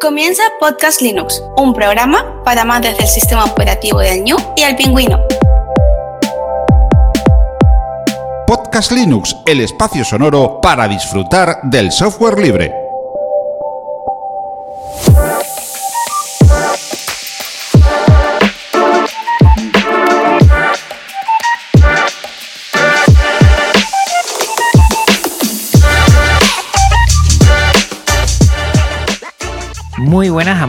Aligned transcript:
Comienza 0.00 0.42
Podcast 0.58 1.02
Linux, 1.02 1.42
un 1.58 1.74
programa 1.74 2.42
para 2.42 2.62
amantes 2.62 2.96
del 2.96 3.06
sistema 3.06 3.44
operativo 3.44 3.98
del 3.98 4.24
New 4.24 4.38
y 4.56 4.62
el 4.62 4.74
pingüino. 4.74 5.18
Podcast 8.46 8.92
Linux, 8.92 9.36
el 9.44 9.60
espacio 9.60 10.02
sonoro 10.02 10.58
para 10.62 10.88
disfrutar 10.88 11.58
del 11.64 11.92
software 11.92 12.38
libre. 12.38 12.79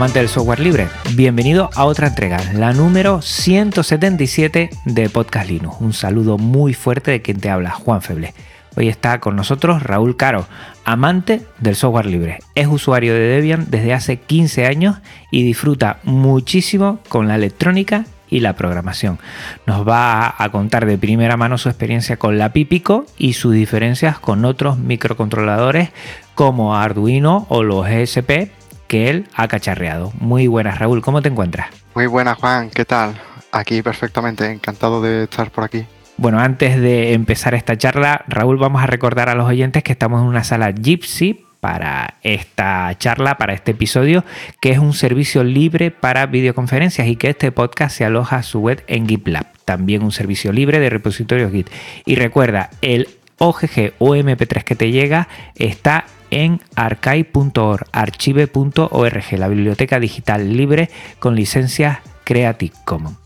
Amantes 0.01 0.23
del 0.23 0.29
software 0.29 0.59
libre, 0.59 0.87
bienvenido 1.13 1.69
a 1.75 1.85
otra 1.85 2.07
entrega, 2.07 2.39
la 2.55 2.73
número 2.73 3.21
177 3.21 4.71
de 4.85 5.09
Podcast 5.09 5.47
Linux. 5.47 5.75
Un 5.79 5.93
saludo 5.93 6.39
muy 6.39 6.73
fuerte 6.73 7.11
de 7.11 7.21
quien 7.21 7.39
te 7.39 7.51
habla, 7.51 7.69
Juan 7.69 8.01
Feble. 8.01 8.33
Hoy 8.75 8.87
está 8.87 9.19
con 9.19 9.35
nosotros 9.35 9.83
Raúl 9.83 10.17
Caro, 10.17 10.47
amante 10.85 11.43
del 11.59 11.75
software 11.75 12.07
libre. 12.07 12.39
Es 12.55 12.65
usuario 12.65 13.13
de 13.13 13.19
Debian 13.19 13.67
desde 13.69 13.93
hace 13.93 14.17
15 14.17 14.65
años 14.65 14.97
y 15.29 15.43
disfruta 15.43 15.99
muchísimo 16.01 16.97
con 17.07 17.27
la 17.27 17.35
electrónica 17.35 18.05
y 18.27 18.39
la 18.39 18.55
programación. 18.55 19.19
Nos 19.67 19.87
va 19.87 20.33
a 20.35 20.49
contar 20.49 20.87
de 20.87 20.97
primera 20.97 21.37
mano 21.37 21.59
su 21.59 21.69
experiencia 21.69 22.17
con 22.17 22.39
la 22.39 22.53
Pipico 22.53 23.05
y 23.19 23.33
sus 23.33 23.53
diferencias 23.53 24.17
con 24.17 24.45
otros 24.45 24.79
microcontroladores 24.79 25.89
como 26.33 26.75
Arduino 26.75 27.45
o 27.49 27.61
los 27.61 27.87
ESP 27.87 28.60
que 28.91 29.09
él 29.09 29.29
ha 29.35 29.47
cacharreado. 29.47 30.11
Muy 30.19 30.47
buenas, 30.47 30.77
Raúl, 30.77 31.01
¿cómo 31.01 31.21
te 31.21 31.29
encuentras? 31.29 31.69
Muy 31.95 32.07
buenas, 32.07 32.37
Juan, 32.37 32.69
¿qué 32.69 32.83
tal? 32.83 33.13
Aquí 33.53 33.81
perfectamente, 33.81 34.51
encantado 34.51 35.01
de 35.01 35.23
estar 35.23 35.49
por 35.49 35.63
aquí. 35.63 35.85
Bueno, 36.17 36.41
antes 36.41 36.75
de 36.75 37.13
empezar 37.13 37.53
esta 37.53 37.77
charla, 37.77 38.25
Raúl, 38.27 38.57
vamos 38.57 38.83
a 38.83 38.87
recordar 38.87 39.29
a 39.29 39.35
los 39.35 39.47
oyentes 39.47 39.81
que 39.81 39.93
estamos 39.93 40.19
en 40.19 40.27
una 40.27 40.43
sala 40.43 40.71
Gypsy 40.71 41.45
para 41.61 42.15
esta 42.21 42.93
charla, 42.97 43.37
para 43.37 43.53
este 43.53 43.71
episodio, 43.71 44.25
que 44.59 44.71
es 44.71 44.79
un 44.79 44.91
servicio 44.91 45.45
libre 45.45 45.91
para 45.91 46.25
videoconferencias 46.25 47.07
y 47.07 47.15
que 47.15 47.29
este 47.29 47.53
podcast 47.53 47.95
se 47.95 48.03
aloja 48.03 48.35
a 48.35 48.43
su 48.43 48.59
web 48.59 48.83
en 48.87 49.07
GitLab, 49.07 49.45
también 49.63 50.03
un 50.03 50.11
servicio 50.11 50.51
libre 50.51 50.81
de 50.81 50.89
repositorios 50.89 51.53
Git. 51.53 51.69
Y 52.05 52.15
recuerda, 52.15 52.69
el 52.81 53.07
OGG 53.37 53.93
o 53.99 54.17
MP3 54.17 54.65
que 54.65 54.75
te 54.75 54.91
llega 54.91 55.29
está 55.55 56.03
en 56.31 56.59
archive.org, 56.75 57.85
archive.org, 57.91 59.23
la 59.37 59.47
biblioteca 59.47 59.99
digital 59.99 60.55
libre 60.57 60.89
con 61.19 61.35
licencias 61.35 61.99
Creative 62.23 62.73
Commons. 62.85 63.17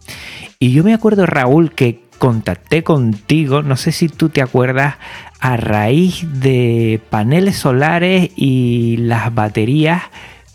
Y 0.59 0.72
yo 0.72 0.84
me 0.84 0.94
acuerdo, 0.94 1.25
Raúl, 1.25 1.72
que 1.72 2.02
contacté 2.17 2.84
contigo, 2.84 3.62
no 3.62 3.78
sé 3.78 3.92
si 3.92 4.09
tú 4.09 4.30
te 4.30 4.42
acuerdas, 4.42 4.95
a 5.39 5.58
raíz 5.58 6.25
de 6.42 7.00
paneles 7.09 7.58
solares 7.58 8.31
y 8.36 8.97
las 8.97 9.34
baterías 9.34 10.03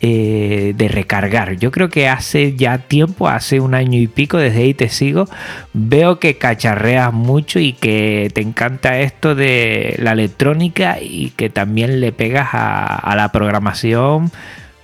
eh, 0.03 0.73
de 0.77 0.89
recargar. 0.89 1.56
Yo 1.56 1.70
creo 1.70 1.91
que 1.91 2.09
hace 2.09 2.56
ya 2.56 2.79
tiempo, 2.79 3.29
hace 3.29 3.61
un 3.61 3.75
año 3.75 3.98
y 3.98 4.07
pico, 4.07 4.39
desde 4.39 4.62
ahí 4.62 4.73
te 4.73 4.89
sigo, 4.89 5.27
veo 5.75 6.19
que 6.19 6.39
cacharreas 6.39 7.12
mucho 7.12 7.59
y 7.59 7.75
que 7.75 8.31
te 8.33 8.41
encanta 8.41 8.98
esto 9.01 9.34
de 9.34 9.97
la 9.98 10.12
electrónica 10.12 10.97
y 11.03 11.33
que 11.37 11.51
también 11.51 12.01
le 12.01 12.12
pegas 12.12 12.48
a, 12.53 13.15
la 13.15 13.31
programación. 13.31 14.31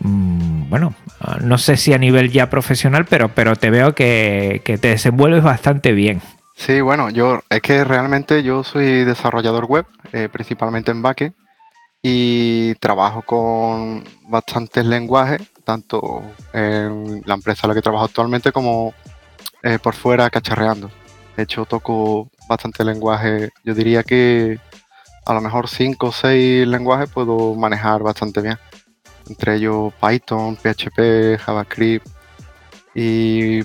Mm, 0.01 0.69
bueno, 0.69 0.95
no 1.41 1.57
sé 1.57 1.79
si 1.79 1.95
a 1.95 1.99
nivel 1.99 2.31
ya 2.31 2.51
profesional, 2.51 3.07
pero, 3.09 3.31
pero 3.31 3.57
te 3.57 3.71
veo 3.71 3.95
que, 3.95 4.61
te 4.65 4.89
desenvuelves 4.89 5.43
bastante 5.43 5.93
bien. 5.93 6.21
Sí, 6.57 6.83
bueno, 6.83 7.09
yo 7.09 7.41
es 7.49 7.63
que 7.63 7.85
realmente 7.85 8.43
yo 8.43 8.65
soy 8.65 9.05
desarrollador 9.05 9.65
web, 9.65 9.87
eh, 10.13 10.29
principalmente 10.31 10.91
en 10.91 11.01
backend 11.01 11.33
y 12.09 12.77
trabajo 12.77 13.23
con 13.23 14.05
bastantes 14.29 14.87
lenguajes, 14.87 15.43
tanto 15.65 16.23
en 16.53 17.21
la 17.27 17.35
empresa 17.35 17.63
en 17.65 17.71
la 17.71 17.75
que 17.75 17.83
trabajo 17.83 18.05
actualmente 18.05 18.53
como 18.53 18.95
eh, 19.65 19.81
por 19.81 19.97
fuera 19.97 20.31
cacharreando. 20.31 20.89
De 21.37 21.43
hecho, 21.43 21.65
toco 21.65 22.31
bastante 22.49 22.85
lenguaje. 22.85 23.51
Yo 23.65 23.75
diría 23.75 24.05
que 24.05 24.61
a 25.25 25.35
lo 25.35 25.41
mejor 25.41 25.67
5 25.69 26.07
o 26.07 26.13
6 26.13 26.69
lenguajes 26.69 27.11
puedo 27.11 27.57
manejar 27.57 28.05
bastante 28.05 28.41
bien. 28.41 28.59
Entre 29.29 29.57
ellos 29.57 29.93
Python, 30.01 30.55
PHP, 30.55 31.41
JavaScript 31.41 32.07
y 32.95 33.65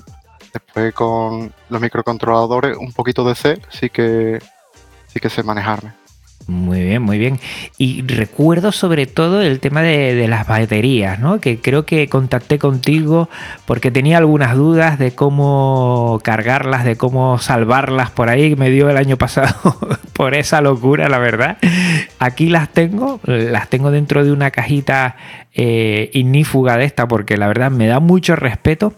después 0.51 0.95
con 0.95 1.53
los 1.69 1.79
microcontroladores 1.79 2.75
un 2.75 2.91
poquito 2.91 3.23
de 3.23 3.35
C, 3.35 3.61
sí 3.69 3.91
que 3.91 4.41
sí 5.09 5.19
que 5.19 5.29
sé 5.29 5.43
manejarme. 5.43 6.00
Muy 6.47 6.83
bien, 6.83 7.01
muy 7.01 7.17
bien. 7.17 7.39
Y 7.77 8.01
recuerdo 8.01 8.71
sobre 8.71 9.05
todo 9.05 9.41
el 9.41 9.59
tema 9.59 9.81
de, 9.81 10.27
las 10.27 10.47
baterías, 10.47 11.19
¿no? 11.19 11.39
Que 11.39 11.59
creo 11.59 11.85
que 11.85 12.07
contacté 12.07 12.59
contigo 12.59 13.29
porque 13.65 13.91
tenía 13.91 14.17
algunas 14.17 14.55
dudas 14.55 14.99
de 14.99 15.13
cómo 15.13 16.19
cargarlas, 16.23 16.83
de 16.83 16.95
cómo 16.95 17.39
salvarlas 17.39 18.11
por 18.11 18.29
ahí. 18.29 18.55
Me 18.55 18.69
dio 18.69 18.89
el 18.89 18.97
año 18.97 19.17
pasado 19.17 19.55
por 20.13 20.33
esa 20.33 20.61
locura, 20.61 21.09
la 21.09 21.19
verdad. 21.19 21.57
Aquí 22.19 22.49
las 22.49 22.69
tengo, 22.69 23.19
las 23.23 23.69
tengo 23.69 23.91
dentro 23.91 24.23
de 24.23 24.31
una 24.31 24.51
cajita 24.51 25.15
eh, 25.53 26.09
de 26.13 26.85
esta 26.85 27.07
porque 27.07 27.37
la 27.37 27.47
verdad 27.47 27.71
me 27.71 27.87
da 27.87 27.99
mucho 27.99 28.35
respeto 28.35 28.93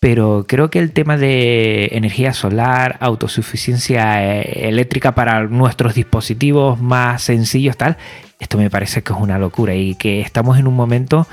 pero 0.00 0.46
creo 0.48 0.70
que 0.70 0.78
el 0.78 0.92
tema 0.92 1.18
de 1.18 1.90
energía 1.92 2.32
solar, 2.32 2.96
autosuficiencia 3.00 4.40
eh, 4.40 4.68
eléctrica 4.68 5.14
para 5.14 5.44
nuestros 5.44 5.94
dispositivos 5.94 6.80
más 6.80 7.22
sencillos, 7.22 7.76
tal, 7.76 7.98
esto 8.38 8.56
me 8.56 8.70
parece 8.70 9.02
que 9.02 9.12
es 9.12 9.18
una 9.18 9.38
locura 9.38 9.74
y 9.74 9.94
que 9.96 10.22
estamos 10.22 10.58
en 10.58 10.66
un 10.66 10.74
momento 10.74 11.28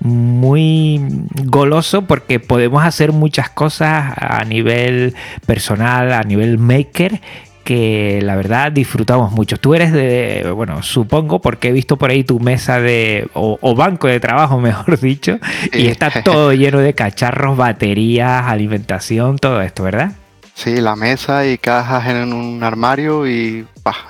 muy 0.00 1.00
goloso 1.46 2.02
porque 2.02 2.38
podemos 2.38 2.84
hacer 2.84 3.12
muchas 3.12 3.48
cosas 3.48 4.12
a 4.18 4.44
nivel 4.44 5.14
personal, 5.46 6.12
a 6.12 6.22
nivel 6.22 6.58
maker 6.58 7.22
que 7.70 8.18
la 8.20 8.34
verdad 8.34 8.72
disfrutamos 8.72 9.30
mucho. 9.30 9.56
Tú 9.56 9.76
eres 9.76 9.92
de, 9.92 10.50
bueno, 10.56 10.82
supongo, 10.82 11.40
porque 11.40 11.68
he 11.68 11.72
visto 11.72 11.96
por 11.96 12.10
ahí 12.10 12.24
tu 12.24 12.40
mesa 12.40 12.80
de, 12.80 13.30
o, 13.32 13.74
banco 13.76 14.08
de 14.08 14.18
trabajo, 14.18 14.58
mejor 14.60 14.98
dicho, 14.98 15.38
y 15.72 15.86
está 15.86 16.10
todo 16.24 16.52
lleno 16.52 16.80
de 16.80 16.94
cacharros, 16.94 17.56
baterías, 17.56 18.46
alimentación, 18.46 19.38
todo 19.38 19.62
esto, 19.62 19.84
¿verdad? 19.84 20.14
Sí, 20.52 20.80
la 20.80 20.96
mesa 20.96 21.46
y 21.46 21.58
cajas 21.58 22.08
en 22.08 22.32
un 22.32 22.60
armario 22.64 23.28
y 23.28 23.64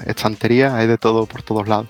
estantería, 0.07 0.75
hay 0.75 0.87
de 0.87 0.97
todo 0.97 1.27
por 1.27 1.43
todos 1.43 1.69
lados. 1.69 1.89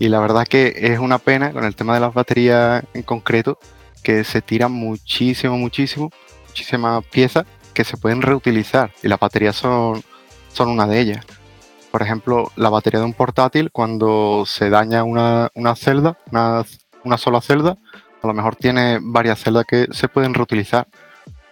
Y 0.00 0.08
la 0.08 0.18
verdad 0.18 0.44
que 0.44 0.74
es 0.76 0.98
una 0.98 1.18
pena 1.18 1.52
con 1.52 1.62
el 1.62 1.76
tema 1.76 1.94
de 1.94 2.00
las 2.00 2.12
baterías 2.12 2.82
en 2.94 3.04
concreto, 3.04 3.60
que 4.02 4.24
se 4.24 4.42
tiran 4.42 4.72
muchísimo, 4.72 5.56
muchísimo, 5.56 6.10
muchísimas 6.48 7.04
piezas 7.04 7.44
que 7.72 7.84
se 7.84 7.96
pueden 7.96 8.22
reutilizar. 8.22 8.90
Y 9.04 9.06
las 9.06 9.20
baterías 9.20 9.54
son 9.54 10.02
son 10.52 10.68
una 10.68 10.86
de 10.86 11.00
ellas. 11.00 11.26
Por 11.90 12.02
ejemplo, 12.02 12.50
la 12.56 12.70
batería 12.70 13.00
de 13.00 13.06
un 13.06 13.12
portátil, 13.12 13.70
cuando 13.70 14.44
se 14.46 14.70
daña 14.70 15.04
una, 15.04 15.50
celda, 15.76 16.16
una, 16.30 17.18
sola 17.18 17.40
celda, 17.40 17.76
a 18.22 18.26
lo 18.26 18.32
mejor 18.32 18.56
tiene 18.56 18.98
varias 19.02 19.40
celdas 19.40 19.66
que 19.66 19.88
se 19.90 20.08
pueden 20.08 20.32
reutilizar. 20.32 20.88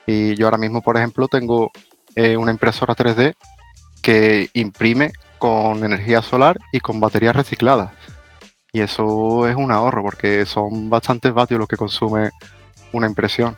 Y 0.06 0.34
yo 0.37 0.47
ahora 0.47 0.59
mismo, 0.59 0.81
por 0.81 0.97
ejemplo, 0.97 1.28
tengo 1.28 1.71
eh, 2.15 2.37
una 2.37 2.53
impresora 2.53 2.97
3D 2.97 3.34
que 4.03 4.49
imprime 4.55 5.12
con 5.38 5.84
energía 5.84 6.22
solar 6.22 6.59
y 6.72 6.81
con 6.81 7.00
baterías 7.00 7.37
recicladas. 7.37 7.93
Y 8.72 8.81
eso 8.81 9.49
es 9.49 9.56
un 9.56 9.72
ahorro 9.72 10.03
porque 10.03 10.47
son 10.47 10.88
bastantes 10.88 11.32
vatios 11.32 11.59
los 11.59 11.69
que 11.69 11.77
consume 11.77 12.31
una 12.93 13.06
impresión. 13.06 13.56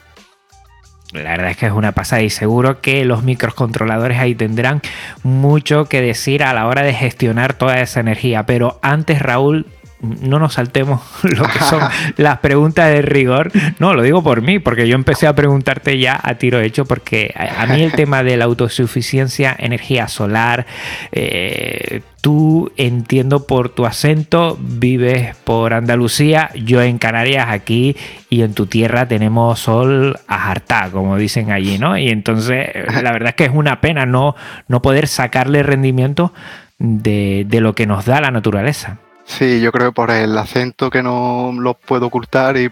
La 1.13 1.31
verdad 1.31 1.51
es 1.51 1.57
que 1.59 1.67
es 1.67 1.73
una 1.73 1.93
pasada 1.93 2.23
y 2.23 2.31
seguro 2.31 2.81
que 2.81 3.05
los 3.05 3.23
microcontroladores 3.23 4.19
ahí 4.19 4.35
tendrán 4.35 4.81
mucho 5.23 5.85
que 5.85 6.01
decir 6.01 6.43
a 6.43 6.55
la 6.55 6.67
hora 6.67 6.83
de 6.83 6.95
gestionar 6.95 7.53
toda 7.53 7.81
esa 7.81 8.01
energía. 8.01 8.47
Pero 8.47 8.79
antes, 8.83 9.21
Raúl, 9.21 9.67
no 10.03 10.39
nos 10.39 10.55
saltemos 10.55 11.01
lo 11.23 11.45
que 11.45 11.59
son 11.61 11.81
las 12.17 12.39
preguntas 12.39 12.91
de 12.91 13.03
rigor. 13.03 13.51
No, 13.79 13.95
lo 13.95 14.03
digo 14.03 14.23
por 14.23 14.43
mí, 14.43 14.59
porque 14.59 14.89
yo 14.89 14.95
empecé 14.95 15.27
a 15.27 15.35
preguntarte 15.35 15.99
ya 15.99 16.19
a 16.23 16.35
tiro 16.35 16.61
hecho, 16.61 16.85
porque 16.85 17.33
a, 17.37 17.67
mí 17.67 17.83
el 17.83 17.93
tema 17.97 18.23
de 18.23 18.37
la 18.37 18.45
autosuficiencia, 18.45 19.55
energía 19.59 20.09
solar, 20.09 20.67
eh, 21.13 22.03
tú 22.21 22.73
entiendo 22.77 23.47
por 23.47 23.69
tu 23.69 23.87
acento, 23.87 24.59
vives 24.61 25.37
por 25.45 25.73
Andalucía, 25.75 26.51
yo 26.55 26.83
en 26.83 26.99
Canarias 26.99 27.47
aquí 27.49 27.97
y 28.29 28.43
en 28.43 28.55
tu 28.55 28.67
tierra 28.67 29.07
tenemos 29.07 29.61
sol 29.61 30.19
a 30.27 30.51
hartar, 30.51 30.91
como 30.91 31.17
dicen 31.17 31.51
allí, 31.51 31.79
¿no? 31.79 31.97
Y 31.97 32.09
entonces 32.09 32.69
la 33.03 33.13
verdad 33.13 33.31
es 33.31 33.35
que 33.35 33.45
es 33.45 33.53
una 33.53 33.81
pena 33.81 34.07
no, 34.07 34.35
no 34.69 34.83
poder 34.83 35.09
sacarle 35.09 35.63
rendimiento 35.63 36.33
de, 36.79 37.45
de 37.49 37.61
lo 37.61 37.75
que 37.75 37.87
nos 37.87 38.05
da 38.05 38.21
la 38.21 38.31
naturaleza. 38.31 38.99
Sí, 39.25 39.61
yo 39.61 39.73
creo 39.73 39.89
que 39.89 39.95
por 39.95 40.11
el 40.11 40.37
acento 40.37 40.91
que 40.91 41.03
no 41.03 41.53
lo 41.57 41.75
puedo 41.75 42.07
ocultar 42.07 42.57
y 42.57 42.71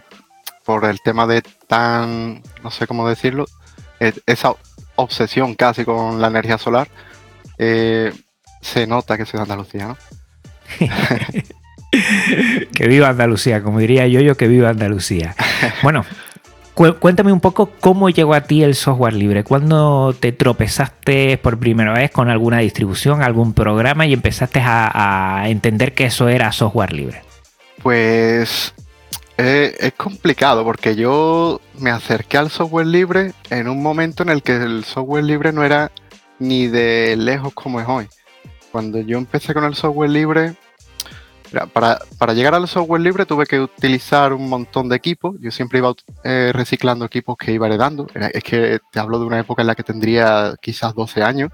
por 0.64 0.84
el 0.84 1.00
tema 1.00 1.26
de 1.26 1.42
tan, 1.66 2.42
no 2.62 2.70
sé 2.70 2.86
cómo 2.86 3.08
decirlo, 3.08 3.46
e, 3.98 4.12
esa 4.26 4.54
obsesión 4.96 5.54
casi 5.54 5.84
con 5.84 6.20
la 6.20 6.28
energía 6.28 6.58
solar, 6.58 6.88
eh, 7.58 8.12
se 8.60 8.86
nota 8.86 9.16
que 9.16 9.26
soy 9.26 9.38
de 9.38 9.42
Andalucía, 9.42 9.86
¿no? 9.88 9.96
que 12.74 12.88
viva 12.88 13.08
Andalucía, 13.08 13.62
como 13.62 13.78
diría 13.78 14.06
yo, 14.06 14.20
yo 14.20 14.36
que 14.36 14.48
viva 14.48 14.70
Andalucía. 14.70 15.34
Bueno, 15.82 16.04
cuéntame 16.98 17.30
un 17.30 17.40
poco 17.40 17.70
cómo 17.80 18.08
llegó 18.08 18.32
a 18.32 18.42
ti 18.42 18.62
el 18.62 18.74
software 18.74 19.12
libre. 19.12 19.44
¿Cuándo 19.44 20.14
te 20.18 20.32
tropezaste 20.32 21.36
por 21.36 21.58
primera 21.58 21.92
vez 21.92 22.10
con 22.10 22.30
alguna 22.30 22.58
distribución, 22.60 23.22
algún 23.22 23.52
programa 23.52 24.06
y 24.06 24.14
empezaste 24.14 24.60
a, 24.62 25.44
entender 25.46 25.94
que 25.94 26.06
eso 26.06 26.28
era 26.28 26.52
software 26.52 26.92
libre? 26.92 27.22
Pues 27.82 28.72
eh, 29.36 29.76
es 29.78 29.92
complicado 29.92 30.64
porque 30.64 30.96
yo 30.96 31.60
me 31.78 31.90
acerqué 31.90 32.38
al 32.38 32.50
software 32.50 32.86
libre 32.86 33.32
en 33.50 33.68
un 33.68 33.82
momento 33.82 34.22
en 34.22 34.30
el 34.30 34.42
que 34.42 34.56
el 34.56 34.84
software 34.84 35.24
libre 35.24 35.52
no 35.52 35.64
era 35.64 35.90
ni 36.38 36.66
de 36.66 37.14
lejos 37.16 37.52
como 37.52 37.80
es 37.80 37.88
hoy. 37.88 38.08
Cuando 38.72 39.00
yo 39.00 39.18
empecé 39.18 39.52
con 39.52 39.64
el 39.64 39.74
software 39.74 40.10
libre, 40.10 40.54
para, 41.72 42.34
llegar 42.34 42.54
al 42.54 42.68
software 42.68 43.00
libre 43.00 43.26
tuve 43.26 43.46
que 43.46 43.60
utilizar 43.60 44.32
un 44.32 44.48
montón 44.48 44.88
de 44.88 44.96
equipos. 44.96 45.36
Yo 45.40 45.50
siempre 45.50 45.78
iba 45.78 45.94
eh, 46.24 46.50
reciclando 46.54 47.04
equipos 47.04 47.36
que 47.36 47.52
iba 47.52 47.66
heredando. 47.66 48.06
Es 48.14 48.44
que 48.44 48.78
te 48.92 49.00
hablo 49.00 49.18
de 49.18 49.26
una 49.26 49.40
época 49.40 49.62
en 49.62 49.68
la 49.68 49.74
que 49.74 49.82
tendría 49.82 50.54
quizás 50.60 50.94
12 50.94 51.22
años. 51.22 51.50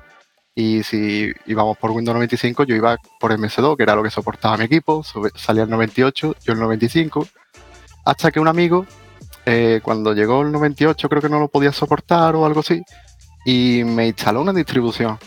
Y 0.54 0.82
si 0.82 1.32
íbamos 1.46 1.76
por 1.78 1.90
Windows 1.90 2.14
95, 2.14 2.64
yo 2.64 2.74
iba 2.74 2.96
por 3.20 3.32
MS2, 3.32 3.76
que 3.76 3.82
era 3.82 3.94
lo 3.94 4.02
que 4.02 4.10
soportaba 4.10 4.56
mi 4.56 4.64
equipo. 4.64 5.02
Salía 5.34 5.64
el 5.64 5.70
98, 5.70 6.36
yo 6.42 6.52
el 6.52 6.58
95. 6.58 7.26
Hasta 8.04 8.30
que 8.30 8.40
un 8.40 8.48
amigo, 8.48 8.86
eh, 9.44 9.80
cuando 9.82 10.14
llegó 10.14 10.42
el 10.42 10.52
98, 10.52 11.08
creo 11.08 11.22
que 11.22 11.28
no 11.28 11.40
lo 11.40 11.48
podía 11.48 11.72
soportar 11.72 12.36
o 12.36 12.46
algo 12.46 12.60
así. 12.60 12.82
Y 13.44 13.82
me 13.84 14.08
instaló 14.08 14.40
una 14.42 14.52
distribución 14.52 15.18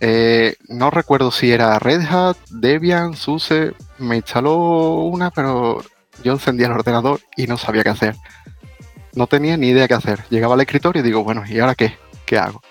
eh, 0.00 0.56
no 0.68 0.90
recuerdo 0.90 1.30
si 1.30 1.50
era 1.50 1.78
Red 1.78 2.02
Hat, 2.02 2.36
Debian, 2.50 3.16
SUSE. 3.16 3.72
Me 3.98 4.16
instaló 4.16 5.04
una, 5.04 5.30
pero 5.30 5.82
yo 6.22 6.32
encendía 6.32 6.66
el 6.66 6.72
ordenador 6.72 7.20
y 7.36 7.46
no 7.46 7.56
sabía 7.56 7.82
qué 7.82 7.90
hacer. 7.90 8.16
No 9.14 9.26
tenía 9.26 9.56
ni 9.56 9.68
idea 9.68 9.88
qué 9.88 9.94
hacer. 9.94 10.24
Llegaba 10.30 10.54
al 10.54 10.60
escritorio 10.60 11.00
y 11.00 11.04
digo, 11.04 11.24
bueno, 11.24 11.42
¿y 11.46 11.58
ahora 11.58 11.74
qué? 11.74 11.96
¿Qué 12.24 12.38
hago? 12.38 12.62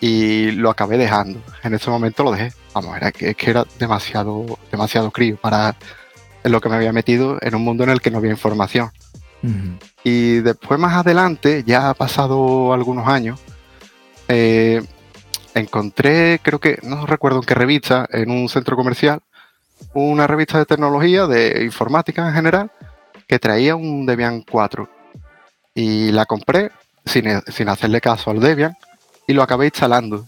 Y 0.00 0.50
lo 0.52 0.70
acabé 0.70 0.98
dejando. 0.98 1.40
En 1.62 1.74
ese 1.74 1.90
momento 1.90 2.24
lo 2.24 2.32
dejé. 2.32 2.52
Vamos, 2.74 2.96
era 2.96 3.12
que, 3.12 3.34
que 3.34 3.50
era 3.50 3.64
demasiado, 3.78 4.58
demasiado 4.70 5.10
crío 5.10 5.36
para 5.36 5.76
lo 6.44 6.60
que 6.60 6.68
me 6.68 6.76
había 6.76 6.92
metido 6.92 7.38
en 7.40 7.54
un 7.54 7.62
mundo 7.62 7.84
en 7.84 7.90
el 7.90 8.00
que 8.00 8.10
no 8.10 8.18
había 8.18 8.30
información. 8.30 8.90
Y 10.02 10.38
después 10.38 10.80
más 10.80 10.94
adelante, 10.94 11.62
ya 11.64 11.90
ha 11.90 11.94
pasado 11.94 12.72
algunos 12.72 13.06
años, 13.06 13.40
eh, 14.28 14.82
encontré, 15.56 16.38
creo 16.42 16.60
que, 16.60 16.78
no 16.82 17.06
recuerdo 17.06 17.38
en 17.38 17.44
qué 17.44 17.54
revista, 17.54 18.06
en 18.10 18.30
un 18.30 18.48
centro 18.48 18.76
comercial, 18.76 19.20
una 19.94 20.26
revista 20.26 20.58
de 20.58 20.66
tecnología, 20.66 21.26
de 21.26 21.64
informática 21.64 22.28
en 22.28 22.34
general, 22.34 22.70
que 23.26 23.38
traía 23.38 23.74
un 23.74 24.06
Debian 24.06 24.42
4. 24.42 24.88
Y 25.74 26.12
la 26.12 26.26
compré 26.26 26.70
sin, 27.04 27.68
hacerle 27.68 28.00
caso 28.00 28.30
al 28.30 28.40
Debian 28.40 28.76
y 29.26 29.32
lo 29.32 29.42
acabé 29.42 29.66
instalando. 29.66 30.26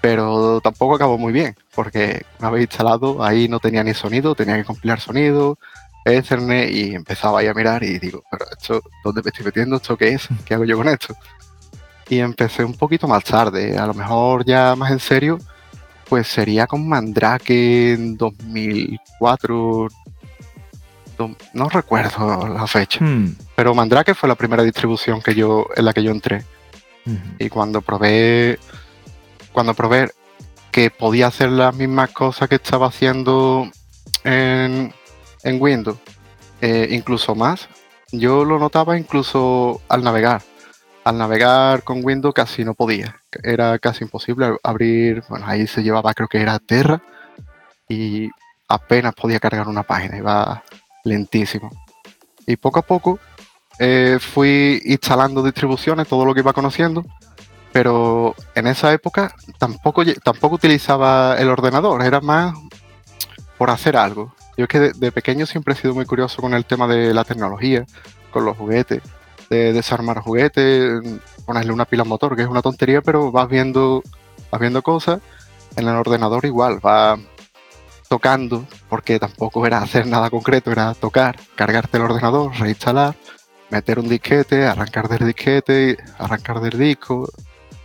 Pero 0.00 0.60
tampoco 0.60 0.94
acabó 0.94 1.18
muy 1.18 1.32
bien, 1.32 1.56
porque 1.74 2.24
una 2.38 2.50
vez 2.50 2.62
instalado 2.62 3.22
ahí 3.22 3.48
no 3.48 3.58
tenía 3.60 3.82
ni 3.84 3.94
sonido, 3.94 4.34
tenía 4.34 4.56
que 4.56 4.64
compilar 4.64 5.00
sonido, 5.00 5.58
Ethernet 6.04 6.70
y 6.70 6.94
empezaba 6.94 7.40
ahí 7.40 7.48
a 7.48 7.54
mirar 7.54 7.82
y 7.82 7.98
digo, 7.98 8.22
pero 8.30 8.46
esto, 8.50 8.80
¿dónde 9.04 9.22
me 9.22 9.30
estoy 9.30 9.44
metiendo? 9.44 9.76
¿Esto 9.76 9.96
qué 9.96 10.14
es? 10.14 10.28
¿Qué 10.44 10.54
hago 10.54 10.64
yo 10.64 10.76
con 10.76 10.88
esto? 10.88 11.14
Y 12.08 12.20
empecé 12.20 12.64
un 12.64 12.74
poquito 12.74 13.06
más 13.06 13.24
tarde, 13.24 13.76
a 13.76 13.86
lo 13.86 13.94
mejor 13.94 14.44
ya 14.44 14.74
más 14.76 14.90
en 14.90 15.00
serio, 15.00 15.38
pues 16.08 16.26
sería 16.26 16.66
con 16.66 16.88
Mandrake 16.88 17.92
en 17.92 18.16
2004, 18.16 19.88
no 21.52 21.68
recuerdo 21.68 22.48
la 22.48 22.66
fecha, 22.66 23.04
hmm. 23.04 23.36
pero 23.54 23.74
Mandrake 23.74 24.14
fue 24.14 24.28
la 24.28 24.34
primera 24.34 24.62
distribución 24.62 25.20
que 25.20 25.34
yo, 25.34 25.66
en 25.76 25.84
la 25.84 25.92
que 25.92 26.02
yo 26.02 26.10
entré. 26.10 26.44
Y 27.38 27.48
cuando 27.48 27.80
probé, 27.80 28.58
cuando 29.50 29.72
probé 29.72 30.10
que 30.70 30.90
podía 30.90 31.28
hacer 31.28 31.50
las 31.50 31.74
mismas 31.74 32.10
cosas 32.10 32.50
que 32.50 32.56
estaba 32.56 32.88
haciendo 32.88 33.66
en, 34.24 34.92
Windows, 35.42 35.96
eh, 36.60 36.88
incluso 36.90 37.34
más, 37.34 37.66
yo 38.12 38.44
lo 38.44 38.58
notaba 38.58 38.98
incluso 38.98 39.80
al 39.88 40.04
navegar 40.04 40.42
al 41.08 41.16
navegar 41.16 41.84
con 41.84 42.04
Windows 42.04 42.34
casi 42.34 42.64
no 42.64 42.74
podía. 42.74 43.16
Era 43.42 43.78
casi 43.78 44.04
imposible 44.04 44.56
abrir, 44.62 45.24
bueno, 45.30 45.46
ahí 45.48 45.66
se 45.66 45.82
llevaba 45.82 46.12
creo 46.12 46.28
que 46.28 46.40
era 46.40 46.58
Terra 46.58 47.00
y 47.88 48.28
apenas 48.68 49.14
podía 49.14 49.40
cargar 49.40 49.68
una 49.68 49.82
página, 49.82 50.18
iba 50.18 50.62
lentísimo. 51.04 51.70
Y 52.46 52.56
poco 52.56 52.80
a 52.80 52.82
poco 52.82 53.18
eh, 53.78 54.18
fui 54.20 54.82
instalando 54.84 55.42
distribuciones, 55.42 56.06
todo 56.08 56.26
lo 56.26 56.34
que 56.34 56.40
iba 56.40 56.52
conociendo, 56.52 57.06
pero 57.72 58.34
en 58.54 58.66
esa 58.66 58.92
época 58.92 59.34
tampoco, 59.58 60.02
tampoco 60.22 60.56
utilizaba 60.56 61.36
el 61.38 61.48
ordenador, 61.48 62.02
era 62.02 62.20
más 62.20 62.54
por 63.56 63.70
hacer 63.70 63.96
algo. 63.96 64.34
Yo 64.58 64.64
es 64.64 64.68
que 64.68 64.78
de 64.78 65.12
pequeño 65.12 65.46
siempre 65.46 65.72
he 65.72 65.76
sido 65.76 65.94
muy 65.94 66.04
curioso 66.04 66.42
con 66.42 66.52
el 66.52 66.66
tema 66.66 66.86
de 66.86 67.14
la 67.14 67.24
tecnología, 67.24 67.86
con 68.30 68.44
los 68.44 68.58
juguetes 68.58 69.00
de 69.50 69.72
desarmar 69.72 70.20
juguetes, 70.20 71.02
ponerle 71.46 71.72
una 71.72 71.84
pila 71.84 72.04
motor, 72.04 72.36
que 72.36 72.42
es 72.42 72.48
una 72.48 72.62
tontería, 72.62 73.00
pero 73.02 73.32
vas 73.32 73.48
viendo, 73.48 74.02
vas 74.50 74.60
viendo 74.60 74.82
cosas. 74.82 75.20
En 75.76 75.86
el 75.86 75.94
ordenador 75.94 76.44
igual, 76.44 76.84
va 76.84 77.18
tocando, 78.08 78.66
porque 78.88 79.18
tampoco 79.18 79.66
era 79.66 79.78
hacer 79.78 80.06
nada 80.06 80.30
concreto, 80.30 80.72
era 80.72 80.94
tocar, 80.94 81.36
cargarte 81.54 81.98
el 81.98 82.04
ordenador, 82.04 82.52
reinstalar, 82.58 83.14
meter 83.70 83.98
un 83.98 84.08
disquete, 84.08 84.66
arrancar 84.66 85.08
del 85.08 85.26
disquete, 85.26 85.98
arrancar 86.18 86.60
del 86.60 86.78
disco, 86.78 87.30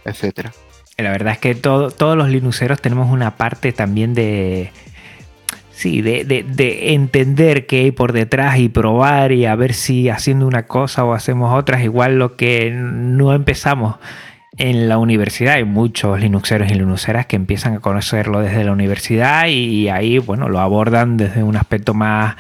etcétera. 0.06 0.54
La 0.98 1.12
verdad 1.12 1.34
es 1.34 1.40
que 1.40 1.56
todos 1.56 2.18
los 2.18 2.30
linuxeros 2.30 2.80
tenemos 2.82 3.12
una 3.12 3.36
parte 3.36 3.74
también 3.74 4.14
de, 4.14 4.72
Sí, 5.84 6.02
de, 6.02 6.46
entender 6.94 7.66
qué 7.66 7.82
hay 7.82 7.92
por 7.92 8.14
detrás 8.14 8.58
y 8.58 8.70
probar 8.70 9.34
y 9.34 9.46
a 9.46 9.54
ver 9.54 9.74
si 9.74 10.08
haciendo 10.08 10.48
una 10.48 10.66
cosa 10.66 11.04
o 11.04 11.12
hacemos 11.12 11.54
otras, 11.54 11.84
igual 11.84 12.18
lo 12.18 12.38
que 12.38 12.72
no 12.72 13.34
empezamos 13.34 13.98
en 14.58 14.88
la 14.88 14.98
universidad. 14.98 15.56
Hay 15.56 15.66
muchos 15.66 16.22
linuxeros 16.22 16.72
y 16.72 16.76
linuxeras 16.76 17.26
que 17.26 17.36
empiezan 17.36 17.74
a 17.74 17.80
conocerlo 17.82 18.40
desde 18.40 18.64
la 18.64 18.72
universidad 18.72 19.48
y 19.48 19.90
ahí, 19.90 20.20
bueno, 20.20 20.48
lo 20.48 20.62
abordan 20.62 21.18
desde 21.18 21.44
un 21.44 21.58
aspecto 21.58 21.94
más 21.94 22.38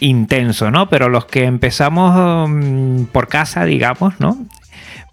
intenso, 0.00 0.70
¿no? 0.70 0.90
Pero 0.90 1.08
los 1.08 1.24
que 1.24 1.44
empezamos 1.44 2.50
mm, 2.50 3.04
por 3.04 3.28
casa, 3.28 3.64
digamos, 3.64 4.20
¿no? 4.20 4.36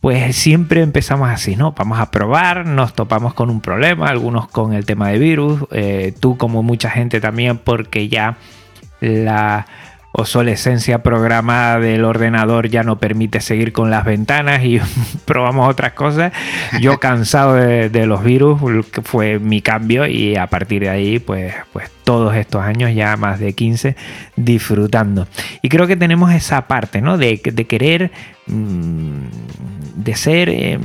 Pues 0.02 0.36
siempre 0.36 0.82
empezamos 0.82 1.30
así, 1.30 1.56
¿no? 1.56 1.74
Vamos 1.74 2.00
a 2.00 2.10
probar, 2.12 2.66
nos 2.66 2.94
topamos 2.94 3.34
con 3.34 3.50
un 3.50 3.60
problema, 3.60 4.08
algunos 4.08 4.48
con 4.48 4.74
el 4.74 4.86
tema 4.86 5.10
de 5.10 5.20
virus, 5.20 5.66
eh, 5.72 6.14
tú 6.20 6.38
como 6.38 6.64
mucha 6.64 6.90
gente 6.90 7.20
también 7.20 7.58
porque 7.58 8.08
ya 8.08 8.38
la 9.02 9.66
obsolescencia 10.12 11.04
programada 11.04 11.80
del 11.80 12.04
ordenador 12.04 12.68
ya 12.70 12.84
no 12.84 12.98
permite 12.98 13.42
seguir 13.42 13.72
con 13.72 13.90
las 13.90 14.06
ventanas 14.06 14.64
y 14.64 14.82
probamos 15.26 15.70
otras 15.70 15.94
cosas. 15.94 16.34
Yo 16.80 17.00
cansado 17.00 17.54
de, 17.56 18.06
los 18.06 18.24
virus, 18.24 18.60
fue 19.04 19.40
mi 19.40 19.62
cambio 19.62 20.08
y 20.08 20.36
a 20.36 20.48
partir 20.48 20.84
de 20.84 20.90
ahí, 20.90 21.20
pues, 21.20 21.54
pues 21.72 21.90
todos 22.04 22.36
estos 22.36 22.64
años, 22.64 22.94
ya 22.96 23.18
más 23.18 23.40
de 23.40 23.54
15, 23.54 23.96
disfrutando. 24.36 25.28
Y 25.62 25.70
creo 25.70 25.86
que 25.86 25.96
tenemos 25.96 26.32
esa 26.34 26.68
parte, 26.68 27.02
¿no? 27.02 27.18
De, 27.18 27.40
de 27.44 27.66
querer, 27.66 28.12
mm, 28.48 29.24
de 29.96 30.16
ser... 30.16 30.50
Eh, 30.50 30.80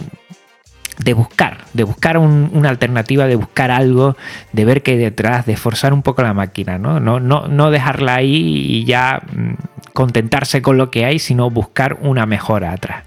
de 0.98 1.12
buscar, 1.12 1.64
de 1.72 1.84
buscar 1.84 2.18
una 2.18 2.68
alternativa, 2.68 3.26
de 3.26 3.36
buscar 3.36 3.70
algo, 3.70 4.16
de 4.52 4.64
ver 4.64 4.82
qué 4.82 4.92
hay 4.92 4.98
detrás, 4.98 5.46
de 5.46 5.56
forzar 5.56 5.92
un 5.92 6.02
poco 6.02 6.22
la 6.22 6.34
máquina, 6.34 6.78
¿no? 6.78 7.00
No, 7.00 7.20
no, 7.20 7.48
no 7.48 7.70
dejarla 7.70 8.16
ahí 8.16 8.36
y 8.36 8.84
ya 8.84 9.22
mm, 9.32 9.54
contentarse 9.92 10.62
con 10.62 10.76
lo 10.78 10.90
que 10.90 11.04
hay, 11.04 11.18
sino 11.18 11.50
buscar 11.50 11.98
una 12.00 12.26
mejora 12.26 12.72
atrás. 12.72 13.04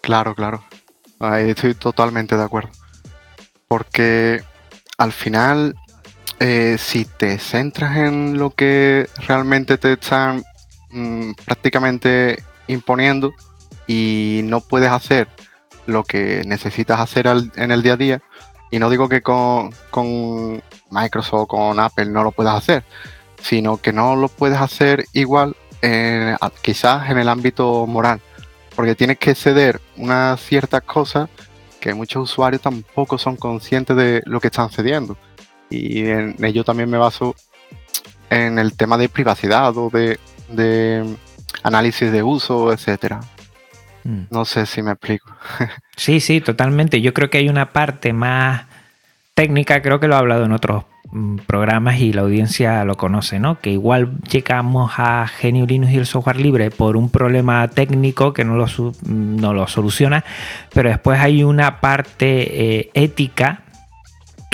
Claro, 0.00 0.34
claro. 0.34 0.64
Ahí 1.20 1.50
estoy 1.50 1.74
totalmente 1.74 2.36
de 2.36 2.42
acuerdo. 2.42 2.70
Porque 3.68 4.42
al 4.98 5.12
final, 5.12 5.74
eh, 6.40 6.76
si 6.78 7.04
te 7.04 7.38
centras 7.38 7.96
en 7.96 8.38
lo 8.38 8.50
que 8.50 9.08
realmente 9.26 9.78
te 9.78 9.94
están 9.94 10.42
mm, 10.90 11.32
prácticamente 11.44 12.42
imponiendo 12.66 13.32
y 13.86 14.40
no 14.44 14.60
puedes 14.60 14.90
hacer 14.90 15.28
lo 15.86 16.04
que 16.04 16.42
necesitas 16.46 17.00
hacer 17.00 17.26
en 17.26 17.70
el 17.70 17.82
día 17.82 17.94
a 17.94 17.96
día. 17.96 18.22
Y 18.70 18.78
no 18.78 18.90
digo 18.90 19.08
que 19.08 19.22
con, 19.22 19.70
Microsoft 20.90 21.42
o 21.42 21.46
con 21.46 21.80
Apple 21.80 22.06
no 22.06 22.22
lo 22.22 22.32
puedas 22.32 22.56
hacer, 22.56 22.84
sino 23.40 23.76
que 23.76 23.92
no 23.92 24.16
lo 24.16 24.28
puedes 24.28 24.58
hacer 24.58 25.04
igual 25.12 25.56
quizás 26.62 27.10
en 27.10 27.18
el 27.18 27.28
ámbito 27.28 27.86
moral, 27.86 28.20
porque 28.74 28.94
tienes 28.94 29.18
que 29.18 29.34
ceder 29.34 29.82
unas 29.96 30.40
ciertas 30.40 30.82
cosas 30.82 31.28
que 31.78 31.92
muchos 31.92 32.30
usuarios 32.30 32.62
tampoco 32.62 33.18
son 33.18 33.36
conscientes 33.36 33.94
de 33.94 34.22
lo 34.24 34.40
que 34.40 34.46
están 34.48 34.70
cediendo. 34.70 35.18
Y 35.68 36.06
en 36.06 36.42
ello 36.42 36.64
también 36.64 36.88
me 36.88 36.96
baso 36.96 37.34
en 38.30 38.58
el 38.58 38.76
tema 38.76 38.96
de 38.96 39.08
privacidad 39.08 39.76
o 39.76 39.90
de, 39.90 40.18
análisis 41.62 42.10
de 42.10 42.22
uso, 42.22 42.72
etcétera. 42.72 43.20
Mm. 44.04 44.24
No 44.30 44.44
sé 44.44 44.66
si 44.66 44.82
me 44.82 44.92
explico. 44.92 45.34
sí, 45.96 46.20
sí, 46.20 46.40
totalmente. 46.40 47.00
Yo 47.00 47.12
creo 47.12 47.30
que 47.30 47.38
hay 47.38 47.48
una 47.48 47.72
parte 47.72 48.12
más 48.12 48.66
técnica, 49.34 49.82
creo 49.82 49.98
que 50.00 50.06
lo 50.06 50.14
he 50.14 50.18
hablado 50.18 50.44
en 50.44 50.52
otros 50.52 50.84
mm, 51.10 51.38
programas 51.46 51.98
y 51.98 52.12
la 52.12 52.22
audiencia 52.22 52.84
lo 52.84 52.96
conoce, 52.96 53.40
¿no? 53.40 53.60
Que 53.60 53.70
igual 53.70 54.20
llegamos 54.30 54.92
a 54.96 55.26
GNU 55.42 55.66
Linux 55.66 55.92
y 55.92 55.96
el 55.96 56.06
software 56.06 56.38
libre 56.38 56.70
por 56.70 56.96
un 56.96 57.10
problema 57.10 57.66
técnico 57.68 58.32
que 58.32 58.44
no 58.44 58.56
lo, 58.56 58.66
no 59.06 59.52
lo 59.52 59.66
soluciona, 59.66 60.24
pero 60.72 60.88
después 60.90 61.18
hay 61.20 61.42
una 61.42 61.80
parte 61.80 62.78
eh, 62.78 62.90
ética 62.94 63.63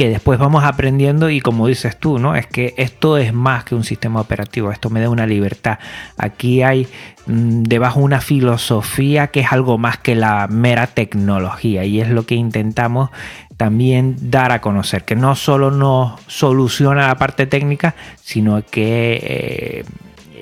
que 0.00 0.08
después 0.08 0.38
vamos 0.38 0.64
aprendiendo 0.64 1.28
y 1.28 1.42
como 1.42 1.66
dices 1.66 1.98
tú, 1.98 2.18
¿no? 2.18 2.34
Es 2.34 2.46
que 2.46 2.72
esto 2.78 3.18
es 3.18 3.34
más 3.34 3.64
que 3.64 3.74
un 3.74 3.84
sistema 3.84 4.18
operativo, 4.18 4.72
esto 4.72 4.88
me 4.88 4.98
da 4.98 5.10
una 5.10 5.26
libertad. 5.26 5.78
Aquí 6.16 6.62
hay 6.62 6.88
mm, 7.26 7.64
debajo 7.64 8.00
una 8.00 8.22
filosofía 8.22 9.26
que 9.26 9.40
es 9.40 9.52
algo 9.52 9.76
más 9.76 9.98
que 9.98 10.14
la 10.14 10.46
mera 10.48 10.86
tecnología 10.86 11.84
y 11.84 12.00
es 12.00 12.08
lo 12.08 12.24
que 12.24 12.34
intentamos 12.34 13.10
también 13.58 14.16
dar 14.30 14.52
a 14.52 14.62
conocer, 14.62 15.04
que 15.04 15.16
no 15.16 15.36
solo 15.36 15.70
nos 15.70 16.18
soluciona 16.28 17.08
la 17.08 17.16
parte 17.16 17.44
técnica, 17.44 17.94
sino 18.22 18.64
que 18.64 19.20
eh, 19.22 19.84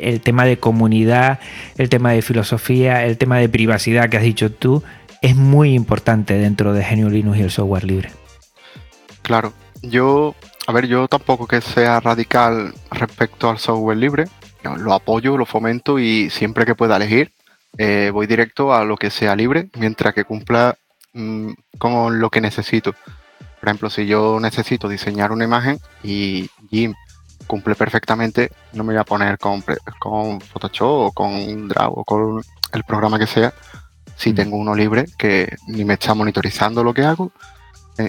el 0.01 0.21
tema 0.21 0.45
de 0.45 0.59
comunidad, 0.59 1.41
el 1.79 1.89
tema 1.89 2.13
de 2.13 2.23
filosofía, 2.23 3.07
el 3.07 3.19
tema 3.19 3.39
de 3.39 3.49
privacidad 3.49 4.09
que 4.09 4.19
has 4.19 4.23
dicho 4.23 4.53
tú, 4.53 4.85
es 5.21 5.35
muy 5.35 5.75
importante 5.75 6.35
dentro 6.35 6.75
de 6.75 6.85
GNU 6.89 7.11
Linux 7.11 7.39
y 7.39 7.43
el 7.43 7.51
software 7.51 7.83
libre. 7.83 8.18
Claro, 9.29 9.53
yo, 9.83 10.35
a 10.67 10.73
ver, 10.73 10.89
yo 10.89 11.07
tampoco 11.07 11.47
que 11.47 11.61
sea 11.61 12.01
radical 12.01 12.75
respecto 12.91 13.49
al 13.49 13.59
software 13.59 13.97
libre, 13.97 14.25
lo 14.65 14.93
apoyo, 14.93 15.37
lo 15.37 15.47
fomento 15.47 16.01
y 16.01 16.31
siempre 16.31 16.67
que 16.67 16.75
pueda 16.75 16.97
elegir, 16.97 17.33
eh, 17.77 18.11
voy 18.13 18.27
directo 18.27 18.75
a 18.75 18.85
lo 18.85 18.97
que 18.97 19.11
sea 19.11 19.37
libre, 19.37 19.69
mientras 19.77 20.13
que 20.13 20.25
cumpla 20.25 20.77
Mm, 21.19 21.53
con 21.79 22.21
lo 22.21 22.31
que 22.31 22.41
necesito. 22.41 22.93
Por 23.61 23.69
ejemplo, 23.69 23.91
si 23.91 24.07
yo 24.07 24.39
necesito 24.41 24.89
diseñar 24.89 25.33
una 25.33 25.45
imagen 25.45 25.81
y 26.03 26.49
Jim 26.71 26.95
cumple 27.47 27.75
perfectamente, 27.75 28.53
no 28.73 28.85
me 28.85 28.93
voy 28.93 29.01
a 29.01 29.05
poner 29.05 29.39
con, 29.39 29.65
con 29.99 30.41
Photoshop 30.41 31.09
o 31.09 31.13
con 31.13 31.67
Draw 31.69 31.93
o 31.93 32.05
con 32.05 32.43
el 32.73 32.85
programa 32.85 33.19
que 33.19 33.27
sea, 33.27 33.53
si 34.17 34.33
mm. 34.33 34.35
tengo 34.37 34.57
uno 34.59 34.75
libre 34.75 35.07
que 35.19 35.57
ni 35.67 35.85
me 35.85 35.95
está 35.95 36.15
monitorizando 36.15 36.85
lo 36.85 36.95
que 36.95 37.05
hago 37.05 37.33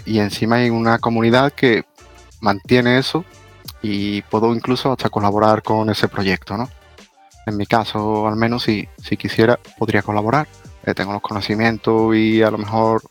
y 0.06 0.20
encima 0.20 0.58
hay 0.58 0.70
una 0.70 1.00
comunidad 1.00 1.54
que 1.54 1.84
mantiene 2.42 2.98
eso 2.98 3.26
y 3.82 4.22
puedo 4.24 4.54
incluso 4.54 4.92
hasta 4.92 5.10
colaborar 5.10 5.64
con 5.64 5.90
ese 5.90 6.08
proyecto, 6.08 6.58
¿no? 6.58 6.70
En 7.46 7.58
mi 7.58 7.66
caso, 7.66 8.28
al 8.28 8.36
menos, 8.36 8.64
si, 8.64 8.88
si 9.04 9.18
quisiera, 9.18 9.60
podría 9.78 10.02
colaborar. 10.02 10.48
Eh, 10.86 10.94
tengo 10.94 11.14
los 11.14 11.22
conocimientos 11.22 12.16
y 12.16 12.42
a 12.44 12.52
lo 12.52 12.58
mejor 12.58 13.02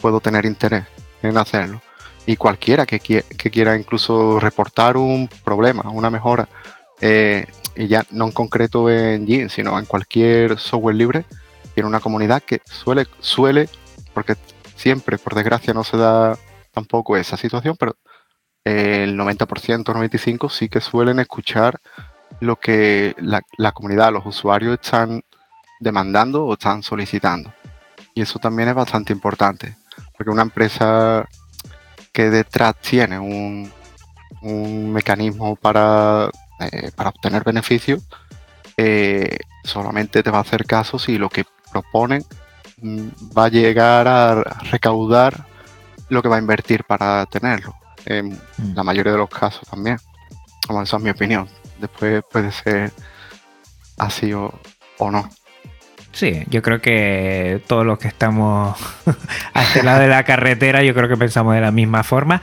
puedo 0.00 0.20
tener 0.20 0.44
interés 0.44 0.84
en 1.22 1.36
hacerlo. 1.36 1.80
Y 2.26 2.36
cualquiera 2.36 2.86
que, 2.86 3.00
quiera 3.00 3.76
incluso 3.76 4.38
reportar 4.38 4.96
un 4.96 5.28
problema, 5.42 5.90
una 5.90 6.10
mejora, 6.10 6.48
eh, 7.00 7.46
y 7.74 7.88
ya 7.88 8.04
no 8.10 8.26
en 8.26 8.32
concreto 8.32 8.88
en 8.88 9.26
Gin, 9.26 9.50
sino 9.50 9.78
en 9.78 9.86
cualquier 9.86 10.58
software 10.58 10.94
libre, 10.94 11.24
tiene 11.74 11.88
una 11.88 12.00
comunidad 12.00 12.42
que 12.42 12.60
suele, 12.64 13.06
suele, 13.18 13.68
porque 14.14 14.36
siempre, 14.82 15.16
por 15.16 15.34
desgracia, 15.34 15.72
no 15.72 15.84
se 15.84 15.96
da 15.96 16.36
tampoco 16.72 17.16
esa 17.16 17.36
situación, 17.36 17.76
pero 17.78 17.96
el 18.64 19.16
90%, 19.16 19.84
95% 19.84 20.50
sí 20.50 20.68
que 20.68 20.80
suelen 20.80 21.20
escuchar 21.20 21.80
lo 22.40 22.56
que 22.56 23.14
la, 23.18 23.72
comunidad, 23.72 24.12
los 24.12 24.26
usuarios 24.26 24.74
están 24.74 25.22
demandando 25.78 26.44
o 26.46 26.54
están 26.54 26.82
solicitando. 26.82 27.52
Y 28.14 28.22
eso 28.22 28.40
también 28.40 28.68
es 28.68 28.74
bastante 28.74 29.12
importante, 29.12 29.76
porque 30.16 30.30
una 30.30 30.42
empresa 30.42 31.28
que 32.12 32.30
detrás 32.30 32.74
tiene 32.80 33.18
un, 33.18 33.70
mecanismo 34.92 35.54
para, 35.54 36.28
eh, 36.58 36.90
para 36.96 37.10
obtener 37.10 37.44
beneficios, 37.44 38.02
eh, 38.76 39.38
solamente 39.62 40.24
te 40.24 40.30
va 40.32 40.38
a 40.38 40.40
hacer 40.40 40.66
caso 40.66 40.98
si 40.98 41.16
lo 41.16 41.28
que 41.28 41.44
proponen 41.70 42.24
va 42.82 43.44
a 43.44 43.48
llegar 43.48 44.08
a 44.08 44.42
recaudar 44.70 45.46
lo 46.08 46.22
que 46.22 46.28
va 46.28 46.36
a 46.36 46.40
invertir 46.40 46.84
para 46.84 47.24
tenerlo. 47.26 47.74
En 48.04 48.30
mm. 48.30 48.74
la 48.74 48.82
mayoría 48.82 49.12
de 49.12 49.18
los 49.18 49.30
casos 49.30 49.68
también. 49.68 49.98
Como 50.66 50.82
esa 50.82 50.96
es 50.96 51.02
mi 51.02 51.10
opinión. 51.10 51.48
Después 51.78 52.22
puede 52.30 52.52
ser 52.52 52.92
así 53.98 54.32
o 54.32 54.52
no. 54.98 55.28
Sí, 56.12 56.44
yo 56.50 56.60
creo 56.60 56.80
que 56.80 57.62
todos 57.66 57.86
los 57.86 57.98
que 57.98 58.08
estamos 58.08 58.78
a 59.54 59.62
este 59.62 59.82
lado 59.82 60.00
de 60.00 60.08
la 60.08 60.24
carretera, 60.24 60.82
yo 60.82 60.94
creo 60.94 61.08
que 61.08 61.16
pensamos 61.16 61.54
de 61.54 61.62
la 61.62 61.70
misma 61.70 62.02
forma, 62.02 62.42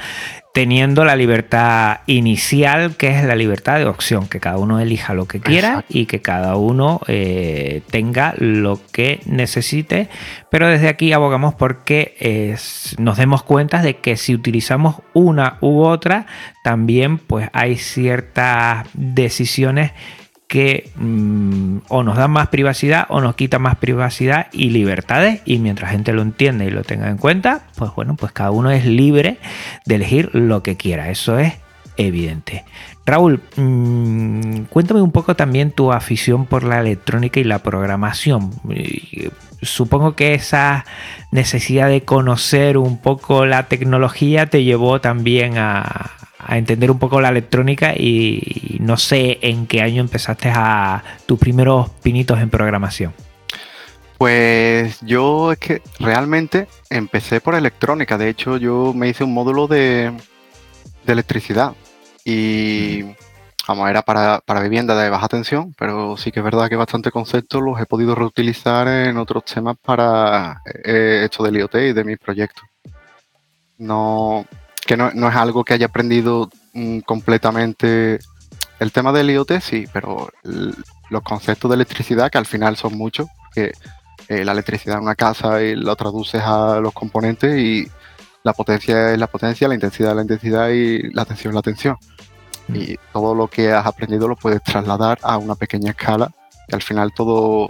teniendo 0.53 1.05
la 1.05 1.15
libertad 1.15 1.99
inicial, 2.07 2.95
que 2.95 3.09
es 3.09 3.23
la 3.23 3.35
libertad 3.35 3.77
de 3.77 3.85
opción, 3.85 4.27
que 4.27 4.39
cada 4.39 4.57
uno 4.57 4.79
elija 4.79 5.13
lo 5.13 5.25
que 5.27 5.39
quiera 5.39 5.85
y 5.89 6.05
que 6.05 6.21
cada 6.21 6.55
uno 6.55 7.01
eh, 7.07 7.81
tenga 7.91 8.33
lo 8.37 8.79
que 8.91 9.21
necesite, 9.25 10.09
pero 10.49 10.67
desde 10.67 10.89
aquí 10.89 11.13
abogamos 11.13 11.53
porque 11.53 12.55
nos 12.97 13.17
demos 13.17 13.43
cuenta 13.43 13.81
de 13.81 13.97
que 13.97 14.17
si 14.17 14.33
utilizamos 14.33 14.95
una 15.13 15.57
u 15.61 15.81
otra, 15.81 16.25
también 16.63 17.19
pues 17.19 17.49
hay 17.53 17.77
ciertas 17.77 18.87
decisiones 18.93 19.91
que 20.49 20.89
mm, 20.95 21.77
o 21.89 22.01
nos 22.01 22.17
dan 22.17 22.31
más 22.31 22.47
privacidad 22.47 23.05
o 23.09 23.21
nos 23.21 23.35
quitan 23.35 23.61
más 23.61 23.75
privacidad 23.75 24.47
y 24.51 24.71
libertades 24.71 25.41
y 25.45 25.59
mientras 25.59 25.91
gente 25.91 26.11
lo 26.11 26.23
entienda 26.23 26.65
y 26.65 26.71
lo 26.71 26.83
tenga 26.83 27.07
en 27.07 27.17
cuenta, 27.17 27.67
pues 27.75 27.91
bueno, 27.95 28.15
pues 28.15 28.31
cada 28.31 28.49
uno 28.49 28.71
es 28.71 28.83
libre 28.83 29.37
de 29.85 29.95
elegir 29.95 30.31
lo 30.33 30.63
que 30.63 30.75
quiera, 30.75 31.11
eso 31.11 31.37
es 31.37 31.53
evidente. 31.97 32.65
Raúl, 33.05 33.41
mm, 33.57 34.63
cuéntame 34.69 35.01
un 35.03 35.11
poco 35.11 35.35
también 35.35 35.71
tu 35.71 35.91
afición 35.93 36.47
por 36.47 36.63
la 36.63 36.79
electrónica 36.79 37.39
y 37.39 37.43
la 37.43 37.59
programación. 37.59 38.51
Supongo 39.61 40.15
que 40.15 40.33
esa 40.33 40.83
necesidad 41.31 41.89
de 41.89 42.01
conocer 42.01 42.79
un 42.79 42.97
poco 42.97 43.45
la 43.45 43.67
tecnología 43.67 44.47
te 44.47 44.63
llevó 44.63 44.99
también 44.99 45.59
a, 45.59 46.11
a 46.39 46.57
entender 46.57 46.89
un 46.89 46.99
poco 46.99 47.21
la 47.21 47.29
electrónica 47.29 47.93
y 47.95 48.77
no 48.79 48.97
sé 48.97 49.39
en 49.41 49.67
qué 49.67 49.81
año 49.81 50.01
empezaste 50.01 50.49
a 50.49 51.03
tus 51.25 51.37
primeros 51.37 51.89
pinitos 52.01 52.39
en 52.39 52.49
programación. 52.49 53.13
Pues 54.17 54.99
yo 55.01 55.51
es 55.51 55.59
que 55.59 55.81
realmente 55.99 56.67
empecé 56.89 57.39
por 57.39 57.55
electrónica. 57.55 58.17
De 58.17 58.29
hecho, 58.29 58.57
yo 58.57 58.93
me 58.93 59.09
hice 59.09 59.23
un 59.23 59.33
módulo 59.33 59.67
de, 59.67 60.11
electricidad 61.07 61.73
y 62.23 63.01
vamos, 63.67 63.89
era 63.89 64.03
para, 64.03 64.41
para, 64.41 64.61
vivienda 64.61 64.95
de 64.95 65.09
baja 65.09 65.27
tensión, 65.27 65.73
pero 65.77 66.17
sí 66.17 66.31
que 66.31 66.41
es 66.41 66.43
verdad 66.43 66.69
que 66.69 66.75
bastante 66.75 67.11
conceptos 67.11 67.63
los 67.63 67.79
he 67.79 67.85
podido 67.85 68.13
reutilizar 68.13 68.87
en 68.87 69.17
otros 69.17 69.45
temas 69.45 69.75
para 69.81 70.61
eh, 70.83 71.21
esto 71.23 71.43
del 71.43 71.57
IoT 71.57 71.75
y 71.75 71.93
de 71.93 72.03
mis 72.03 72.19
proyectos. 72.19 72.63
No, 73.77 74.45
que 74.89 74.97
no, 74.97 75.29
es 75.29 75.35
algo 75.35 75.63
que 75.63 75.75
haya 75.75 75.85
aprendido 75.85 76.49
mm, 76.73 77.01
completamente. 77.01 78.17
El 78.79 78.91
tema 78.91 79.11
del 79.11 79.29
IoT 79.29 79.59
sí, 79.61 79.85
pero 79.93 80.31
los 80.41 81.21
conceptos 81.21 81.69
de 81.69 81.75
electricidad, 81.75 82.31
que 82.31 82.39
al 82.39 82.47
final 82.47 82.75
son 82.75 82.97
muchos, 82.97 83.27
que 83.53 83.71
eh, 84.29 84.43
la 84.43 84.53
electricidad 84.53 84.97
en 84.97 85.03
una 85.03 85.13
casa 85.13 85.61
y 85.61 85.75
lo 85.75 85.95
traduces 85.95 86.41
a 86.43 86.79
los 86.79 86.91
componentes 86.91 87.55
y 87.59 87.87
la 88.43 88.53
potencia 88.53 89.13
es 89.13 89.19
la 89.19 89.27
potencia, 89.27 89.67
la 89.67 89.75
intensidad 89.75 90.09
es 90.09 90.15
la 90.15 90.21
intensidad 90.23 90.69
y 90.69 91.13
la 91.13 91.23
tensión 91.25 91.51
es 91.51 91.55
la 91.55 91.61
tensión. 91.61 91.97
Mm. 92.67 92.75
Y 92.75 92.95
todo 93.13 93.35
lo 93.35 93.47
que 93.47 93.71
has 93.71 93.85
aprendido 93.85 94.27
lo 94.27 94.37
puedes 94.37 94.63
trasladar 94.63 95.19
a 95.21 95.37
una 95.37 95.53
pequeña 95.53 95.91
escala 95.91 96.31
y 96.67 96.73
al 96.73 96.81
final 96.81 97.13
todo, 97.13 97.69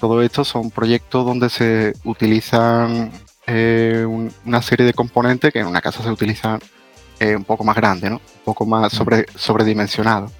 todo 0.00 0.22
esto 0.22 0.44
son 0.44 0.70
proyectos 0.70 1.26
donde 1.26 1.48
se 1.48 1.94
utilizan 2.04 3.10
eh, 3.50 4.04
una 4.44 4.60
serie 4.60 4.84
de 4.84 4.92
componentes 4.92 5.50
que 5.50 5.60
en 5.60 5.66
una 5.66 5.80
casa 5.80 6.02
se 6.02 6.10
utilizan 6.10 6.60
eh, 7.18 7.34
un 7.34 7.44
poco 7.44 7.64
más 7.64 7.74
grande, 7.76 8.10
¿no? 8.10 8.16
Un 8.16 8.44
poco 8.44 8.66
más 8.66 8.92
sobre, 8.92 9.24
sobredimensionado. 9.34 10.30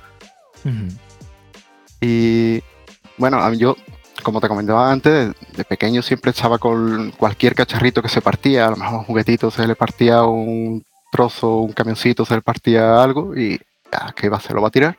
Y 2.02 2.62
bueno, 3.16 3.50
yo, 3.54 3.76
como 4.22 4.42
te 4.42 4.48
comentaba 4.48 4.92
antes, 4.92 5.32
de, 5.56 5.64
pequeño 5.64 6.02
siempre 6.02 6.32
estaba 6.32 6.58
con 6.58 7.10
cualquier 7.12 7.54
cacharrito 7.54 8.02
que 8.02 8.10
se 8.10 8.20
partía, 8.20 8.66
a 8.66 8.70
lo 8.70 8.76
mejor 8.76 8.98
un 8.98 9.04
juguetito 9.04 9.50
se 9.50 9.66
le 9.66 9.74
partía 9.74 10.22
un 10.24 10.84
trozo, 11.10 11.60
un 11.60 11.72
camioncito 11.72 12.26
se 12.26 12.34
le 12.34 12.42
partía 12.42 13.02
algo 13.02 13.34
y 13.34 13.58
¿qué 14.16 14.28
va 14.28 14.36
a 14.36 14.38
hacer? 14.40 14.54
Lo 14.54 14.60
va 14.60 14.68
a 14.68 14.72
tirar. 14.72 14.98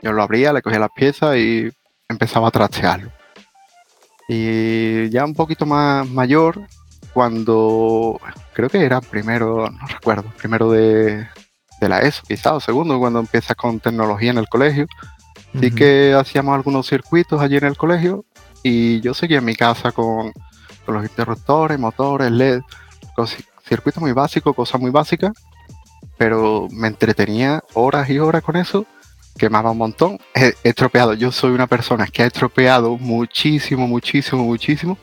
Yo 0.00 0.12
lo 0.12 0.22
abría, 0.22 0.52
le 0.52 0.62
cogía 0.62 0.78
las 0.78 0.92
piezas 0.94 1.36
y 1.36 1.68
empezaba 2.08 2.48
a 2.48 2.52
trastearlo. 2.52 3.10
Y 4.28 5.08
ya 5.10 5.24
un 5.24 5.34
poquito 5.34 5.66
más 5.66 6.08
mayor, 6.08 6.60
cuando 7.12 8.20
creo 8.52 8.68
que 8.68 8.84
era 8.84 9.00
primero, 9.00 9.70
no 9.70 9.86
recuerdo, 9.86 10.24
primero 10.36 10.70
de, 10.70 11.26
la 11.80 12.00
ESO, 12.00 12.22
quizás, 12.26 12.52
o 12.52 12.60
segundo, 12.60 12.98
cuando 12.98 13.20
empiezas 13.20 13.56
con 13.56 13.80
tecnología 13.80 14.30
en 14.30 14.38
el 14.38 14.48
colegio. 14.48 14.86
Así 15.54 15.70
que 15.70 16.14
hacíamos 16.14 16.54
algunos 16.54 16.86
circuitos 16.86 17.40
allí 17.40 17.56
en 17.56 17.64
el 17.64 17.76
colegio 17.76 18.24
y 18.62 19.00
yo 19.00 19.14
seguía 19.14 19.38
en 19.38 19.44
mi 19.44 19.54
casa 19.54 19.92
con, 19.92 20.32
los 20.86 21.02
interruptores, 21.02 21.78
motores, 21.78 22.30
LED, 22.30 22.62
circuitos 23.66 24.00
muy 24.00 24.12
básicos, 24.12 24.56
cosas 24.56 24.80
muy 24.80 24.90
básicas, 24.90 25.32
pero 26.16 26.66
me 26.70 26.88
entretenía 26.88 27.62
horas 27.74 28.08
y 28.08 28.18
horas 28.18 28.42
con 28.42 28.56
eso, 28.56 28.86
quemaba 29.36 29.70
un 29.70 29.78
montón, 29.78 30.18
he, 30.34 30.54
estropeado, 30.64 31.12
yo 31.14 31.30
soy 31.30 31.50
una 31.50 31.66
persona 31.66 32.06
que 32.06 32.22
ha 32.22 32.26
estropeado 32.26 32.96
muchísimo, 32.96 33.86
muchísimo, 33.86 34.44
muchísimo, 34.44 34.96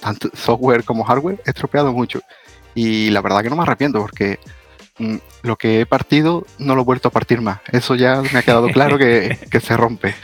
tanto 0.00 0.30
software 0.34 0.84
como 0.84 1.04
hardware, 1.04 1.40
he 1.44 1.50
estropeado 1.50 1.92
mucho. 1.92 2.20
Y 2.74 3.10
la 3.10 3.20
verdad 3.20 3.42
que 3.42 3.50
no 3.50 3.56
me 3.56 3.62
arrepiento 3.62 4.00
porque 4.00 4.38
mm, 4.98 5.16
lo 5.42 5.56
que 5.56 5.80
he 5.80 5.86
partido 5.86 6.46
no 6.58 6.74
lo 6.74 6.82
he 6.82 6.84
vuelto 6.84 7.08
a 7.08 7.12
partir 7.12 7.40
más. 7.40 7.60
Eso 7.72 7.94
ya 7.94 8.22
me 8.32 8.38
ha 8.38 8.42
quedado 8.42 8.68
claro 8.68 8.98
que, 8.98 9.38
que 9.50 9.60
se 9.60 9.76
rompe. 9.76 10.14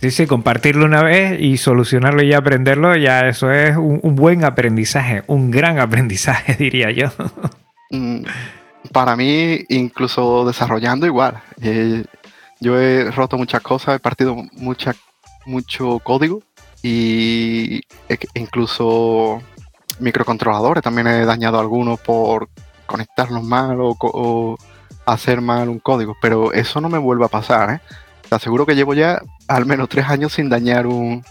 Sí, 0.00 0.10
sí, 0.10 0.26
compartirlo 0.26 0.84
una 0.84 1.02
vez 1.02 1.40
y 1.40 1.56
solucionarlo 1.56 2.22
y 2.22 2.32
aprenderlo, 2.32 2.96
ya 2.96 3.20
eso 3.28 3.50
es 3.50 3.76
un, 3.76 4.14
buen 4.14 4.44
aprendizaje, 4.44 5.24
un 5.26 5.50
gran 5.50 5.78
aprendizaje, 5.78 6.54
diría 6.58 6.90
yo. 6.90 7.08
Mm, 7.90 8.24
para 8.92 9.16
mí, 9.16 9.64
incluso 9.68 10.44
desarrollando 10.46 11.06
igual. 11.06 11.42
Eh, 11.60 12.04
yo 12.60 12.78
he 12.80 13.10
roto 13.10 13.36
muchas 13.36 13.62
cosas, 13.62 13.96
he 13.96 13.98
partido 13.98 14.36
mucha, 14.52 14.94
mucho 15.46 15.98
código 16.00 16.42
y 16.82 17.80
incluso 18.34 19.42
microcontroladores 19.98 20.82
también 20.82 21.06
he 21.06 21.24
dañado 21.24 21.58
algunos 21.58 21.98
por 22.00 22.48
conectarlos 22.86 23.42
mal 23.42 23.78
o, 23.80 24.56
hacer 25.06 25.40
mal 25.40 25.68
un 25.68 25.78
código, 25.78 26.16
pero 26.20 26.52
eso 26.52 26.80
no 26.80 26.88
me 26.88 26.98
vuelve 26.98 27.24
a 27.24 27.28
pasar, 27.28 27.70
¿eh? 27.70 27.80
Te 28.28 28.34
aseguro 28.34 28.66
que 28.66 28.74
llevo 28.74 28.92
ya 28.92 29.22
al 29.46 29.66
menos 29.66 29.88
tres 29.88 30.06
años 30.08 30.32
sin 30.32 30.48
dañar 30.48 30.86
un, 30.86 31.22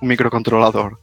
microcontrolador. 0.00 1.00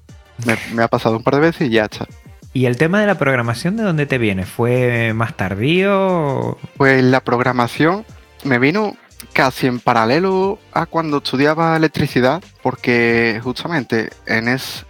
Me, 0.74 0.84
ha 0.84 0.88
pasado 0.88 1.18
un 1.18 1.24
par 1.24 1.36
de 1.36 1.42
veces 1.42 1.68
y 1.68 1.72
ya 1.72 1.86
está. 1.86 2.08
¿Y 2.54 2.66
el 2.66 2.78
tema 2.78 3.02
de 3.02 3.08
la 3.08 3.18
programación 3.18 3.78
de 3.78 3.84
dónde 3.84 4.06
te 4.06 4.18
viene? 4.18 4.46
¿Fue 4.46 5.14
más 5.14 5.36
tardío? 5.36 6.58
Pues 6.78 7.04
la 7.04 7.22
programación 7.22 8.06
me 8.44 8.60
vino 8.60 8.96
casi 9.34 9.68
en 9.68 9.80
paralelo 9.80 10.60
a 10.72 10.86
cuando 10.86 11.18
estudiaba 11.18 11.76
electricidad, 11.76 12.44
porque 12.62 13.40
justamente 13.44 14.10
en 14.26 14.48
es, 14.48 14.86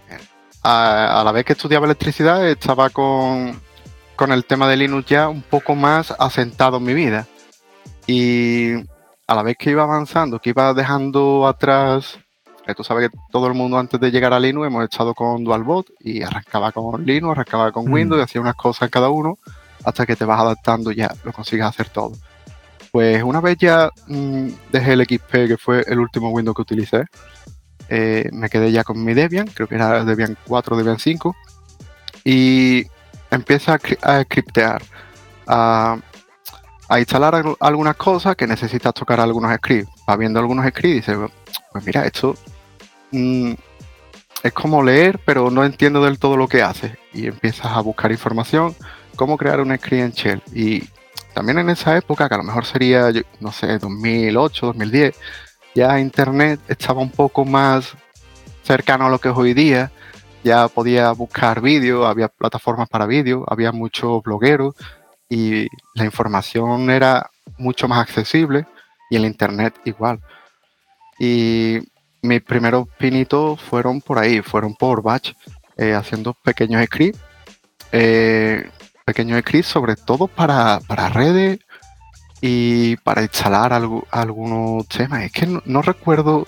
a, 0.63 1.21
la 1.23 1.31
vez 1.31 1.45
que 1.45 1.53
estudiaba 1.53 1.85
electricidad 1.85 2.47
estaba 2.47 2.89
con, 2.89 3.59
con 4.15 4.31
el 4.31 4.45
tema 4.45 4.67
de 4.67 4.77
Linux 4.77 5.07
ya 5.07 5.29
un 5.29 5.41
poco 5.41 5.75
más 5.75 6.13
asentado 6.19 6.77
en 6.77 6.83
mi 6.83 6.93
vida. 6.93 7.27
Y 8.07 8.73
a 9.27 9.35
la 9.35 9.43
vez 9.43 9.57
que 9.57 9.71
iba 9.71 9.83
avanzando, 9.83 10.39
que 10.39 10.49
iba 10.49 10.73
dejando 10.73 11.47
atrás, 11.47 12.19
eh, 12.67 12.75
tú 12.75 12.83
sabes 12.83 13.09
que 13.09 13.17
todo 13.31 13.47
el 13.47 13.53
mundo 13.53 13.77
antes 13.77 13.99
de 13.99 14.11
llegar 14.11 14.33
a 14.33 14.39
Linux 14.39 14.67
hemos 14.67 14.83
estado 14.83 15.13
con 15.13 15.43
DualBot 15.43 15.87
y 15.99 16.21
arrancaba 16.21 16.71
con 16.71 17.05
Linux, 17.05 17.31
arrancaba 17.31 17.71
con 17.71 17.89
mm. 17.89 17.93
Windows 17.93 18.19
y 18.19 18.23
hacía 18.23 18.41
unas 18.41 18.55
cosas 18.55 18.89
cada 18.89 19.09
uno 19.09 19.37
hasta 19.83 20.05
que 20.05 20.15
te 20.15 20.25
vas 20.25 20.39
adaptando 20.39 20.91
ya 20.91 21.13
lo 21.23 21.33
consigues 21.33 21.65
hacer 21.65 21.89
todo. 21.89 22.13
Pues 22.91 23.23
una 23.23 23.41
vez 23.41 23.57
ya 23.57 23.89
mm, 24.07 24.47
dejé 24.71 24.93
el 24.93 25.03
XP, 25.03 25.31
que 25.47 25.57
fue 25.57 25.83
el 25.87 25.99
último 25.99 26.29
Windows 26.29 26.55
que 26.55 26.61
utilicé, 26.61 27.05
eh, 27.89 28.29
me 28.31 28.49
quedé 28.49 28.71
ya 28.71 28.83
con 28.83 29.03
mi 29.03 29.13
Debian, 29.13 29.47
creo 29.47 29.67
que 29.67 29.75
era 29.75 30.03
Debian 30.05 30.37
4, 30.47 30.77
Debian 30.77 30.99
5, 30.99 31.35
y 32.23 32.85
empieza 33.31 33.79
a, 34.03 34.23
scriptear, 34.23 34.81
a 35.47 35.97
a 36.91 36.99
instalar 36.99 37.41
algunas 37.61 37.95
cosas 37.95 38.35
que 38.35 38.45
necesitas 38.45 38.93
tocar 38.93 39.21
algunos 39.21 39.55
scripts. 39.55 39.89
Va 40.09 40.17
viendo 40.17 40.39
algunos 40.39 40.67
scripts 40.67 40.89
y 40.89 41.11
dices, 41.13 41.31
pues 41.71 41.85
mira, 41.85 42.05
esto 42.05 42.35
mm, 43.11 43.53
es 44.43 44.51
como 44.51 44.83
leer, 44.83 45.17
pero 45.23 45.49
no 45.49 45.63
entiendo 45.63 46.03
del 46.03 46.19
todo 46.19 46.35
lo 46.35 46.49
que 46.49 46.61
hace. 46.61 46.97
Y 47.13 47.27
empiezas 47.27 47.67
a 47.67 47.79
buscar 47.79 48.11
información, 48.11 48.75
cómo 49.15 49.37
crear 49.37 49.61
un 49.61 49.73
script 49.77 50.03
en 50.03 50.11
Shell. 50.11 50.43
Y 50.53 50.83
también 51.33 51.59
en 51.59 51.69
esa 51.69 51.97
época, 51.97 52.27
que 52.27 52.35
a 52.35 52.37
lo 52.37 52.43
mejor 52.43 52.65
sería, 52.65 53.11
no 53.39 53.51
sé, 53.51 53.77
2008, 53.77 54.67
2010, 54.67 55.15
ya 55.73 55.99
Internet 55.99 56.59
estaba 56.67 57.01
un 57.01 57.11
poco 57.11 57.45
más 57.45 57.95
cercano 58.63 59.05
a 59.05 59.09
lo 59.09 59.19
que 59.19 59.29
es 59.29 59.35
hoy 59.35 59.53
día. 59.53 59.91
Ya 60.43 60.67
podía 60.67 61.11
buscar 61.11 61.61
vídeos, 61.61 62.05
había 62.05 62.27
plataformas 62.27 62.89
para 62.89 63.05
vídeos, 63.05 63.43
había 63.47 63.71
muchos 63.71 64.23
blogueros 64.23 64.75
y 65.29 65.67
la 65.93 66.03
información 66.03 66.89
era 66.89 67.29
mucho 67.57 67.87
más 67.87 67.99
accesible 67.99 68.65
y 69.09 69.17
el 69.17 69.25
internet 69.25 69.75
igual. 69.85 70.19
Y 71.19 71.79
mis 72.23 72.41
primeros 72.41 72.87
pinitos 72.97 73.61
fueron 73.61 74.01
por 74.01 74.17
ahí, 74.17 74.41
fueron 74.41 74.73
por 74.75 75.03
batch, 75.03 75.33
eh, 75.77 75.93
haciendo 75.93 76.33
pequeños 76.33 76.83
scripts, 76.85 77.19
eh, 77.91 78.69
pequeños 79.05 79.39
scripts 79.41 79.67
sobre 79.67 79.95
todo 79.95 80.27
para, 80.27 80.79
redes 81.09 81.59
y 82.41 82.95
para 82.97 83.21
instalar 83.21 83.73
algunos 83.73 84.87
temas. 84.87 85.23
Es 85.23 85.31
que 85.31 85.47
no, 85.65 85.81
recuerdo, 85.81 86.45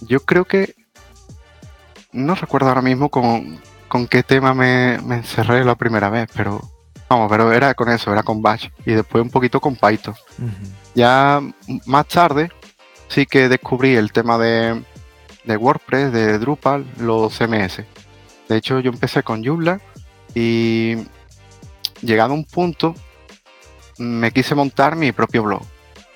yo 0.00 0.20
creo 0.20 0.44
que, 0.44 0.74
no 2.12 2.34
recuerdo 2.34 2.68
ahora 2.68 2.82
mismo 2.82 3.08
con, 3.08 3.58
qué 4.08 4.22
tema 4.22 4.54
me, 4.54 4.98
me 5.04 5.16
encerré 5.16 5.64
la 5.64 5.74
primera 5.74 6.10
vez, 6.10 6.28
pero 6.34 6.60
Vamos, 7.10 7.28
pero 7.28 7.52
era 7.52 7.74
con 7.74 7.88
eso, 7.88 8.12
era 8.12 8.22
con 8.22 8.40
Bash 8.40 8.68
y 8.86 8.92
después 8.92 9.20
un 9.20 9.30
poquito 9.30 9.60
con 9.60 9.74
Python. 9.74 10.14
Ya 10.94 11.40
más 11.84 12.06
tarde 12.06 12.52
sí 13.08 13.26
que 13.26 13.48
descubrí 13.48 13.96
el 13.96 14.12
tema 14.12 14.38
de, 14.38 14.80
WordPress, 15.44 16.12
de 16.12 16.38
Drupal, 16.38 16.86
los 16.98 17.36
CMS. 17.36 17.82
De 18.48 18.56
hecho, 18.56 18.78
yo 18.78 18.92
empecé 18.92 19.24
con 19.24 19.44
Joomla 19.44 19.80
y 20.36 20.98
llegado 22.02 22.34
un 22.34 22.44
punto 22.44 22.94
me 23.98 24.30
quise 24.30 24.54
montar 24.54 24.96
mi 24.96 25.12
propio 25.12 25.42
blog. 25.42 25.62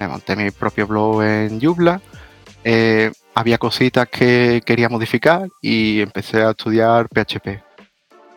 Me 0.00 0.08
monté 0.08 0.36
mi 0.36 0.50
propio 0.50 0.86
blog 0.86 1.22
en 1.22 1.60
Joomla. 1.60 2.00
Eh, 2.64 3.12
había 3.34 3.58
cositas 3.58 4.08
que 4.08 4.62
quería 4.64 4.88
modificar 4.88 5.48
y 5.60 6.00
empecé 6.00 6.42
a 6.42 6.50
estudiar 6.50 7.08
PHP 7.08 7.62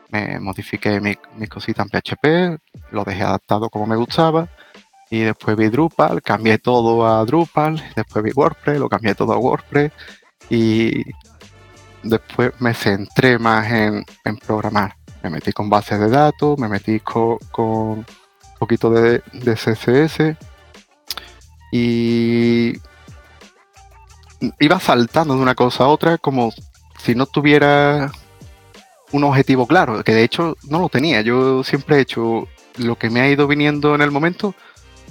me 0.10 0.40
modifiqué 0.40 1.00
mis 1.00 1.18
mi 1.36 1.48
cositas 1.48 1.86
en 1.86 1.90
PHP, 1.90 2.60
lo 2.92 3.04
dejé 3.04 3.24
adaptado 3.24 3.70
como 3.70 3.88
me 3.88 3.96
gustaba 3.96 4.48
y 5.10 5.22
después 5.22 5.56
vi 5.58 5.70
Drupal, 5.70 6.22
cambié 6.22 6.58
todo 6.58 7.08
a 7.08 7.24
Drupal, 7.26 7.82
después 7.96 8.24
vi 8.24 8.32
WordPress, 8.34 8.80
lo 8.80 8.90
cambié 8.90 9.16
todo 9.16 9.34
a 9.34 9.38
WordPress 9.38 9.92
y 10.50 11.04
después 12.04 12.52
me 12.60 12.74
centré 12.74 13.40
más 13.40 13.72
en, 13.72 14.06
programar. 14.46 14.96
Me 15.28 15.36
metí 15.38 15.52
con 15.52 15.70
bases 15.70 16.00
de 16.00 16.10
datos, 16.10 16.58
me 16.58 16.70
metí 16.70 17.02
con, 17.02 17.38
un 17.58 18.06
poquito 18.58 18.90
de, 18.90 19.22
de 19.34 19.56
CSS 19.56 20.38
y 21.72 22.74
iba 24.60 24.80
saltando 24.80 25.36
de 25.36 25.42
una 25.42 25.54
cosa 25.54 25.84
a 25.84 25.88
otra 25.88 26.18
como 26.18 26.54
si 26.98 27.14
no 27.14 27.26
tuviera 27.26 28.10
un 29.12 29.24
objetivo 29.26 29.68
claro, 29.68 30.02
que 30.02 30.14
de 30.14 30.24
hecho 30.24 30.56
no 30.70 30.80
lo 30.80 30.88
tenía. 30.88 31.22
Yo 31.22 31.62
siempre 31.64 31.98
he 31.98 32.02
hecho 32.02 32.48
lo 32.78 32.98
que 32.98 33.10
me 33.10 33.20
ha 33.20 33.30
ido 33.30 33.48
viniendo 33.48 33.96
en 33.96 34.02
el 34.02 34.12
momento, 34.12 34.56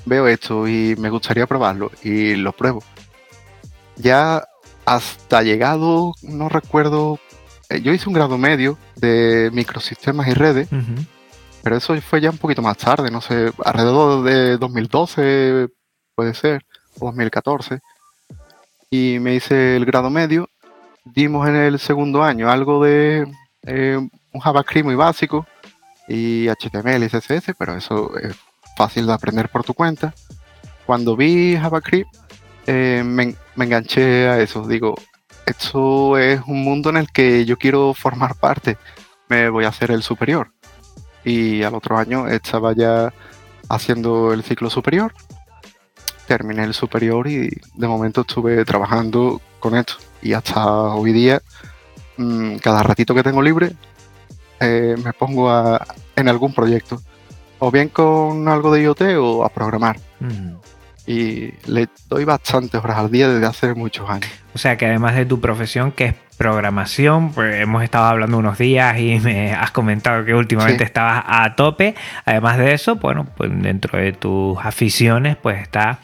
veo 0.07 0.27
esto 0.29 0.67
y 0.67 0.97
me 0.97 1.11
gustaría 1.11 1.47
probarlo 1.47 1.91
y 2.03 2.37
lo 2.37 2.53
pruebo. 2.53 2.83
Ya 3.97 4.49
hasta 4.87 5.43
llegado, 5.43 6.15
no 6.23 6.49
recuerdo, 6.49 7.19
yo 7.83 7.93
hice 7.93 8.09
un 8.09 8.15
grado 8.15 8.39
medio 8.39 8.79
de 8.97 9.51
microsistemas 9.53 10.29
y 10.29 10.35
redes, 10.35 10.69
pero 11.63 11.77
eso 11.77 12.01
fue 12.01 12.21
ya 12.21 12.31
un 12.31 12.39
poquito 12.39 12.63
más 12.63 12.77
tarde, 12.77 13.11
no 13.11 13.21
sé, 13.21 13.53
alrededor 13.65 14.25
de 14.25 14.57
2012 14.57 15.69
puede 16.15 16.35
ser, 16.35 16.65
o 16.99 17.07
2014. 17.07 17.81
Y 18.91 19.19
me 19.21 19.35
hice 19.35 19.77
el 19.77 19.85
grado 19.85 20.11
medio, 20.11 20.49
dimos 21.05 21.49
en 21.49 21.57
el 21.57 21.79
segundo 21.79 22.23
año 22.23 22.51
algo 22.51 22.83
de 22.85 23.27
eh, 23.63 23.97
un 23.97 24.41
JavaScript 24.41 24.85
muy 24.85 24.95
básico 24.95 25.47
y 26.09 26.49
HTML 26.49 27.03
y 27.03 27.09
CSS, 27.09 27.55
pero 27.59 27.77
eso 27.77 28.17
es 28.19 28.37
fácil 28.77 29.07
de 29.07 29.13
aprender 29.13 29.49
por 29.49 29.65
tu 29.65 29.75
cuenta. 29.75 30.15
Cuando 30.87 31.17
vi 31.17 31.57
JavaScript, 31.57 32.15
eh, 32.67 33.03
me, 33.05 33.35
enganché 33.57 34.29
a 34.29 34.41
eso. 34.41 34.67
Digo, 34.67 34.95
esto 35.47 36.19
es 36.19 36.41
un 36.47 36.63
mundo 36.63 36.91
en 36.91 36.97
el 36.97 37.11
que 37.11 37.45
yo 37.45 37.57
quiero 37.57 37.95
formar 37.95 38.35
parte. 38.35 38.77
Me 39.29 39.49
voy 39.49 39.65
a 39.65 39.69
hacer 39.69 39.91
el 39.91 40.03
superior. 40.03 40.53
Y 41.25 41.63
al 41.63 41.75
otro 41.75 41.97
año 41.99 42.29
estaba 42.29 42.73
ya 42.73 43.13
haciendo 43.69 44.33
el 44.33 44.43
ciclo 44.43 44.71
superior. 44.71 45.13
terminé 46.27 46.65
el 46.65 46.75
superior 46.75 47.29
y 47.29 47.49
de 47.77 47.87
momento 47.87 48.23
estuve 48.23 48.65
trabajando 48.65 49.41
con 49.61 49.77
esto. 49.77 49.95
Y 50.23 50.33
hasta 50.33 50.67
hoy 50.67 51.13
día, 51.13 51.41
mm, 52.17 52.57
cada 52.57 52.83
ratito 52.83 53.15
que 53.15 53.23
tengo 53.23 53.41
libre, 53.43 53.77
eh, 54.59 54.97
me 55.05 55.13
pongo 55.13 55.49
en 56.17 56.29
algún 56.29 56.53
proyecto. 56.53 57.01
O 57.61 57.71
bien 57.71 57.89
con 57.91 58.49
algo 58.49 58.73
de 58.73 58.83
IoT 58.83 59.03
o 59.19 59.45
a 59.45 59.49
programar. 59.49 59.99
Y 61.07 61.53
le 61.67 61.89
doy 62.09 62.25
bastantes 62.25 62.83
horas 62.83 62.99
al 62.99 63.11
día 63.11 63.29
desde 63.29 63.47
hace 63.47 63.75
muchos 63.75 64.09
años. 64.11 64.31
O 64.55 64.59
sea 64.59 64.77
que 64.77 64.87
además 64.87 65.15
de 65.15 65.27
tu 65.27 65.41
profesión, 65.41 65.93
que 65.93 66.07
es 66.07 66.15
programación, 66.37 67.33
pues 67.33 67.61
hemos 67.61 67.83
estado 67.83 68.07
hablando 68.07 68.39
unos 68.39 68.59
días 68.59 68.99
y 68.99 69.19
me 69.21 69.55
has 69.55 69.71
comentado 69.71 70.25
que 70.25 70.35
últimamente 70.35 70.85
estabas 70.85 71.25
a 71.27 71.55
tope. 71.55 71.95
Además 72.25 72.59
de 72.59 72.75
eso, 72.75 72.97
bueno, 72.97 73.27
pues 73.37 73.51
dentro 73.55 73.99
de 73.99 74.13
tus 74.13 74.59
aficiones, 74.59 75.37
pues 75.37 75.61
está 75.61 76.01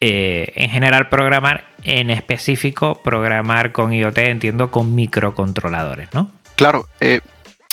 eh, 0.00 0.52
en 0.56 0.70
general 0.70 1.08
programar, 1.08 1.64
en 1.82 2.10
específico 2.10 3.00
programar 3.02 3.72
con 3.72 3.92
IoT, 3.92 4.18
entiendo, 4.18 4.70
con 4.70 4.94
microcontroladores, 4.94 6.12
¿no? 6.12 6.30
Claro, 6.56 6.88
eh, 7.00 7.20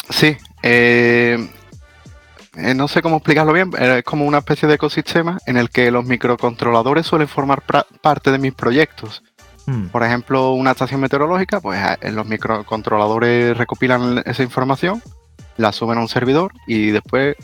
sí. 0.10 0.38
Eh, 0.64 1.50
no 2.54 2.88
sé 2.88 3.02
cómo 3.02 3.18
explicarlo 3.18 3.54
bien, 3.54 3.72
es 3.80 4.04
como 4.04 4.26
una 4.26 4.40
especie 4.40 4.68
de 4.68 4.76
ecosistema 4.76 5.40
en 5.46 5.58
el 5.58 5.70
que 5.70 5.92
los 5.92 6.06
microcontroladores 6.06 7.06
suelen 7.06 7.28
formar 7.28 7.64
parte 8.02 8.32
de 8.32 8.38
mis 8.38 8.54
proyectos. 8.54 9.24
Hmm. 9.66 9.88
Por 9.88 10.04
ejemplo, 10.04 10.52
una 10.54 10.72
estación 10.72 11.02
meteorológica, 11.02 11.62
pues 11.62 11.80
los 12.12 12.26
microcontroladores 12.26 13.58
recopilan 13.58 14.22
esa 14.26 14.44
información, 14.44 15.02
la 15.58 15.72
suben 15.72 15.98
a 15.98 16.02
un 16.02 16.10
servidor 16.10 16.52
y 16.68 16.92
después 16.92 17.36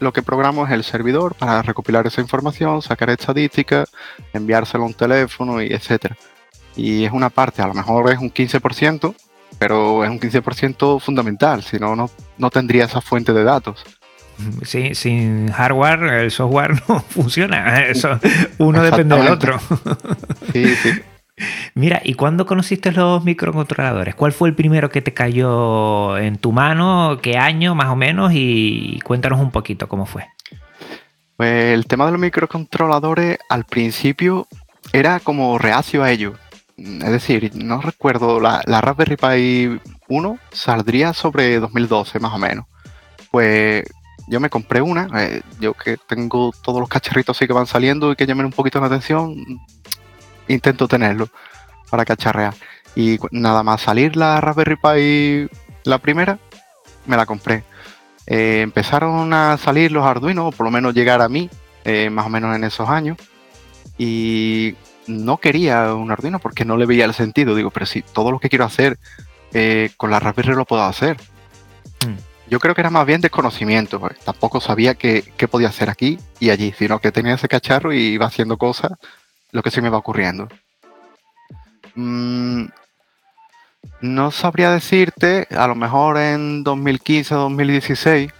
lo 0.00 0.12
que 0.12 0.22
programo 0.22 0.66
es 0.66 0.72
el 0.72 0.84
servidor 0.84 1.34
para 1.34 1.62
recopilar 1.62 2.06
esa 2.06 2.20
información, 2.20 2.80
sacar 2.80 3.10
estadísticas, 3.10 3.90
enviárselo 4.32 4.84
a 4.84 4.86
un 4.86 4.94
teléfono 4.94 5.62
y 5.62 5.66
etcétera. 5.66 6.16
Y 6.76 7.04
es 7.04 7.12
una 7.12 7.30
parte, 7.30 7.62
a 7.62 7.66
lo 7.66 7.74
mejor 7.74 8.10
es 8.10 8.18
un 8.18 8.32
15%, 8.32 9.14
pero 9.58 10.04
es 10.04 10.10
un 10.10 10.18
15% 10.18 11.00
fundamental, 11.00 11.62
si 11.62 11.78
no, 11.78 11.94
no 11.94 12.50
tendría 12.50 12.86
esa 12.86 13.00
fuente 13.00 13.32
de 13.32 13.44
datos. 13.44 13.84
Sin 14.62 15.50
hardware 15.50 16.02
el 16.22 16.30
software 16.30 16.82
no 16.88 17.00
funciona. 17.00 17.84
Eso, 17.86 18.18
uno 18.58 18.82
depende 18.82 19.16
del 19.16 19.28
otro. 19.28 19.58
Sí, 20.52 20.74
sí. 20.76 20.90
Mira, 21.74 22.00
¿y 22.04 22.14
cuándo 22.14 22.46
conociste 22.46 22.92
los 22.92 23.24
microcontroladores? 23.24 24.14
¿Cuál 24.14 24.32
fue 24.32 24.48
el 24.48 24.54
primero 24.54 24.90
que 24.90 25.02
te 25.02 25.14
cayó 25.14 26.16
en 26.16 26.38
tu 26.38 26.52
mano? 26.52 27.18
¿Qué 27.22 27.36
año 27.36 27.74
más 27.74 27.88
o 27.88 27.96
menos? 27.96 28.32
Y 28.34 29.00
cuéntanos 29.04 29.40
un 29.40 29.50
poquito 29.50 29.88
cómo 29.88 30.06
fue. 30.06 30.26
Pues 31.36 31.74
el 31.74 31.86
tema 31.86 32.06
de 32.06 32.12
los 32.12 32.20
microcontroladores 32.20 33.38
al 33.48 33.64
principio 33.64 34.46
era 34.92 35.18
como 35.18 35.58
reacio 35.58 36.04
a 36.04 36.10
ello. 36.10 36.34
Es 36.76 37.10
decir, 37.10 37.52
no 37.54 37.80
recuerdo, 37.80 38.40
la, 38.40 38.62
la 38.66 38.80
Raspberry 38.80 39.16
Pi 39.16 39.80
1 40.08 40.38
saldría 40.52 41.12
sobre 41.12 41.58
2012 41.58 42.20
más 42.20 42.34
o 42.34 42.38
menos. 42.38 42.66
Pues 43.30 43.84
yo 44.26 44.40
me 44.40 44.50
compré 44.50 44.80
una, 44.80 45.08
eh, 45.22 45.42
yo 45.60 45.74
que 45.74 45.96
tengo 45.96 46.52
todos 46.62 46.80
los 46.80 46.88
cacharritos 46.88 47.36
así 47.36 47.46
que 47.46 47.52
van 47.52 47.66
saliendo 47.66 48.12
y 48.12 48.16
que 48.16 48.26
llamen 48.26 48.46
un 48.46 48.52
poquito 48.52 48.80
la 48.80 48.86
atención, 48.86 49.34
intento 50.48 50.88
tenerlo 50.88 51.28
para 51.90 52.04
cacharrear. 52.04 52.54
Y 52.96 53.18
nada 53.32 53.62
más 53.62 53.82
salir 53.82 54.16
la 54.16 54.40
Raspberry 54.40 54.76
Pi, 54.76 55.56
la 55.84 55.98
primera, 55.98 56.38
me 57.06 57.16
la 57.16 57.26
compré. 57.26 57.64
Eh, 58.26 58.60
empezaron 58.62 59.32
a 59.34 59.58
salir 59.58 59.92
los 59.92 60.04
Arduino, 60.04 60.48
o 60.48 60.52
por 60.52 60.64
lo 60.64 60.70
menos 60.70 60.94
llegar 60.94 61.20
a 61.20 61.28
mí, 61.28 61.50
eh, 61.84 62.08
más 62.08 62.26
o 62.26 62.30
menos 62.30 62.54
en 62.56 62.64
esos 62.64 62.88
años. 62.88 63.18
Y 63.98 64.74
no 65.06 65.36
quería 65.36 65.92
un 65.92 66.10
Arduino 66.10 66.38
porque 66.38 66.64
no 66.64 66.76
le 66.76 66.86
veía 66.86 67.04
el 67.04 67.14
sentido. 67.14 67.54
Digo, 67.54 67.70
pero 67.70 67.84
si 67.84 68.00
todo 68.02 68.30
lo 68.30 68.38
que 68.38 68.48
quiero 68.48 68.64
hacer 68.64 68.98
con 69.96 70.10
la 70.10 70.18
Raspberry 70.18 70.54
lo 70.54 70.64
puedo 70.64 70.82
hacer. 70.82 71.16
Hmm. 72.04 72.33
Yo 72.48 72.60
creo 72.60 72.74
que 72.74 72.82
era 72.82 72.90
más 72.90 73.06
bien 73.06 73.20
desconocimiento, 73.20 74.00
tampoco 74.24 74.60
sabía 74.60 74.94
qué, 74.94 75.24
podía 75.50 75.68
hacer 75.68 75.88
aquí 75.88 76.18
y 76.40 76.50
allí, 76.50 76.74
sino 76.78 76.98
que 76.98 77.12
tenía 77.12 77.34
ese 77.34 77.48
cacharro 77.48 77.92
y 77.92 78.00
iba 78.00 78.26
haciendo 78.26 78.58
cosas, 78.58 78.92
lo 79.50 79.62
que 79.62 79.70
se 79.70 79.80
me 79.80 79.88
va 79.88 79.98
ocurriendo. 79.98 80.48
Mm, 81.94 82.66
no 84.02 84.30
sabría 84.30 84.70
decirte, 84.70 85.46
a 85.56 85.66
lo 85.66 85.74
mejor 85.74 86.18
en 86.18 86.64
2015 86.64 87.34
o 87.34 87.38
2016 87.38 88.30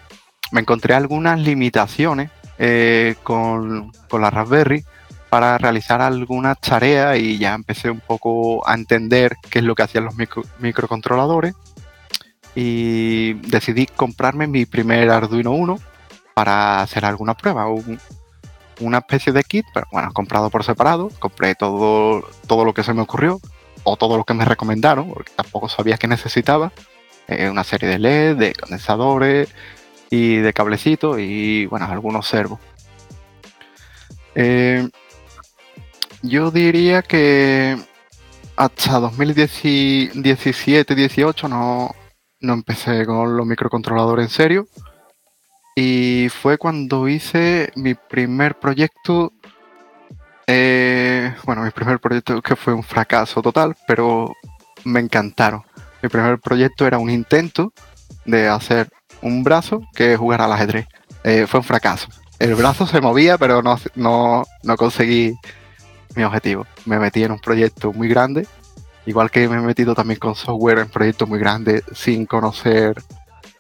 me 0.52 0.60
encontré 0.60 0.94
algunas 0.94 1.40
limitaciones 1.40 2.30
eh, 2.58 3.14
con, 3.22 3.90
la 4.12 4.30
Raspberry 4.30 4.84
para 5.30 5.58
realizar 5.58 6.00
algunas 6.00 6.60
tareas 6.60 7.18
y 7.18 7.38
ya 7.38 7.54
empecé 7.54 7.90
un 7.90 8.00
poco 8.00 8.68
a 8.68 8.74
entender 8.74 9.36
qué 9.50 9.60
es 9.60 9.64
lo 9.64 9.74
que 9.74 9.82
hacían 9.82 10.04
los 10.04 10.14
microcontroladores 10.60 11.54
y 12.54 13.34
decidí 13.34 13.86
comprarme 13.86 14.46
mi 14.46 14.66
primer 14.66 15.10
Arduino 15.10 15.52
1 15.52 15.78
para 16.34 16.82
hacer 16.82 17.04
alguna 17.04 17.34
prueba, 17.34 17.66
una 18.80 18.98
especie 18.98 19.32
de 19.32 19.44
kit, 19.44 19.64
pero 19.72 19.86
bueno, 19.92 20.12
comprado 20.12 20.50
por 20.50 20.64
separado, 20.64 21.10
compré 21.18 21.54
todo, 21.54 22.28
todo 22.46 22.64
lo 22.64 22.74
que 22.74 22.82
se 22.82 22.92
me 22.92 23.02
ocurrió 23.02 23.40
o 23.84 23.96
todo 23.96 24.16
lo 24.16 24.24
que 24.24 24.34
me 24.34 24.44
recomendaron, 24.44 25.10
porque 25.10 25.32
tampoco 25.34 25.68
sabía 25.68 25.96
que 25.96 26.08
necesitaba, 26.08 26.72
eh, 27.28 27.48
una 27.48 27.64
serie 27.64 27.88
de 27.88 27.98
LED, 27.98 28.36
de 28.36 28.54
condensadores 28.54 29.48
y 30.10 30.36
de 30.36 30.52
cablecitos 30.52 31.18
y 31.18 31.66
bueno, 31.66 31.86
algunos 31.86 32.26
servos. 32.26 32.60
Eh, 34.34 34.88
yo 36.22 36.50
diría 36.50 37.02
que 37.02 37.76
hasta 38.56 39.00
2017-18 39.00 41.48
no, 41.48 41.94
no 42.44 42.52
empecé 42.52 43.07
con 43.07 43.37
los 43.37 43.46
microcontroladores 43.46 44.26
en 44.26 44.30
serio. 44.30 44.68
Y 45.74 46.28
fue 46.28 46.59
cuando 46.59 47.09
hice 47.09 47.72
mi 47.74 47.94
primer 47.94 48.59
proyecto. 48.59 49.33
Eh, 50.46 51.35
bueno, 51.44 51.62
mi 51.62 51.70
primer 51.70 51.98
proyecto 51.98 52.40
que 52.42 52.54
fue 52.54 52.74
un 52.74 52.83
fracaso 52.83 53.42
total, 53.42 53.74
pero 53.87 54.33
me 54.85 55.00
encantaron. 55.00 55.62
Mi 56.02 56.09
primer 56.09 56.38
proyecto 56.38 56.87
era 56.87 56.98
un 56.98 57.11
intento 57.11 57.72
de 58.24 58.48
hacer 58.48 58.88
un 59.22 59.42
brazo 59.42 59.80
que 59.94 60.16
jugara 60.16 60.44
al 60.44 60.52
ajedrez. 60.52 60.87
Eh, 61.24 61.46
fue 61.48 61.61
un 61.61 61.64
fracaso. 61.64 62.09
El 62.38 62.54
brazo 62.54 62.87
se 62.87 63.00
movía, 63.00 63.38
pero 63.38 63.62
no, 63.62 63.78
no, 63.94 64.44
no 64.62 64.76
conseguí 64.76 65.35
mi 66.14 66.22
objetivo. 66.24 66.66
Me 66.85 66.98
metí 66.98 67.24
en 67.24 67.33
un 67.33 67.40
proyecto 67.40 67.92
muy 67.92 68.09
grande 68.09 68.46
Igual 69.06 69.30
que 69.30 69.48
me 69.48 69.56
he 69.56 69.60
metido 69.60 69.94
también 69.94 70.18
con 70.18 70.34
software 70.34 70.78
en 70.78 70.88
proyectos 70.88 71.28
muy 71.28 71.38
grandes 71.38 71.82
sin 71.94 72.26
conocer 72.26 73.02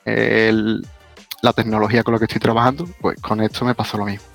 la 0.06 1.52
tecnología 1.52 2.02
con 2.02 2.12
la 2.12 2.18
que 2.18 2.24
estoy 2.24 2.40
trabajando, 2.40 2.86
pues 3.00 3.20
con 3.20 3.40
esto 3.40 3.64
me 3.64 3.74
pasó 3.74 3.98
lo 3.98 4.06
mismo. 4.06 4.26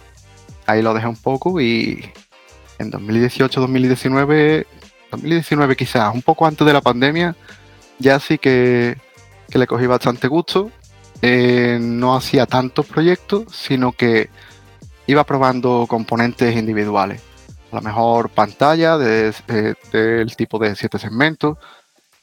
Ahí 0.65 0.81
lo 0.81 0.93
dejé 0.93 1.07
un 1.07 1.15
poco 1.15 1.59
y 1.59 2.11
en 2.77 2.91
2018, 2.91 3.61
2019, 3.61 4.67
2019 5.11 5.75
quizás, 5.75 6.13
un 6.13 6.21
poco 6.21 6.45
antes 6.45 6.65
de 6.65 6.73
la 6.73 6.81
pandemia, 6.81 7.35
ya 7.97 8.19
sí 8.19 8.37
que, 8.37 8.97
le 9.51 9.67
cogí 9.67 9.87
bastante 9.87 10.27
gusto. 10.27 10.71
Eh, 11.21 11.79
no 11.81 12.15
hacía 12.15 12.45
tantos 12.45 12.85
proyectos, 12.85 13.45
sino 13.51 13.91
que 13.91 14.29
iba 15.07 15.23
probando 15.25 15.85
componentes 15.87 16.55
individuales 16.55 17.21
a 17.71 17.75
lo 17.75 17.81
mejor 17.81 18.29
pantalla 18.29 18.97
del 18.97 20.35
tipo 20.35 20.59
de 20.59 20.75
siete 20.75 20.97
segmentos, 20.97 21.57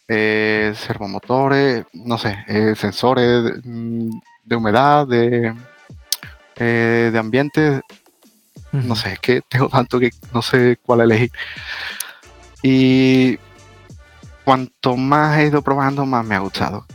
eh, 0.08 0.74
servomotores, 0.76 1.84
no 1.92 2.18
sé, 2.18 2.36
eh, 2.48 2.74
sensores 2.76 3.62
de, 3.62 4.56
humedad, 4.56 5.06
de, 5.06 5.54
eh, 6.56 7.10
de 7.12 7.18
ambiente. 7.18 7.80
No 8.72 8.96
sé, 8.96 9.14
es 9.14 9.18
que 9.20 9.40
tengo 9.48 9.68
tanto 9.68 10.00
que 10.00 10.10
no 10.32 10.42
sé 10.42 10.78
cuál 10.82 11.02
elegir. 11.02 11.30
Y 12.62 13.38
cuanto 14.44 14.96
más 14.96 15.38
he 15.38 15.46
ido 15.46 15.62
probando, 15.62 16.06
más 16.06 16.24
me 16.24 16.34
ha 16.34 16.40
gustado. 16.40 16.86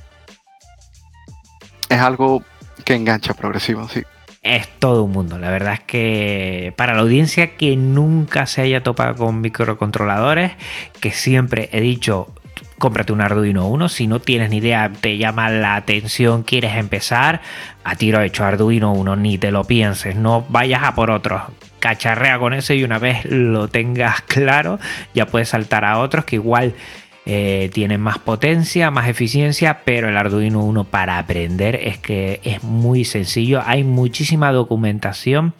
Es 1.89 1.99
algo 1.99 2.43
que 2.85 2.95
engancha 2.95 3.33
progresivo, 3.33 3.87
sí 3.87 4.03
es 4.41 4.67
todo 4.79 5.03
un 5.03 5.11
mundo. 5.11 5.37
La 5.37 5.51
verdad 5.51 5.73
es 5.73 5.79
que 5.81 6.73
para 6.75 6.93
la 6.93 7.01
audiencia 7.01 7.55
que 7.55 7.75
nunca 7.75 8.45
se 8.45 8.61
haya 8.61 8.81
topado 8.83 9.15
con 9.15 9.41
microcontroladores, 9.41 10.53
que 10.99 11.11
siempre 11.11 11.69
he 11.71 11.81
dicho, 11.81 12.33
cómprate 12.79 13.13
un 13.13 13.21
Arduino 13.21 13.67
1. 13.67 13.89
Si 13.89 14.07
no 14.07 14.19
tienes 14.19 14.49
ni 14.49 14.57
idea, 14.57 14.91
te 14.99 15.17
llama 15.17 15.49
la 15.49 15.75
atención, 15.75 16.41
quieres 16.41 16.75
empezar, 16.75 17.41
a 17.83 17.95
tiro 17.95 18.21
hecho 18.21 18.43
Arduino 18.43 18.91
1, 18.93 19.15
ni 19.17 19.37
te 19.37 19.51
lo 19.51 19.63
pienses, 19.63 20.15
no 20.15 20.45
vayas 20.49 20.83
a 20.83 20.95
por 20.95 21.11
otros. 21.11 21.43
Cacharrea 21.79 22.39
con 22.39 22.53
ese 22.53 22.75
y 22.75 22.83
una 22.83 22.99
vez 22.99 23.25
lo 23.25 23.67
tengas 23.67 24.21
claro, 24.27 24.79
ya 25.13 25.27
puedes 25.27 25.49
saltar 25.49 25.85
a 25.85 25.99
otros 25.99 26.25
que 26.25 26.37
igual 26.37 26.73
eh, 27.25 27.69
tiene 27.73 27.97
más 27.97 28.17
potencia, 28.17 28.89
más 28.89 29.07
eficiencia, 29.07 29.81
pero 29.85 30.09
el 30.09 30.17
Arduino 30.17 30.59
1 30.61 30.85
para 30.85 31.19
aprender 31.19 31.75
es 31.75 31.97
que 31.97 32.39
es 32.43 32.63
muy 32.63 33.05
sencillo. 33.05 33.61
Hay 33.65 33.83
muchísima 33.83 34.51
documentación 34.51 35.53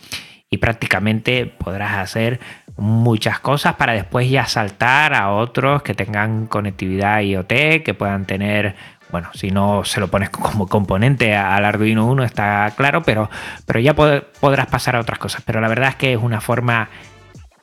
y 0.49 0.57
prácticamente 0.57 1.45
podrás 1.45 1.97
hacer 1.97 2.39
muchas 2.77 3.39
cosas 3.39 3.75
para 3.75 3.93
después 3.93 4.29
ya 4.29 4.47
saltar 4.47 5.13
a 5.13 5.31
otros 5.31 5.83
que 5.83 5.93
tengan 5.93 6.47
conectividad 6.47 7.21
IoT, 7.21 7.83
que 7.83 7.93
puedan 7.97 8.25
tener 8.25 8.75
bueno, 9.11 9.29
si 9.33 9.51
no 9.51 9.83
se 9.83 9.99
lo 9.99 10.07
pones 10.07 10.29
como 10.29 10.67
componente 10.67 11.35
al 11.35 11.65
Arduino 11.65 12.07
1 12.07 12.23
está 12.23 12.73
claro, 12.75 13.03
pero, 13.03 13.29
pero 13.65 13.79
ya 13.79 13.93
podrás 13.93 14.67
pasar 14.67 14.95
a 14.95 15.01
otras 15.01 15.19
cosas. 15.19 15.43
Pero 15.45 15.61
la 15.61 15.67
verdad 15.67 15.89
es 15.89 15.95
que 15.95 16.13
es 16.13 16.19
una 16.19 16.41
forma 16.41 16.89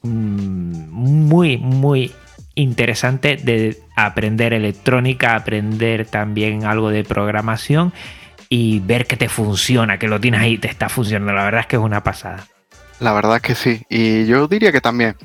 mm, 0.02 0.88
muy, 0.90 1.56
muy 1.56 2.12
interesante 2.58 3.36
de 3.36 3.78
aprender 3.94 4.52
electrónica, 4.52 5.36
aprender 5.36 6.06
también 6.06 6.64
algo 6.64 6.90
de 6.90 7.04
programación 7.04 7.92
y 8.48 8.80
ver 8.80 9.06
que 9.06 9.16
te 9.16 9.28
funciona, 9.28 9.98
que 9.98 10.08
lo 10.08 10.20
tienes 10.20 10.40
ahí, 10.40 10.58
te 10.58 10.68
está 10.68 10.88
funcionando. 10.88 11.32
La 11.32 11.44
verdad 11.44 11.60
es 11.62 11.66
que 11.68 11.76
es 11.76 11.82
una 11.82 12.02
pasada. 12.02 12.46
La 12.98 13.12
verdad 13.12 13.36
es 13.36 13.42
que 13.42 13.54
sí. 13.54 13.82
Y 13.88 14.26
yo 14.26 14.48
diría 14.48 14.72
que 14.72 14.80
también. 14.80 15.16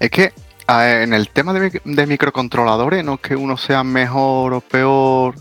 Es 0.00 0.10
que 0.10 0.32
en 0.68 1.12
el 1.12 1.28
tema 1.28 1.52
de, 1.52 2.06
microcontroladores 2.06 3.04
no 3.04 3.14
es 3.14 3.20
que 3.20 3.36
uno 3.36 3.56
sea 3.56 3.84
mejor 3.84 4.52
o 4.52 4.60
peor 4.60 5.36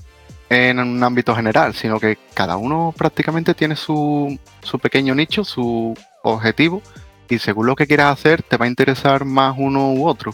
en 0.50 0.80
un 0.80 1.04
ámbito 1.04 1.36
general, 1.36 1.74
sino 1.74 2.00
que 2.00 2.18
cada 2.34 2.58
uno 2.58 2.94
prácticamente 2.96 3.54
tiene 3.54 3.76
su, 3.76 4.40
su 4.62 4.80
pequeño 4.80 5.14
nicho, 5.14 5.44
su 5.44 5.96
objetivo, 6.24 6.82
y 7.28 7.38
según 7.38 7.68
lo 7.68 7.76
que 7.76 7.86
quieras 7.86 8.14
hacer, 8.14 8.42
te 8.42 8.58
va 8.58 8.66
a 8.66 8.70
interesar 8.70 9.26
más 9.26 9.56
uno 9.58 9.94
u 9.94 10.08
otro. 10.08 10.34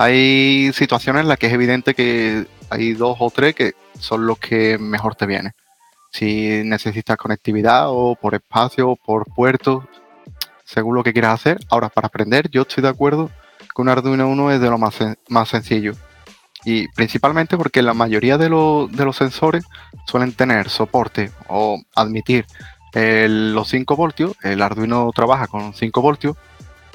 Hay 0.00 0.72
situaciones 0.74 1.22
en 1.22 1.28
las 1.28 1.38
que 1.38 1.48
es 1.48 1.52
evidente 1.52 1.92
que 1.92 2.46
hay 2.70 2.94
dos 2.94 3.16
o 3.18 3.30
tres 3.30 3.54
que 3.56 3.72
son 3.98 4.26
los 4.26 4.38
que 4.38 4.78
mejor 4.78 5.16
te 5.16 5.26
vienen. 5.26 5.52
Si 6.12 6.62
necesitas 6.64 7.16
conectividad 7.16 7.86
o 7.88 8.14
por 8.14 8.36
espacio 8.36 8.90
o 8.90 8.96
por 8.96 9.24
puertos, 9.34 9.84
según 10.64 10.94
lo 10.94 11.02
que 11.02 11.12
quieras 11.12 11.34
hacer. 11.34 11.58
Ahora, 11.68 11.88
para 11.88 12.06
aprender, 12.06 12.48
yo 12.48 12.62
estoy 12.62 12.82
de 12.82 12.90
acuerdo 12.90 13.28
que 13.58 13.82
un 13.82 13.88
Arduino 13.88 14.28
1 14.28 14.52
es 14.52 14.60
de 14.60 14.70
lo 14.70 14.78
más, 14.78 14.94
más 15.28 15.48
sencillo 15.48 15.94
y 16.64 16.88
principalmente 16.88 17.56
porque 17.56 17.82
la 17.82 17.94
mayoría 17.94 18.38
de, 18.38 18.48
los 18.48 19.16
sensores 19.16 19.64
suelen 20.06 20.32
tener 20.32 20.68
soporte 20.68 21.32
o 21.48 21.80
admitir 21.94 22.46
los 22.94 23.68
5 23.68 23.96
voltios. 23.96 24.36
El 24.42 24.62
Arduino 24.62 25.10
trabaja 25.14 25.48
con 25.48 25.74
5 25.74 26.02
voltios. 26.02 26.36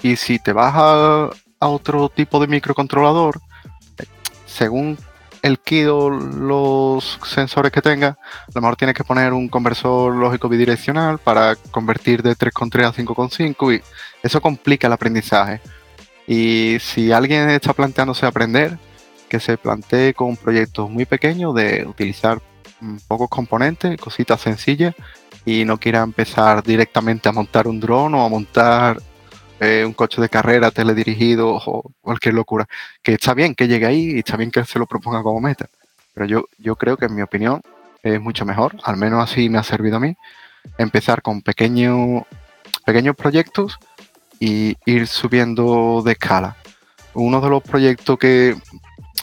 Y 0.01 0.17
si 0.17 0.37
te 0.37 0.51
vas 0.51 0.73
a, 0.75 1.29
otro 1.67 2.09
tipo 2.09 2.39
de 2.39 2.47
microcontrolador, 2.47 3.41
según 4.45 4.97
el 5.41 5.59
kit 5.59 5.87
o 5.87 6.09
los 6.09 7.19
sensores 7.25 7.71
que 7.71 7.81
tenga, 7.81 8.07
a 8.07 8.51
lo 8.55 8.61
mejor 8.61 8.77
tienes 8.77 8.95
que 8.95 9.03
poner 9.03 9.33
un 9.33 9.49
conversor 9.49 10.15
lógico 10.15 10.47
bidireccional 10.47 11.17
para 11.17 11.55
convertir 11.69 12.23
de 12.23 12.35
3.3 12.35 12.85
a 12.85 12.93
5.5 12.93 13.75
y 13.75 13.81
eso 14.23 14.39
complica 14.39 14.87
el 14.87 14.93
aprendizaje. 14.93 15.59
Y 16.25 16.77
si 16.79 17.11
alguien 17.11 17.49
está 17.49 17.73
planteándose 17.73 18.25
aprender, 18.25 18.77
que 19.27 19.41
se 19.41 19.57
plantee 19.57 20.13
con 20.13 20.29
un 20.29 20.37
proyecto 20.37 20.87
muy 20.87 21.05
pequeño 21.05 21.51
de 21.51 21.85
utilizar 21.85 22.41
pocos 23.07 23.29
componentes, 23.29 23.99
cositas 23.99 24.39
sencillas, 24.39 24.95
y 25.45 25.65
no 25.65 25.77
quiera 25.77 26.01
empezar 26.03 26.63
directamente 26.63 27.27
a 27.27 27.33
montar 27.33 27.67
un 27.67 27.79
dron 27.79 28.15
o 28.15 28.25
a 28.25 28.29
montar 28.29 29.01
eh, 29.59 29.83
un 29.85 29.93
coche 29.93 30.21
de 30.21 30.29
carrera 30.29 30.71
teledirigido 30.71 31.55
o 31.65 31.91
cualquier 32.01 32.35
locura. 32.35 32.67
Que 33.01 33.13
está 33.13 33.33
bien 33.33 33.55
que 33.55 33.67
llegue 33.67 33.85
ahí 33.85 34.11
y 34.15 34.19
está 34.19 34.37
bien 34.37 34.51
que 34.51 34.63
se 34.65 34.79
lo 34.79 34.85
proponga 34.85 35.23
como 35.23 35.39
meta. 35.39 35.69
Pero 36.13 36.25
yo, 36.25 36.45
yo 36.57 36.75
creo 36.75 36.97
que 36.97 37.05
en 37.05 37.15
mi 37.15 37.21
opinión 37.21 37.61
es 38.03 38.19
mucho 38.19 38.45
mejor, 38.45 38.75
al 38.83 38.97
menos 38.97 39.23
así 39.23 39.49
me 39.49 39.57
ha 39.57 39.63
servido 39.63 39.97
a 39.97 39.99
mí, 39.99 40.15
empezar 40.77 41.21
con 41.21 41.41
pequeños 41.41 42.25
proyectos 43.17 43.79
y 44.39 44.75
ir 44.85 45.07
subiendo 45.07 46.01
de 46.03 46.11
escala. 46.11 46.57
Uno 47.13 47.39
de 47.39 47.49
los 47.49 47.63
proyectos 47.63 48.17
que 48.19 48.55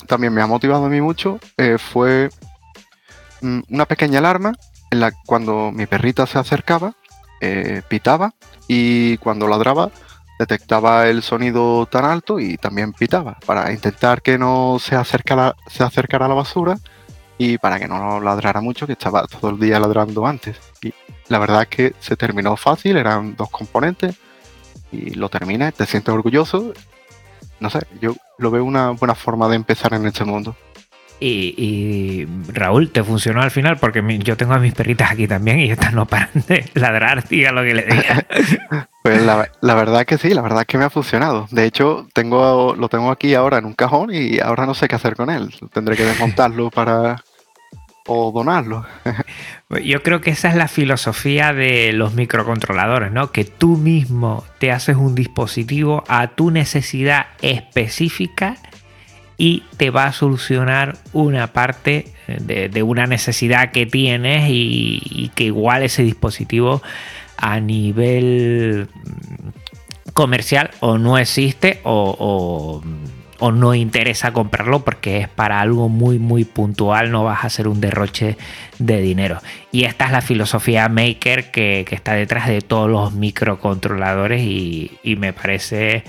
también 0.07 0.33
me 0.33 0.41
ha 0.41 0.47
motivado 0.47 0.87
a 0.87 0.89
mí 0.89 1.01
mucho 1.01 1.39
eh, 1.57 1.77
fue 1.79 2.31
mm, 3.43 3.61
una 3.69 3.85
pequeña 3.85 4.19
alarma 4.19 4.53
en 4.91 5.01
la 5.01 5.13
cuando 5.27 5.71
mi 5.73 5.87
perrita 5.87 6.27
se 6.27 6.39
acercaba, 6.39 6.95
eh, 7.41 7.83
pitaba 7.89 8.33
y 8.67 9.19
cuando 9.19 9.47
ladraba 9.47 9.91
detectaba 10.41 11.07
el 11.07 11.23
sonido 11.23 11.87
tan 11.87 12.05
alto 12.05 12.41
y 12.41 12.57
también 12.57 12.93
pitaba 12.93 13.39
para 13.45 13.71
intentar 13.73 14.23
que 14.23 14.39
no 14.39 14.79
se 14.81 14.97
acercara, 14.97 15.55
se 15.69 15.85
acercara 15.85 16.27
a 16.27 16.29
la 16.29 16.35
basura 16.35 16.79
y 17.39 17.59
para 17.59 17.79
que 17.79 17.87
no 17.87 18.21
ladrara 18.21 18.61
mucho, 18.61 18.87
que 18.87 18.95
estaba 18.95 19.27
todo 19.27 19.51
el 19.51 19.61
día 19.61 19.79
ladrando 19.79 20.27
antes. 20.27 20.57
Y 20.83 20.93
la 21.29 21.39
verdad 21.39 21.63
es 21.63 21.69
que 21.69 21.95
se 22.01 22.17
terminó 22.17 22.57
fácil, 22.57 22.97
eran 22.97 23.37
dos 23.37 23.51
componentes 23.51 24.17
y 24.91 25.15
lo 25.15 25.29
termina, 25.29 25.71
te 25.73 25.87
sientes 25.87 26.13
orgulloso 26.13 26.73
no 27.61 27.69
sé, 27.69 27.81
yo 28.01 28.17
lo 28.39 28.51
veo 28.51 28.65
una 28.65 28.91
buena 28.91 29.15
forma 29.15 29.49
de 29.49 29.57
empezar 29.57 29.95
en 29.95 30.07
este 30.07 30.25
mundo. 30.25 30.57
Y, 31.23 32.27
Raúl, 32.49 32.91
¿te 32.91 33.05
funcionó 33.05 33.43
al 33.43 33.51
final? 33.51 33.77
Porque 33.77 34.03
yo 34.21 34.39
tengo 34.39 34.55
a 34.55 34.59
mis 34.59 34.73
perritas 34.73 35.11
aquí 35.11 35.29
también 35.29 35.61
y 35.61 35.71
estas 35.71 35.93
no 35.93 36.07
paran 36.07 36.31
de 36.49 36.65
ladrar, 36.75 37.29
diga 37.29 37.53
lo 37.53 37.63
que 37.63 37.75
le 37.75 37.83
diga. 37.83 38.27
pues 39.03 39.23
la, 39.23 39.51
la, 39.61 39.75
verdad 39.75 40.05
que 40.05 40.19
sí, 40.19 40.35
la 40.35 40.43
verdad 40.43 40.67
que 40.67 40.79
me 40.79 40.85
ha 40.85 40.91
funcionado. 40.91 41.47
De 41.51 41.65
hecho, 41.65 42.07
tengo 42.13 42.75
lo 42.77 42.89
tengo 42.89 43.11
aquí 43.11 43.35
ahora 43.35 43.59
en 43.59 43.65
un 43.65 43.75
cajón 43.75 44.11
y 44.13 44.41
ahora 44.41 44.67
no 44.67 44.75
sé 44.75 44.89
qué 44.89 44.97
hacer 44.97 45.17
con 45.17 45.31
él. 45.31 45.55
Tendré 45.73 45.97
que 45.97 46.05
desmontarlo 46.05 46.71
para, 46.73 47.23
o 48.07 48.33
donarlo. 48.33 48.85
Yo 49.85 50.03
creo 50.03 50.21
que 50.21 50.31
esa 50.31 50.49
es 50.49 50.57
la 50.57 50.69
filosofía 50.69 51.53
de 51.53 51.93
los 51.93 52.15
microcontroladores, 52.15 53.13
¿no? 53.13 53.31
Que 53.31 53.45
tú 53.45 53.77
mismo 53.77 54.45
te 54.59 54.73
haces 54.73 54.97
un 54.97 55.15
dispositivo 55.15 56.03
a 56.09 56.29
tu 56.29 56.51
necesidad 56.51 57.27
específica 57.41 58.57
y 59.37 59.63
te 59.77 59.91
va 59.91 60.07
a 60.07 60.13
solucionar 60.13 60.99
una 61.13 61.53
parte 61.53 62.13
de, 62.27 62.83
una 62.83 63.07
necesidad 63.07 63.71
que 63.71 63.87
tienes 63.87 64.49
y, 64.49 65.31
que 65.35 65.45
igual 65.45 65.83
ese 65.83 66.03
dispositivo 66.03 66.83
a 67.41 67.61
nivel 67.61 68.89
comercial 70.13 70.71
o 70.81 70.99
no 70.99 71.19
existe 71.19 71.81
o 71.85 72.83
o 73.41 73.53
no 73.53 73.75
interesa 73.75 74.33
comprarlo 74.33 74.85
porque 74.85 75.19
es 75.19 75.29
para 75.29 75.61
algo 75.61 75.89
muy 75.89 76.19
muy 76.19 76.45
puntual, 76.45 77.11
no 77.11 77.25
vas 77.25 77.43
a 77.43 77.49
hacer 77.49 77.67
un 77.67 77.81
derroche 77.81 78.37
de 78.79 79.01
dinero. 79.01 79.41
Y 79.73 79.85
esta 79.85 80.07
es 80.07 80.13
la 80.13 80.21
filosofía 80.21 80.89
maker 80.89 81.51
que, 81.51 81.87
está 81.91 82.15
detrás 82.15 82.47
de 82.47 82.61
todos 82.61 82.89
los 82.89 83.13
microcontroladores 83.13 84.43
y, 84.43 84.91
me 85.19 85.33
parece 85.33 86.05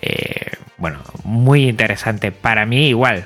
eh, 0.00 0.52
bueno, 0.76 0.98
muy 1.24 1.68
interesante. 1.68 2.32
Para 2.32 2.66
mí 2.66 2.88
igual, 2.88 3.24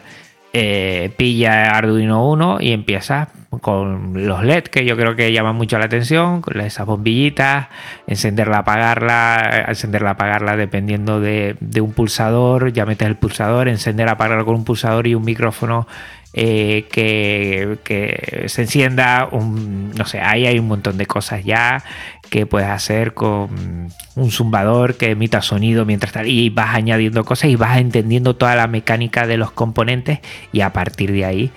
eh, 0.52 1.10
pilla 1.16 1.76
Arduino 1.76 2.28
1 2.28 2.58
y 2.60 2.72
empieza 2.72 3.28
con 3.60 4.26
los 4.26 4.44
LED 4.44 4.64
que 4.64 4.84
yo 4.84 4.96
creo 4.96 5.16
que 5.16 5.32
llaman 5.32 5.56
mucho 5.56 5.78
la 5.78 5.86
atención, 5.86 6.42
con 6.42 6.60
esas 6.60 6.86
bombillitas, 6.86 7.68
encenderla, 8.06 8.58
apagarla, 8.58 9.64
encenderla, 9.68 10.10
apagarla 10.10 10.56
dependiendo 10.56 11.20
de, 11.20 11.56
un 11.80 11.92
pulsador, 11.92 12.72
ya 12.72 12.84
metes 12.84 13.08
el 13.08 13.16
pulsador, 13.16 13.68
encender, 13.68 14.08
apagarla 14.08 14.44
con 14.44 14.54
un 14.54 14.64
pulsador 14.64 15.06
y 15.06 15.14
un 15.14 15.24
micrófono 15.24 15.88
eh, 16.34 16.86
que, 16.92 18.48
se 18.48 18.62
encienda, 18.62 19.28
no 19.32 20.04
sé, 20.04 20.20
ahí 20.20 20.46
hay 20.46 20.58
un 20.58 20.68
montón 20.68 20.98
de 20.98 21.06
cosas 21.06 21.42
ya 21.42 21.82
que 22.28 22.44
puedes 22.44 22.68
hacer 22.68 23.14
con 23.14 23.88
un 24.14 24.30
zumbador 24.30 24.96
que 24.96 25.12
emita 25.12 25.40
sonido 25.40 25.86
mientras 25.86 26.12
tal 26.12 26.26
y 26.26 26.50
vas 26.50 26.74
añadiendo 26.74 27.24
cosas 27.24 27.48
y 27.48 27.56
vas 27.56 27.78
entendiendo 27.78 28.36
toda 28.36 28.54
la 28.54 28.66
mecánica 28.66 29.26
de 29.26 29.38
los 29.38 29.50
componentes 29.52 30.18
y 30.52 30.60
a 30.60 30.74
partir 30.74 31.12
de 31.12 31.24
ahí 31.24 31.50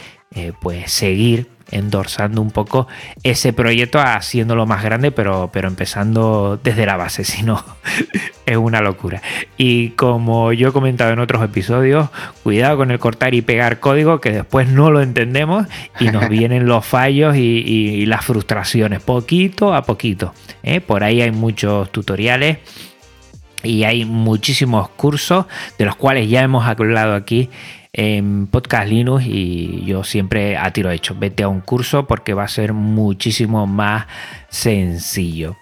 pues 0.61 0.93
seguir 0.93 1.49
endorsando 1.71 2.41
un 2.41 2.51
poco 2.51 2.87
ese 3.23 3.53
proyecto 3.53 3.99
haciéndolo 3.99 4.65
más 4.65 4.83
grande, 4.83 5.11
pero, 5.11 5.49
pero 5.51 5.67
empezando 5.67 6.59
desde 6.63 6.85
la 6.85 6.97
base, 6.97 7.23
si 7.23 7.43
no 7.43 7.63
es 8.45 8.57
una 8.57 8.81
locura. 8.81 9.21
Y 9.57 9.89
como 9.91 10.51
yo 10.53 10.69
he 10.69 10.71
comentado 10.71 11.11
en 11.11 11.19
otros 11.19 11.43
episodios, 11.43 12.09
cuidado 12.43 12.77
con 12.77 12.91
el 12.91 12.99
cortar 12.99 13.33
y 13.33 13.41
pegar 13.41 13.79
código 13.79 14.19
que 14.19 14.31
después 14.31 14.67
no 14.67 14.91
lo 14.91 15.01
entendemos 15.01 15.67
y 15.99 16.09
nos 16.09 16.29
vienen 16.29 16.65
los 16.65 16.85
fallos 16.85 17.35
y, 17.35 18.05
las 18.05 18.25
frustraciones, 18.25 19.01
poquito 19.01 19.73
a 19.73 19.83
poquito. 19.83 20.33
¿eh? 20.63 20.81
Por 20.81 21.03
ahí 21.03 21.21
hay 21.21 21.31
muchos 21.31 21.91
tutoriales. 21.91 22.57
Y 23.63 23.83
hay 23.83 24.05
muchísimos 24.05 24.89
cursos 24.89 25.45
de 25.77 25.85
los 25.85 25.95
cuales 25.95 26.27
ya 26.27 26.41
hemos 26.41 26.65
hablado 26.65 27.13
aquí 27.13 27.51
en 27.93 28.47
Podcast 28.47 28.87
Linux 28.87 29.25
y 29.25 29.83
yo 29.85 30.03
siempre 30.03 30.57
a 30.57 30.71
tiro 30.71 30.91
hecho. 30.91 31.15
Vete 31.17 31.43
a 31.43 31.47
un 31.47 31.61
curso 31.61 32.07
porque 32.07 32.33
va 32.33 32.43
a 32.43 32.47
ser 32.47 32.73
muchísimo 32.73 33.67
más 33.67 34.07
sencillo. 34.49 35.57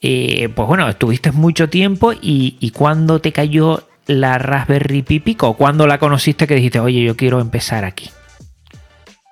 Eh, 0.00 0.48
pues 0.54 0.68
bueno, 0.68 0.88
estuviste 0.88 1.32
mucho 1.32 1.68
tiempo 1.68 2.12
y, 2.12 2.56
y 2.60 2.70
cuando 2.70 3.20
te 3.20 3.32
cayó 3.32 3.88
la 4.06 4.38
Raspberry 4.38 5.02
Pi 5.02 5.20
Pico, 5.20 5.54
cuando 5.54 5.86
la 5.86 5.98
conociste 5.98 6.46
que 6.46 6.54
dijiste, 6.54 6.78
oye, 6.78 7.02
yo 7.02 7.16
quiero 7.16 7.40
empezar 7.40 7.84
aquí. 7.84 8.10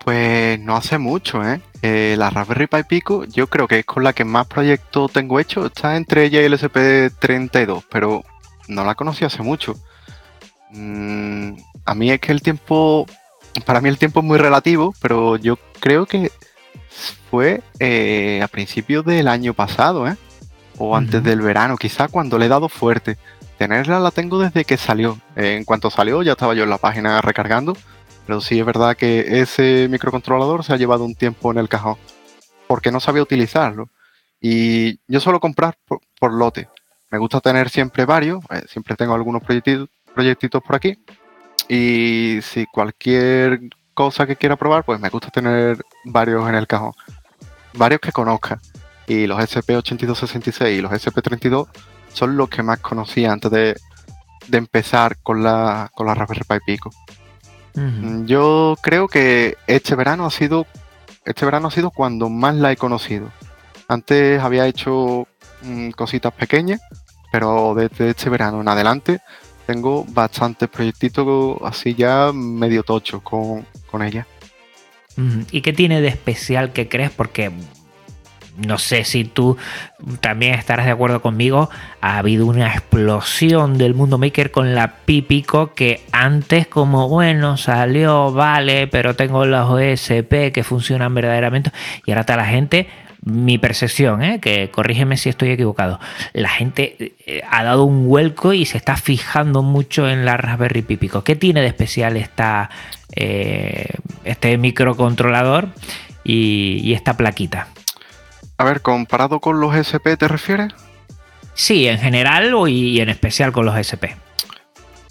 Pues 0.05 0.61
no 0.61 0.77
hace 0.77 0.99
mucho, 0.99 1.43
¿eh? 1.49 1.61
¿eh? 1.81 2.15
La 2.19 2.29
Raspberry 2.29 2.67
Pi 2.67 2.83
Pico 2.83 3.25
yo 3.25 3.47
creo 3.47 3.67
que 3.67 3.79
es 3.79 3.87
con 3.87 4.05
la 4.05 4.13
que 4.13 4.25
más 4.25 4.47
proyectos 4.47 5.13
tengo 5.13 5.41
hecho. 5.41 5.67
Está 5.67 5.97
entre 5.97 6.25
ella 6.25 6.43
y 6.43 6.45
el 6.45 6.55
SP32, 6.55 7.85
pero 7.91 8.23
no 8.69 8.85
la 8.85 8.95
conocí 8.95 9.25
hace 9.25 9.43
mucho. 9.43 9.77
Mm, 10.71 11.53
a 11.85 11.95
mí 11.95 12.11
es 12.11 12.21
que 12.21 12.33
el 12.33 12.43
tiempo, 12.43 13.07
para 13.65 13.81
mí 13.81 13.89
el 13.89 13.99
tiempo 13.99 14.21
es 14.21 14.27
muy 14.27 14.39
relativo, 14.39 14.95
pero 15.01 15.37
yo 15.37 15.59
creo 15.81 16.07
que 16.07 16.31
fue 17.31 17.63
eh, 17.79 18.41
a 18.43 18.49
principios 18.49 19.05
del 19.05 19.29
año 19.29 19.55
pasado, 19.55 20.07
¿eh? 20.09 20.17
O 20.79 20.97
antes 20.97 21.23
del 21.23 21.41
verano, 21.41 21.77
quizá 21.77 22.09
cuando 22.09 22.39
le 22.39 22.47
he 22.47 22.49
dado 22.49 22.69
fuerte. 22.69 23.17
Tenerla 23.59 24.01
la 24.01 24.11
tengo 24.11 24.41
desde 24.41 24.65
que 24.65 24.77
salió. 24.77 25.19
en 25.37 25.65
cuanto 25.65 25.89
salió 25.89 26.23
ya 26.23 26.33
estaba 26.33 26.55
yo 26.55 26.65
en 26.65 26.71
la 26.71 26.79
página 26.79 27.21
recargando. 27.21 27.77
Pero 28.27 28.41
sí 28.41 28.59
es 28.59 28.67
verdad 28.67 28.97
que 28.97 29.41
ese 29.41 29.87
microcontrolador 29.91 30.65
se 30.65 30.73
ha 30.73 30.77
llevado 30.77 31.05
un 31.05 31.15
tiempo 31.15 31.53
en 31.53 31.59
el 31.59 31.69
cajón. 31.69 31.97
Porque 32.67 32.91
no 32.91 32.99
sabía 32.99 33.23
utilizarlo. 33.23 33.89
Y 34.41 34.99
yo 35.07 35.21
suelo 35.21 35.39
comprar 35.39 35.77
por, 36.19 36.33
lote. 36.33 36.69
Me 37.11 37.19
gusta 37.19 37.41
tener 37.41 37.69
siempre 37.71 38.05
varios. 38.05 38.43
Eh, 38.51 38.65
siempre 38.67 38.97
tengo 38.97 39.15
algunos 39.15 39.43
proyectitos, 39.43 39.89
proyectitos 40.13 40.63
por 40.63 40.77
aquí. 40.77 40.99
Y 41.69 42.41
si 42.43 42.67
cualquier 42.67 43.61
cosa 43.95 44.27
que 44.27 44.37
quiera 44.37 44.57
probar, 44.57 44.85
pues 44.85 45.01
me 45.01 45.09
gusta 45.09 45.31
tener 45.31 45.79
varios 46.05 46.49
en 46.49 46.55
el 46.55 46.67
cajón. 46.67 46.93
Varios 47.75 48.01
que 48.01 48.13
conozca. 48.13 48.61
Y 49.07 49.27
los 49.27 49.39
SP8266 49.39 50.79
y 50.79 50.81
los 50.81 50.93
SP32 50.93 51.69
son 52.13 52.37
los 52.37 52.49
que 52.49 52.63
más 52.63 52.79
conocía 52.81 53.33
antes 53.33 53.51
de, 53.51 53.77
empezar 54.53 55.19
con 55.23 55.43
la, 55.43 55.91
con 55.95 56.07
la 56.07 56.15
Raspberry 56.15 56.45
Pi 56.49 56.59
Pico. 56.65 56.91
Mm, 57.75 58.27
yo 58.27 58.77
creo 58.81 59.09
que 59.09 59.57
este 59.67 59.95
verano 59.95 60.27
ha 60.27 60.31
sido 60.31 60.67
este 61.25 61.45
verano 61.45 61.69
ha 61.69 61.71
sido 61.71 61.91
cuando 61.91 62.29
más 62.29 62.55
la 62.55 62.73
he 62.73 62.77
conocido. 62.77 63.31
Antes 63.89 64.41
había 64.41 64.67
hecho 64.67 65.27
mm, 65.63 65.91
cositas 65.91 66.33
pequeñas, 66.33 66.81
pero 67.33 67.75
desde 67.75 68.11
este 68.11 68.31
verano 68.31 68.61
en 68.61 68.69
adelante 68.69 69.21
tengo 69.67 70.05
bastantes 70.09 70.69
proyectitos 70.69 71.59
así 71.63 71.95
ya 71.95 72.33
medio 72.33 72.83
tochos 72.83 73.23
con, 73.23 73.67
con 73.91 74.03
ella. 74.03 74.27
¿Y 75.53 75.61
qué 75.61 75.73
tiene 75.73 76.01
de 76.01 76.09
especial 76.09 76.73
que 76.73 76.89
crees? 76.89 77.11
Porque 77.11 77.53
no 78.57 78.79
sé 78.79 79.05
si 79.05 79.25
tú 79.25 79.57
también 80.21 80.55
estarás 80.55 80.87
de 80.87 80.93
acuerdo 80.93 81.21
conmigo, 81.21 81.71
ha 82.01 82.19
habido 82.19 82.47
una 82.47 82.69
explosión 82.69 83.79
del 83.79 83.95
mundo 83.95 84.19
maker 84.19 84.51
con 84.51 84.75
la 84.75 84.97
Pipico 85.05 85.75
que 85.75 86.03
antes 86.13 86.67
como 86.67 87.09
bueno 87.09 87.57
salió, 87.57 88.33
vale, 88.33 88.87
pero 88.87 89.17
tengo 89.17 89.45
los 89.45 89.71
OSP 89.71 90.53
que 90.53 90.63
funcionan 90.65 91.15
verdaderamente 91.15 91.73
y 92.07 92.13
ahora 92.13 92.21
está 92.21 92.37
la 92.37 92.47
gente 92.47 92.89
mi 93.25 93.57
percepción, 93.57 94.23
¿eh? 94.23 94.39
que 94.41 94.71
corrígeme 94.71 95.17
si 95.17 95.31
estoy 95.31 95.51
equivocado, 95.51 95.99
la 96.35 96.51
gente 96.51 97.15
eh, 97.27 97.43
ha 97.51 97.65
dado 97.65 97.85
un 97.85 98.07
vuelco 98.07 98.53
y 98.53 98.67
se 98.67 98.77
está 98.77 98.97
fijando 98.97 99.63
mucho 99.63 100.09
en 100.09 100.25
la 100.25 100.37
Raspberry 100.37 100.83
Pipico. 100.83 101.25
¿Qué 101.25 101.35
tiene 101.35 101.63
de 101.63 101.69
especial 101.69 102.17
esta, 102.17 102.71
eh, 103.17 103.89
este 104.25 104.59
microcontrolador 104.59 105.69
y, 106.23 106.93
esta 106.93 107.17
plaquita? 107.17 107.69
A 108.59 108.65
ver, 108.65 108.83
comparado 108.83 109.41
con 109.41 109.59
los 109.59 109.75
SP, 109.75 110.17
¿te 110.17 110.29
refieres? 110.29 110.73
Sí, 111.55 111.89
en 111.89 111.99
general 111.99 112.53
y 112.69 113.01
en 113.01 113.09
especial 113.09 113.53
con 113.53 113.65
los 113.65 113.77
SP. 113.79 114.15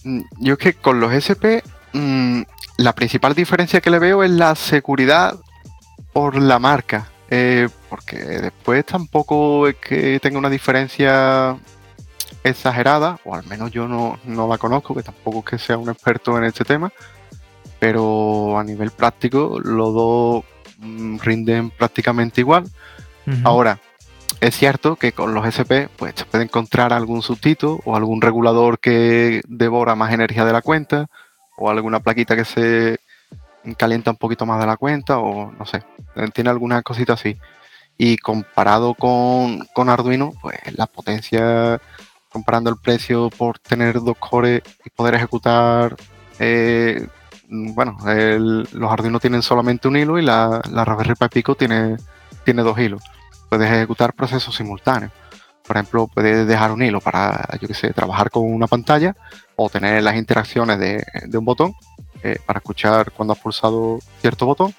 Mm, 0.04 0.21
yo 0.39 0.54
es 0.54 0.60
que 0.60 0.73
con 0.73 0.99
los 0.99 1.12
SP 1.13 1.63
mm, 1.93 2.41
la 2.78 2.93
principal 2.93 3.34
diferencia 3.34 3.82
que 3.82 3.89
le 3.89 3.99
veo 3.99 4.23
es 4.23 4.32
la 4.32 4.56
seguridad 4.56 5.36
por 6.13 6.39
la 6.39 6.60
marca. 6.60 7.08
Eh, 7.30 7.67
porque 7.93 8.17
después 8.17 8.84
tampoco 8.88 9.67
es 9.67 9.75
que 9.75 10.19
tenga 10.19 10.39
una 10.39 10.49
diferencia 10.49 11.56
exagerada, 12.43 13.19
o 13.23 13.36
al 13.36 13.45
menos 13.45 13.69
yo 13.69 13.88
no, 13.88 14.17
la 14.25 14.58
conozco, 14.58 14.95
que 14.95 15.03
tampoco 15.03 15.39
es 15.39 15.45
que 15.45 15.58
sea 15.60 15.77
un 15.77 15.91
experto 15.91 16.36
en 16.36 16.45
este 16.45 16.65
tema, 16.65 16.91
pero 17.77 18.58
a 18.58 18.63
nivel 18.63 18.89
práctico 18.89 19.60
los 19.63 19.93
dos 19.93 20.43
mm, 20.79 21.19
rinden 21.19 21.69
prácticamente 21.69 22.41
igual. 22.41 22.63
Ahora, 23.43 23.77
es 24.41 24.58
cierto 24.58 24.95
que 24.95 25.12
con 25.12 25.36
los 25.36 25.45
SP 25.45 25.86
pues 25.95 26.15
se 26.15 26.25
puede 26.25 26.45
encontrar 26.45 26.93
algún 26.93 27.21
sustituto 27.21 27.79
o 27.86 27.95
algún 27.95 28.21
regulador 28.21 28.79
que 28.79 29.43
devora 29.47 29.93
más 29.93 30.12
energía 30.12 30.45
de 30.45 30.53
la 30.53 30.63
cuenta 30.63 31.06
o 31.58 31.69
alguna 31.69 31.99
plaquita 31.99 32.36
que 32.36 32.43
se 32.43 32.99
calienta 33.77 34.10
un 34.10 34.17
poquito 34.17 34.47
más 34.47 34.60
de 34.60 34.65
la 34.65 34.77
cuenta 34.77 35.19
o 35.19 35.51
no 35.51 35.65
sé, 35.67 35.84
tiene 36.34 36.49
alguna 36.49 36.82
cosita 36.82 37.13
así. 37.13 37.38
Y 37.97 38.17
comparado 38.17 38.95
con, 38.95 39.89
Arduino, 39.89 40.32
pues 40.41 40.58
la 40.75 40.88
potencia, 40.88 41.79
comparando 42.29 42.69
el 42.69 42.77
precio 42.77 43.29
por 43.29 43.60
tener 43.60 44.01
dos 44.01 44.17
cores 44.17 44.62
y 44.84 44.89
poder 44.89 45.15
ejecutar, 45.15 45.95
eh, 46.39 47.08
bueno, 47.47 47.97
los 48.03 48.91
Arduino 48.91 49.19
tienen 49.19 49.41
solamente 49.41 49.88
un 49.88 49.97
hilo 49.97 50.17
y 50.17 50.23
la, 50.23 50.62
la 50.71 50.86
Raspberry 50.86 51.13
Pi 51.15 51.27
Pico 51.29 51.56
tiene, 51.56 51.97
tiene 52.43 52.63
dos 52.63 52.77
hilos. 52.79 53.03
Puedes 53.49 53.71
ejecutar 53.71 54.13
procesos 54.13 54.56
simultáneos. 54.56 55.12
Por 55.65 55.77
ejemplo, 55.77 56.08
puedes 56.08 56.45
dejar 56.47 56.71
un 56.71 56.82
hilo 56.82 56.99
para, 56.99 57.47
yo 57.62 57.67
qué 57.67 57.73
sé, 57.73 57.93
trabajar 57.93 58.29
con 58.29 58.51
una 58.51 58.67
pantalla 58.67 59.15
o 59.56 59.69
tener 59.69 60.03
las 60.03 60.15
interacciones 60.15 60.77
de, 60.79 61.06
de 61.25 61.38
un 61.38 61.45
botón 61.45 61.73
eh, 62.23 62.38
para 62.45 62.60
escuchar 62.60 63.12
cuando 63.12 63.34
has 63.34 63.39
pulsado 63.39 63.99
cierto 64.21 64.45
botón 64.45 64.73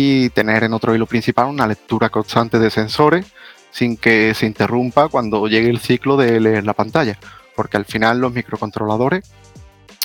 y 0.00 0.30
tener 0.30 0.64
en 0.64 0.72
otro 0.72 0.94
hilo 0.94 1.06
principal 1.06 1.46
una 1.46 1.66
lectura 1.66 2.08
constante 2.08 2.58
de 2.58 2.70
sensores 2.70 3.26
sin 3.70 3.96
que 3.96 4.34
se 4.34 4.46
interrumpa 4.46 5.08
cuando 5.08 5.46
llegue 5.46 5.68
el 5.68 5.78
ciclo 5.78 6.16
de 6.16 6.40
leer 6.40 6.64
la 6.64 6.72
pantalla. 6.72 7.18
Porque 7.54 7.76
al 7.76 7.84
final 7.84 8.18
los 8.18 8.32
microcontroladores 8.32 9.30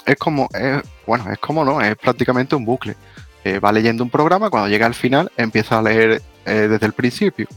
es 0.06 0.16
como, 0.18 0.50
bueno, 1.08 1.32
es 1.32 1.40
como 1.40 1.64
no, 1.64 1.82
es 1.82 1.96
prácticamente 1.96 2.56
un 2.56 2.66
bucle. 2.66 2.96
Eh, 3.44 3.60
va 3.60 3.72
leyendo 3.72 4.04
un 4.04 4.10
programa, 4.10 4.50
cuando 4.50 4.70
llega 4.70 4.86
al 4.86 4.96
final 4.96 5.32
empieza 5.38 5.80
a 5.80 5.82
leer 5.82 6.22
eh, 6.46 6.68
desde 6.70 6.86
el 6.86 6.94
principio. 6.94 7.48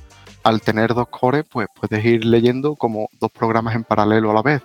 Al 0.44 0.60
tener 0.60 0.94
dos 0.94 1.08
cores, 1.08 1.44
pues 1.50 1.66
puedes 1.74 2.04
ir 2.04 2.24
leyendo 2.24 2.76
como 2.76 3.08
dos 3.18 3.30
programas 3.32 3.74
en 3.74 3.84
paralelo 3.84 4.30
a 4.30 4.34
la 4.34 4.42
vez 4.42 4.62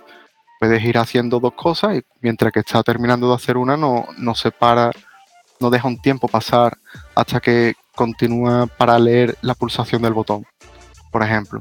puedes 0.58 0.82
ir 0.82 0.96
haciendo 0.96 1.40
dos 1.40 1.52
cosas 1.52 1.96
y 1.96 2.02
mientras 2.22 2.52
que 2.52 2.60
está 2.60 2.82
terminando 2.82 3.28
de 3.28 3.34
hacer 3.34 3.58
una 3.58 3.76
no, 3.76 4.06
no 4.16 4.34
se 4.34 4.50
para, 4.50 4.90
no 5.60 5.68
deja 5.68 5.88
un 5.88 6.00
tiempo 6.00 6.26
pasar 6.26 6.78
hasta 7.14 7.40
que 7.40 7.74
continúa 7.94 8.66
para 8.66 8.98
leer 8.98 9.36
la 9.42 9.54
pulsación 9.54 10.02
del 10.02 10.12
botón, 10.12 10.44
por 11.10 11.22
ejemplo. 11.22 11.60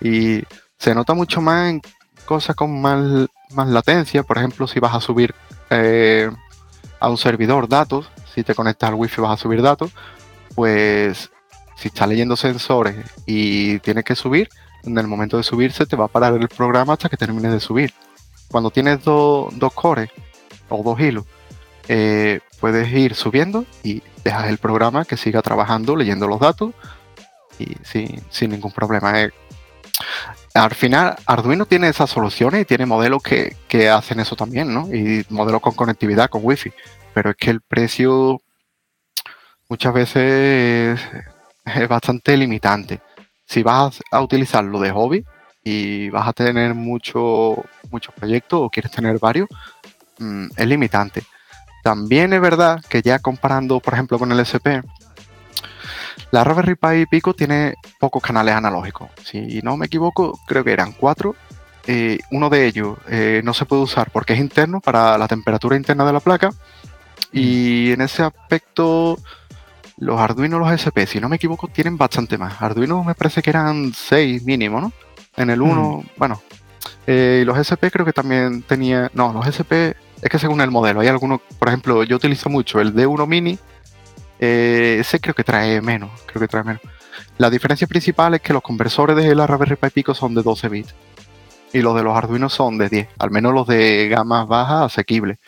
Y 0.00 0.42
se 0.78 0.94
nota 0.94 1.14
mucho 1.14 1.40
más 1.40 1.70
en 1.70 1.82
cosas 2.24 2.54
con 2.54 2.80
más, 2.80 3.28
latencia, 3.68 4.22
por 4.22 4.38
ejemplo, 4.38 4.66
si 4.66 4.78
vas 4.80 4.94
a 4.94 5.00
subir 5.00 5.34
eh, 5.70 6.30
a 7.00 7.08
un 7.08 7.18
servidor 7.18 7.68
datos, 7.68 8.08
si 8.32 8.44
te 8.44 8.54
conectas 8.54 8.88
al 8.88 8.94
wifi 8.94 9.20
vas 9.20 9.32
a 9.32 9.42
subir 9.42 9.60
datos, 9.60 9.90
pues 10.54 11.30
si 11.76 11.88
está 11.88 12.06
leyendo 12.06 12.36
sensores 12.36 12.96
y 13.26 13.78
tienes 13.80 14.04
que 14.04 14.14
subir, 14.14 14.48
en 14.84 14.96
el 14.96 15.06
momento 15.06 15.36
de 15.36 15.42
subirse 15.42 15.86
te 15.86 15.96
va 15.96 16.04
a 16.06 16.08
parar 16.08 16.34
el 16.34 16.48
programa 16.48 16.92
hasta 16.92 17.08
que 17.08 17.16
termine 17.16 17.50
de 17.50 17.60
subir. 17.60 17.92
Cuando 18.50 18.70
tienes 18.70 19.02
dos 19.04 19.72
cores 19.74 20.10
o 20.68 20.82
dos 20.82 21.00
hilos, 21.00 21.24
eh, 21.88 22.40
puedes 22.60 22.92
ir 22.92 23.14
subiendo 23.14 23.64
y 23.82 24.02
dejas 24.24 24.48
el 24.48 24.58
programa 24.58 25.04
que 25.04 25.16
siga 25.16 25.42
trabajando 25.42 25.96
leyendo 25.96 26.26
los 26.26 26.40
datos 26.40 26.72
y 27.58 27.76
sin, 27.82 28.50
ningún 28.50 28.72
problema. 28.72 29.20
Eh, 29.20 29.30
al 30.54 30.74
final, 30.74 31.16
Arduino 31.26 31.66
tiene 31.66 31.88
esas 31.88 32.10
soluciones 32.10 32.62
y 32.62 32.64
tiene 32.64 32.86
modelos 32.86 33.22
que, 33.22 33.88
hacen 33.90 34.20
eso 34.20 34.36
también, 34.36 34.72
¿no? 34.72 34.88
Y 34.92 35.24
modelos 35.28 35.60
con 35.60 35.74
conectividad, 35.74 36.30
con 36.30 36.40
Wi-Fi. 36.44 36.72
Pero 37.14 37.30
es 37.30 37.36
que 37.36 37.50
el 37.50 37.60
precio 37.60 38.40
muchas 39.68 39.92
veces 39.92 41.00
es 41.64 41.88
bastante 41.88 42.36
limitante 42.36 43.00
si 43.50 43.64
vas 43.64 44.00
a 44.12 44.22
utilizarlo 44.22 44.78
de 44.78 44.92
hobby 44.92 45.24
y 45.64 46.08
vas 46.10 46.28
a 46.28 46.32
tener 46.32 46.72
mucho, 46.72 47.56
muchos 47.90 48.14
proyectos 48.14 48.60
o 48.62 48.70
quieres 48.70 48.92
tener 48.92 49.18
varios, 49.18 49.48
mm, 50.20 50.46
es 50.56 50.66
limitante. 50.68 51.22
También 51.82 52.32
es 52.32 52.40
verdad 52.40 52.84
que 52.88 53.02
ya 53.02 53.18
comparando, 53.18 53.80
por 53.80 53.94
ejemplo, 53.94 54.18
con 54.18 54.32
el 54.32 54.40
SP, 54.40 54.82
la 56.30 56.44
Raspberry 56.44 56.76
Pi 56.76 57.06
Pico 57.06 57.34
tiene 57.34 57.74
pocos 57.98 58.22
canales 58.22 58.54
analógicos. 58.54 59.10
Si 59.24 59.60
no 59.62 59.76
me 59.76 59.86
equivoco, 59.86 60.38
creo 60.46 60.62
que 60.62 60.72
eran 60.72 60.92
cuatro. 60.92 61.34
Eh, 61.86 62.18
uno 62.30 62.50
de 62.50 62.66
ellos 62.66 62.98
eh, 63.08 63.40
no 63.42 63.54
se 63.54 63.64
puede 63.64 63.82
usar 63.82 64.10
porque 64.12 64.34
es 64.34 64.38
interno 64.38 64.80
para 64.80 65.18
la 65.18 65.26
temperatura 65.26 65.76
interna 65.76 66.04
de 66.04 66.12
la 66.12 66.20
placa. 66.20 66.50
Y 67.32 67.86
mm. 67.88 67.92
en 67.94 68.00
ese 68.02 68.22
aspecto 68.22 69.18
los 69.96 70.20
Arduino, 70.20 70.58
los 70.58 70.70
SP, 70.72 71.04
si 71.06 71.20
no 71.20 71.28
me 71.28 71.36
equivoco, 71.36 71.68
tienen 71.68 71.98
bastante 71.98 72.38
más. 72.38 72.60
Arduino 72.62 73.02
me 73.02 73.14
parece 73.14 73.42
que 73.42 73.50
eran 73.50 73.92
6 73.92 74.44
mínimo, 74.44 74.80
¿no? 74.80 74.92
En 75.36 75.50
el 75.50 75.60
1, 75.60 75.96
mm. 75.96 76.06
bueno. 76.16 76.40
Eh, 77.06 77.42
los 77.44 77.58
SP 77.58 77.90
creo 77.90 78.06
que 78.06 78.12
también 78.12 78.62
tenía. 78.62 79.10
No, 79.14 79.32
los 79.32 79.46
SP 79.50 79.96
es 80.22 80.28
que 80.30 80.38
según 80.38 80.60
el 80.60 80.70
modelo. 80.70 81.00
Hay 81.00 81.08
algunos, 81.08 81.40
por 81.58 81.68
ejemplo, 81.68 82.04
yo 82.04 82.16
utilizo 82.16 82.50
mucho 82.50 82.80
el 82.80 82.94
D1 82.94 83.26
Mini. 83.26 83.58
Eh, 84.38 84.98
ese 85.00 85.20
creo 85.20 85.34
que 85.34 85.44
trae 85.44 85.80
menos. 85.80 86.10
Creo 86.26 86.40
que 86.40 86.48
trae 86.48 86.64
menos. 86.64 86.82
La 87.38 87.50
diferencia 87.50 87.86
principal 87.86 88.34
es 88.34 88.40
que 88.40 88.52
los 88.52 88.62
conversores 88.62 89.16
de 89.16 89.34
la 89.34 89.46
Raspberry 89.46 89.76
Pi 89.76 89.90
Pico 89.90 90.14
son 90.14 90.34
de 90.34 90.42
12 90.42 90.68
bits. 90.68 90.94
y 91.72 91.80
los 91.82 91.94
de 91.94 92.02
los 92.02 92.16
Arduino 92.16 92.48
son 92.48 92.78
de 92.78 92.88
10, 92.88 93.08
al 93.18 93.30
menos 93.30 93.54
los 93.54 93.66
de 93.66 94.08
gama 94.08 94.44
baja 94.44 94.84
asequibles. 94.84 95.38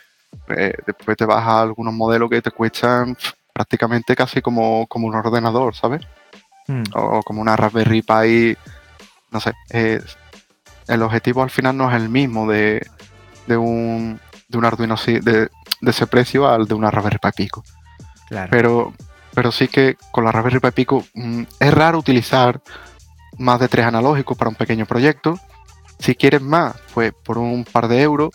Eh, 0.57 0.73
después 0.87 1.17
te 1.17 1.25
vas 1.25 1.45
a 1.45 1.63
algunos 1.63 1.93
modelos 1.93 2.31
que 2.31 2.41
te 2.41 2.51
cuestan 2.53 3.17
prácticamente 3.53 4.15
casi 4.15 4.41
como, 4.41 4.87
como 4.87 5.09
un 5.09 5.15
ordenador, 5.15 5.75
¿sabes? 5.75 6.03
Hmm. 6.69 6.85
O 6.95 7.23
como 7.23 7.43
una 7.43 7.57
Raspberry 7.57 8.03
Pi, 8.03 8.57
no 9.31 9.41
sé. 9.41 9.53
el 10.89 11.03
objetivo 11.03 11.43
al 11.43 11.51
final 11.51 11.77
no 11.77 11.91
es 11.91 11.97
el 11.97 12.09
mismo 12.09 12.49
de, 12.49 12.87
de 13.47 13.57
un, 13.57 14.21
de 14.53 14.59
un 14.59 14.65
Arduino 14.65 14.95
de, 15.05 15.21
de 15.21 15.91
ese 15.91 16.07
precio 16.07 16.49
al 16.49 16.69
de 16.69 16.75
una 16.75 16.91
Raspberry 16.91 17.19
Pi 17.19 17.31
Pico. 17.35 17.65
Pero, 18.51 18.95
pero 19.35 19.51
sí 19.51 19.67
que 19.69 19.97
con 20.13 20.25
la 20.25 20.33
Raspberry 20.33 20.61
Pi 20.61 20.71
Pico 20.71 21.05
mm, 21.15 21.43
es 21.59 21.75
raro 21.75 21.99
utilizar 21.99 22.61
más 23.39 23.59
de 23.59 23.69
tres 23.69 23.87
analógicos 23.87 24.39
para 24.39 24.51
un 24.51 24.55
pequeño 24.55 24.87
proyecto. 24.87 25.39
Si 25.99 26.15
quieres 26.15 26.43
más, 26.43 26.77
pues 26.95 27.13
por 27.25 27.39
un 27.39 27.65
par 27.65 27.89
de 27.89 28.03
euros, 28.03 28.31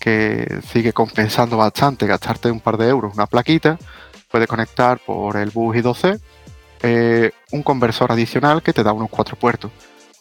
que 0.00 0.60
sigue 0.72 0.92
compensando 0.92 1.56
bastante 1.56 2.06
gastarte 2.06 2.50
un 2.50 2.60
par 2.60 2.76
de 2.76 2.88
euros 2.88 3.14
una 3.14 3.26
plaquita, 3.26 3.78
puedes 4.30 4.48
conectar 4.48 4.98
por 4.98 5.36
el 5.36 5.50
bus 5.50 5.76
I2C 5.76 6.20
eh, 6.82 7.30
un 7.52 7.62
conversor 7.62 8.12
adicional 8.12 8.62
que 8.62 8.72
te 8.72 8.82
da 8.82 8.92
unos 8.92 9.10
cuatro 9.10 9.36
puertos. 9.36 9.70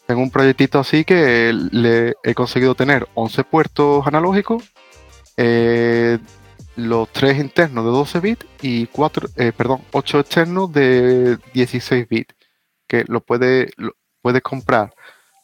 Tengo 0.07 0.21
un 0.21 0.31
proyectito 0.31 0.79
así 0.79 1.03
que 1.03 1.51
le 1.53 2.15
he 2.23 2.33
conseguido 2.35 2.75
tener 2.75 3.07
11 3.15 3.43
puertos 3.43 4.05
analógicos, 4.05 4.63
eh, 5.37 6.19
los 6.75 7.11
tres 7.11 7.39
internos 7.39 7.85
de 7.85 7.91
12 7.91 8.19
bits 8.19 8.45
y 8.61 8.87
cuatro, 8.87 9.29
eh, 9.37 9.51
perdón, 9.55 9.81
8 9.91 10.19
externos 10.19 10.71
de 10.71 11.37
16 11.53 12.07
bits, 12.07 12.35
que 12.87 13.05
lo 13.07 13.21
puedes 13.21 13.71
puede 14.21 14.41
comprar 14.41 14.91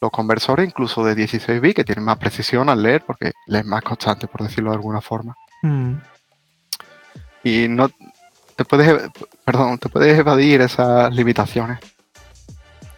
los 0.01 0.09
conversores 0.09 0.67
incluso 0.67 1.05
de 1.05 1.13
16 1.13 1.61
bits 1.61 1.75
que 1.75 1.83
tienen 1.83 2.03
más 2.03 2.17
precisión 2.17 2.67
al 2.69 2.81
leer 2.81 3.03
porque 3.05 3.31
es 3.45 3.65
más 3.65 3.83
constante, 3.83 4.27
por 4.27 4.43
decirlo 4.43 4.71
de 4.71 4.77
alguna 4.77 5.01
forma. 5.01 5.35
Mm. 5.61 5.93
Y 7.43 7.67
no 7.67 7.89
te 8.55 8.65
puedes, 8.65 9.09
perdón, 9.45 9.77
te 9.77 9.89
puedes 9.89 10.17
evadir 10.17 10.61
esas 10.61 11.13
limitaciones. 11.13 11.79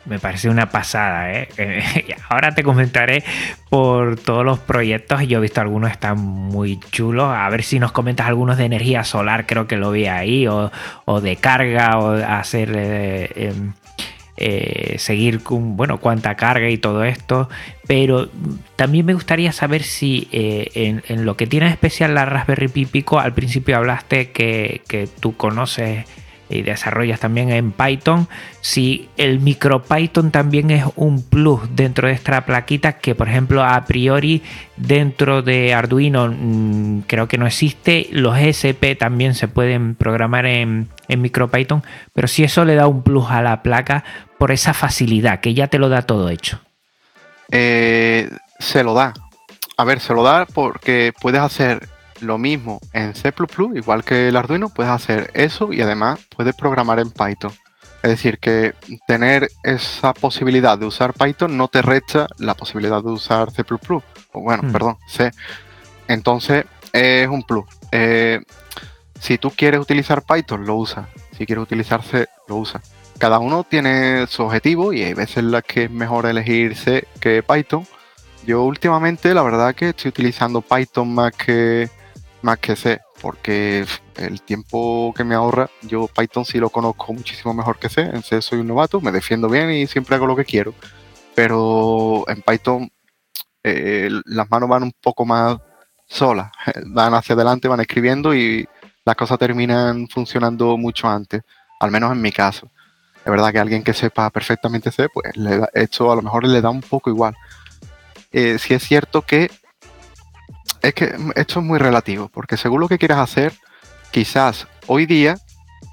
Me 0.06 0.20
parece 0.20 0.50
una 0.50 0.70
pasada, 0.70 1.32
¿eh? 1.32 1.48
Ahora 2.30 2.54
te 2.54 2.64
comentaré 2.64 3.24
por 3.70 4.20
todos 4.20 4.44
los 4.44 4.60
proyectos. 4.60 5.26
Yo 5.28 5.38
he 5.38 5.42
visto 5.42 5.62
algunos 5.62 5.92
están 5.92 6.20
muy 6.20 6.80
chulos. 6.92 7.34
A 7.34 7.50
ver 7.50 7.64
si 7.64 7.80
nos 7.80 7.94
comentas 7.94 8.28
algunos 8.28 8.58
de 8.58 8.66
energía 8.66 9.06
solar, 9.06 9.46
creo 9.46 9.66
que 9.66 9.78
lo 9.78 9.92
vi 9.92 10.08
ahí, 10.08 10.46
o, 10.48 10.72
de 11.22 11.36
carga, 11.38 12.00
o 12.00 12.12
hacer 12.12 12.74
eh, 12.76 13.30
em, 13.36 13.74
eh, 14.36 14.96
seguir 14.98 15.42
con, 15.42 15.78
bueno, 15.78 16.00
cuánta 16.00 16.36
carga 16.36 16.70
y 16.70 16.78
todo 16.78 17.06
esto. 17.06 17.48
Pero 17.88 18.30
también 18.76 19.06
me 19.06 19.14
gustaría 19.14 19.54
saber 19.54 19.84
si 19.84 20.28
en, 20.32 21.26
lo 21.26 21.38
que 21.38 21.48
tiene 21.48 21.70
especial 21.70 22.14
la 22.14 22.26
Raspberry 22.26 22.68
Pi 22.68 22.86
Pico, 22.86 23.20
al 23.20 23.34
principio 23.34 23.78
hablaste 23.78 24.32
que, 24.32 24.82
que 24.86 25.08
tú 25.08 25.38
conoces 25.38 26.06
y 26.50 26.62
desarrollas 26.62 27.20
también 27.20 27.50
en 27.50 27.72
Python, 27.72 28.28
si 28.62 29.10
el 29.18 29.40
MicroPython 29.40 30.32
también 30.32 30.72
es 30.72 30.86
un 30.96 31.22
plus 31.22 31.62
dentro 31.76 32.08
de 32.08 32.14
esta 32.14 32.46
plaquita 32.46 32.94
que 32.94 33.16
por 33.16 33.28
ejemplo 33.28 33.64
a 33.64 33.84
priori 33.86 34.42
dentro 34.76 35.42
de 35.42 35.74
Arduino 35.74 36.28
mm, 36.28 37.02
creo 37.08 37.28
que 37.28 37.38
no 37.38 37.48
existe, 37.48 38.08
los 38.12 38.38
SP 38.38 38.96
también 38.96 39.36
se 39.36 39.48
pueden 39.48 39.96
programar 39.96 40.46
en, 40.46 40.90
en 41.08 41.22
MicroPython, 41.22 41.84
pero 42.14 42.28
si 42.28 42.44
eso 42.44 42.66
le 42.66 42.76
da 42.76 42.88
un 42.88 43.04
plus 43.04 43.30
a 43.30 43.42
la 43.42 43.64
placa 43.64 44.04
por 44.38 44.52
esa 44.52 44.74
facilidad, 44.74 45.40
que 45.40 45.54
ya 45.54 45.68
te 45.68 45.80
lo 45.80 45.90
da 45.90 46.02
todo 46.02 46.30
hecho. 46.30 46.60
Eh, 47.52 48.30
se 48.60 48.84
lo 48.84 48.94
da. 48.94 49.14
A 49.78 49.86
ver, 49.86 50.00
se 50.00 50.14
lo 50.14 50.24
da 50.24 50.46
porque 50.46 51.14
puedes 51.20 51.42
hacer 51.42 51.88
lo 52.24 52.38
mismo 52.38 52.80
en 52.94 53.16
C++, 53.16 53.34
igual 53.76 54.04
que 54.04 54.30
el 54.30 54.36
Arduino, 54.36 54.70
puedes 54.70 54.92
hacer 54.92 55.32
eso 55.34 55.72
y 55.74 55.82
además 55.82 56.20
puedes 56.36 56.56
programar 56.56 57.00
en 57.00 57.12
Python. 57.12 57.52
Es 58.04 58.10
decir, 58.10 58.38
que 58.40 58.74
tener 59.08 59.50
esa 59.64 60.14
posibilidad 60.14 60.78
de 60.78 60.86
usar 60.86 61.14
Python 61.14 61.56
no 61.56 61.70
te 61.70 61.82
resta 61.82 62.28
la 62.38 62.54
posibilidad 62.54 63.02
de 63.02 63.12
usar 63.12 63.52
C++. 63.52 63.64
O 64.34 64.42
bueno, 64.42 64.64
hmm. 64.64 64.72
perdón, 64.74 64.98
C. 65.08 65.32
Entonces 66.08 66.66
es 66.92 67.28
un 67.30 67.44
plus. 67.44 67.66
Eh, 67.92 68.42
si 69.20 69.38
tú 69.38 69.52
quieres 69.52 69.80
utilizar 69.80 70.24
Python, 70.24 70.66
lo 70.66 70.76
usas. 70.76 71.08
Si 71.38 71.46
quieres 71.46 71.64
utilizar 71.64 72.04
C, 72.04 72.28
lo 72.50 72.58
usas. 72.58 72.82
Cada 73.18 73.40
uno 73.40 73.64
tiene 73.64 74.28
su 74.28 74.44
objetivo 74.44 74.92
y 74.92 75.04
hay 75.04 75.14
veces 75.14 75.38
en 75.38 75.52
las 75.52 75.64
que 75.64 75.86
es 75.86 75.92
mejor 75.92 76.26
elegir 76.26 76.76
C 76.76 77.08
que 77.22 77.42
Python. 77.42 77.88
Yo 78.46 78.64
últimamente 78.64 79.34
la 79.34 79.44
verdad 79.44 79.74
que 79.74 79.90
estoy 79.90 80.10
utilizando 80.10 80.62
Python 80.62 81.16
más 81.16 81.32
que, 81.32 81.90
más 82.44 82.60
que 82.60 82.76
C, 82.76 83.02
porque 83.22 83.86
el 84.18 84.42
tiempo 84.42 85.14
que 85.16 85.24
me 85.24 85.36
ahorra, 85.36 85.70
yo 85.82 86.08
Python 86.08 86.46
sí 86.46 86.60
lo 86.60 86.70
conozco 86.70 87.14
muchísimo 87.14 87.54
mejor 87.54 87.80
que 87.80 87.90
C. 87.90 88.02
En 88.02 88.22
C 88.22 88.42
soy 88.42 88.60
un 88.60 88.68
novato, 88.68 89.02
me 89.02 89.12
defiendo 89.12 89.50
bien 89.50 89.72
y 89.72 89.88
siempre 89.88 90.16
hago 90.16 90.28
lo 90.28 90.36
que 90.36 90.46
quiero. 90.46 90.74
Pero 91.36 92.26
en 92.28 92.42
Python 92.42 92.92
eh, 93.64 94.10
las 94.26 94.50
manos 94.52 94.70
van 94.70 94.84
un 94.84 94.94
poco 95.02 95.26
más 95.26 95.58
solas, 96.06 96.52
van 96.88 97.14
hacia 97.14 97.34
adelante, 97.34 97.68
van 97.68 97.80
escribiendo 97.80 98.36
y 98.36 98.68
las 99.06 99.16
cosas 99.16 99.40
terminan 99.40 100.08
funcionando 100.08 100.78
mucho 100.78 101.08
antes, 101.08 101.42
al 101.80 101.92
menos 101.92 102.12
en 102.12 102.22
mi 102.22 102.32
caso. 102.32 102.70
Es 103.26 103.32
verdad 103.32 103.54
que 103.54 103.60
alguien 103.60 103.84
que 103.84 103.94
sepa 103.94 104.30
perfectamente 104.30 104.92
C, 104.92 105.08
pues 105.14 105.34
esto 105.74 106.12
a 106.12 106.16
lo 106.16 106.22
mejor 106.22 106.46
le 106.46 106.62
da 106.62 106.70
un 106.70 106.82
poco 106.82 107.10
igual. 107.10 107.36
Eh, 108.32 108.58
si 108.60 108.74
es 108.74 108.84
cierto 108.84 109.22
que 109.22 109.50
es 110.84 110.94
que 110.94 111.16
esto 111.36 111.60
es 111.60 111.66
muy 111.66 111.80
relativo, 111.80 112.30
porque 112.30 112.58
según 112.58 112.82
lo 112.82 112.90
que 112.90 113.00
quieras 113.00 113.20
hacer, 113.20 113.54
quizás 114.12 114.68
hoy 114.86 115.06
día 115.06 115.38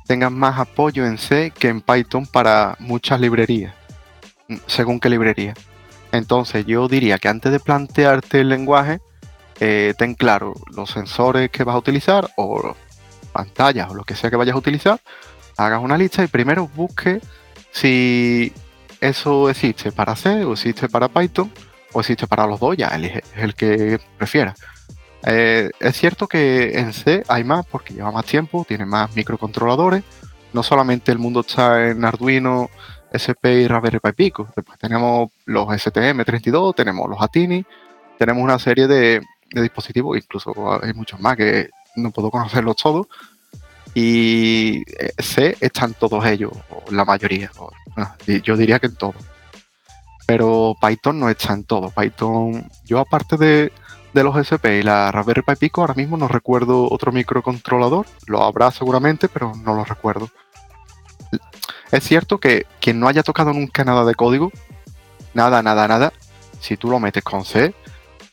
tengas 0.07 0.33
más 0.33 0.59
apoyo 0.59 1.07
en 1.07 1.17
C 1.17 1.53
que 1.57 1.69
en 1.69 1.81
Python 1.81 2.27
para 2.27 2.77
muchas 2.81 3.21
librerías, 3.21 3.73
mm, 4.49 4.57
según 4.67 4.99
qué 4.99 5.09
librería. 5.09 5.55
Entonces 6.11 6.67
yo 6.67 6.89
diría 6.89 7.19
que 7.19 7.29
antes 7.29 7.53
de 7.53 7.61
plantearte 7.61 8.41
el 8.41 8.49
lenguaje, 8.49 9.01
eh, 9.61 9.95
ten 9.97 10.15
claro 10.15 10.55
los 10.75 10.91
sensores 10.91 11.51
que 11.51 11.63
vas 11.63 11.77
a 11.77 11.79
utilizar 11.79 12.29
o 12.37 12.75
pantallas 13.33 13.91
o 13.91 13.95
lo 13.95 14.03
que 14.03 14.17
sea 14.17 14.29
que 14.29 14.37
vayas 14.37 14.57
a 14.57 14.59
utilizar, 14.59 15.01
hagas 15.57 15.81
una 15.81 15.97
lista 15.97 16.25
y 16.25 16.27
primero 16.27 16.67
busque 16.75 17.21
si 17.71 18.53
eso 19.01 19.49
existe 19.49 19.93
para 19.93 20.17
C 20.17 20.45
o 20.45 20.55
existe 20.55 20.89
para 20.89 21.09
Python 21.09 21.53
o 21.93 22.01
existe 22.01 22.27
para 22.27 22.47
los 22.47 22.59
dos, 22.59 22.77
ya 22.77 22.89
elige 22.89 23.23
el 23.37 23.55
que 23.55 24.01
prefiera. 24.19 24.57
Eh, 25.25 25.71
es 25.79 25.97
cierto 25.97 26.27
que 26.27 26.79
en 26.79 26.93
C 26.93 27.23
hay 27.29 27.45
más 27.45 27.67
porque 27.67 27.95
lleva 27.95 28.11
más 28.11 28.25
tiempo, 28.25 28.65
tiene 28.67 28.87
más 28.87 29.15
microcontroladores. 29.15 30.03
No 30.53 30.63
solamente 30.63 31.13
el 31.13 31.19
mundo 31.19 31.41
está 31.41 31.89
en 31.89 32.05
Arduino, 32.05 32.71
SP 33.15 33.63
y 33.63 33.69
Raspberry 33.69 34.01
Pi 34.01 34.13
Pico. 34.13 34.49
Después 34.55 34.79
tenemos 34.79 35.31
los 35.45 35.67
STM32, 35.69 36.75
tenemos 36.75 37.09
los 37.09 37.21
Atini, 37.21 37.65
tenemos 38.19 38.43
una 38.43 38.59
serie 38.59 38.87
de, 38.87 39.21
dispositivos, 39.51 40.17
incluso 40.17 40.81
hay 40.83 40.93
muchos 40.95 41.19
más 41.21 41.37
que 41.37 41.71
no 41.97 42.11
puedo 42.11 42.31
conocerlos 42.31 42.77
todos. 42.77 43.07
Y 43.95 44.83
eh, 44.99 45.13
C 45.19 45.57
están 45.61 45.95
todos 45.95 46.25
ellos, 46.25 46.53
o 46.71 46.85
la 46.93 47.05
mayoría. 47.05 47.51
yo 48.45 48.57
diría 48.57 48.79
que 48.79 48.87
en 48.87 48.97
todos. 48.97 49.17
Pero 50.27 50.77
Python 50.81 51.19
no 51.19 51.29
está 51.29 51.55
en 51.55 51.65
todo. 51.65 51.91
Python, 51.91 52.71
yo 52.85 53.01
aparte 53.01 53.37
de, 53.37 53.73
de 54.13 54.25
los 54.25 54.37
SP 54.37 54.81
y 54.81 54.83
la 54.83 55.13
Raspberry 55.13 55.43
Pi 55.43 55.55
Pico, 55.57 55.81
ahora 55.81 55.95
mismo 55.95 56.17
no 56.17 56.29
recuerdo 56.29 56.89
otro 56.91 57.13
microcontrolador. 57.13 58.07
Lo 58.27 58.43
habrá 58.43 58.71
seguramente, 58.71 59.29
pero 59.29 59.53
no 59.65 59.75
lo 59.75 59.85
recuerdo. 59.85 60.29
Es 61.91 62.05
cierto 62.05 62.39
que 62.39 62.67
quien 62.81 63.01
no 63.01 63.09
haya 63.09 63.23
tocado 63.23 63.53
nunca 63.53 63.85
nada 63.85 64.05
de 64.05 64.15
código, 64.15 64.53
nada, 65.35 65.63
nada, 65.63 65.89
nada, 65.89 66.13
si 66.61 66.77
tú 66.77 66.89
lo 66.89 67.01
metes 67.01 67.25
con 67.25 67.45
C, 67.45 67.75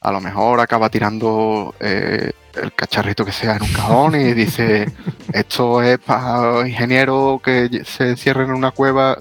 a 0.02 0.12
lo 0.12 0.22
mejor 0.22 0.60
acaba 0.60 0.90
tirando 0.90 1.74
eh, 1.80 2.32
el 2.54 2.74
cacharrito 2.74 3.26
que 3.26 3.32
sea 3.32 3.56
en 3.56 3.64
un 3.64 3.74
cajón 3.74 4.16
y 4.16 4.34
dice, 4.34 4.92
esto 5.34 5.82
es 5.82 5.98
para 6.00 6.68
ingenieros 6.68 7.42
que 7.42 7.84
se 7.84 8.10
encierren 8.10 8.50
en 8.50 8.56
una 8.56 8.72
cueva. 8.72 9.18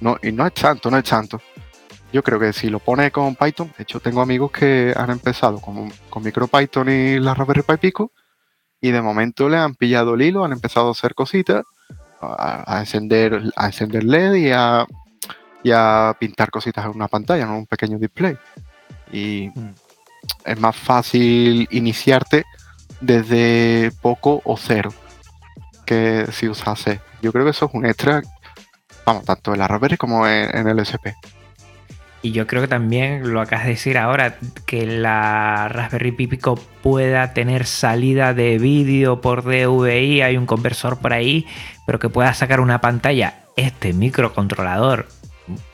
No, 0.00 0.16
y 0.22 0.32
no 0.32 0.46
es 0.46 0.54
tanto, 0.54 0.90
no 0.90 0.96
es 0.96 1.04
tanto. 1.04 1.40
Yo 2.12 2.22
creo 2.22 2.40
que 2.40 2.52
si 2.52 2.70
lo 2.70 2.80
pone 2.80 3.10
con 3.10 3.36
Python, 3.36 3.72
de 3.76 3.84
hecho 3.84 4.00
tengo 4.00 4.20
amigos 4.20 4.50
que 4.50 4.92
han 4.96 5.10
empezado 5.10 5.60
con, 5.60 5.92
con 6.08 6.22
MicroPython 6.24 6.88
y 6.88 7.20
la 7.20 7.34
Raspberry 7.34 7.62
Pi 7.62 7.76
Pico 7.76 8.12
y 8.80 8.90
de 8.90 9.02
momento 9.02 9.48
le 9.48 9.58
han 9.58 9.74
pillado 9.74 10.14
el 10.14 10.22
hilo, 10.22 10.44
han 10.44 10.52
empezado 10.52 10.88
a 10.88 10.92
hacer 10.92 11.14
cositas, 11.14 11.64
a, 12.20 12.78
encender, 12.80 13.52
a 13.56 13.66
encender 13.66 14.04
LED 14.04 14.34
y 14.34 14.50
a, 14.52 14.86
y 15.62 15.70
a 15.72 16.16
pintar 16.18 16.50
cositas 16.50 16.84
en 16.84 16.92
una 16.92 17.08
pantalla, 17.08 17.44
en 17.44 17.50
un 17.50 17.66
pequeño 17.66 17.98
display. 17.98 18.36
Y 19.12 19.50
mm. 19.54 19.74
es 20.44 20.60
más 20.60 20.76
fácil 20.76 21.68
iniciarte 21.70 22.44
desde 23.00 23.92
poco 24.00 24.40
o 24.44 24.56
cero 24.56 24.92
que 25.86 26.26
si 26.32 26.48
usas 26.48 26.84
Yo 27.20 27.32
creo 27.32 27.44
que 27.44 27.50
eso 27.50 27.66
es 27.66 27.74
un 27.74 27.84
extra, 27.84 28.22
vamos, 29.04 29.24
tanto 29.24 29.52
en 29.52 29.58
la 29.58 29.68
Raspberry 29.68 29.96
como 29.96 30.26
en, 30.26 30.56
en 30.56 30.68
el 30.68 30.78
SP. 30.78 31.14
Y 32.22 32.32
yo 32.32 32.46
creo 32.46 32.60
que 32.60 32.68
también 32.68 33.32
lo 33.32 33.40
acabas 33.40 33.64
de 33.64 33.70
decir 33.70 33.96
ahora, 33.96 34.36
que 34.66 34.86
la 34.86 35.68
Raspberry 35.68 36.12
Pi 36.12 36.26
Pico 36.26 36.56
pueda 36.82 37.32
tener 37.32 37.64
salida 37.64 38.34
de 38.34 38.58
vídeo 38.58 39.22
por 39.22 39.42
DVI, 39.42 40.20
hay 40.20 40.36
un 40.36 40.44
conversor 40.44 40.98
por 40.98 41.14
ahí, 41.14 41.46
pero 41.86 41.98
que 41.98 42.10
pueda 42.10 42.34
sacar 42.34 42.60
una 42.60 42.80
pantalla. 42.82 43.44
Este 43.56 43.94
microcontrolador 43.94 45.08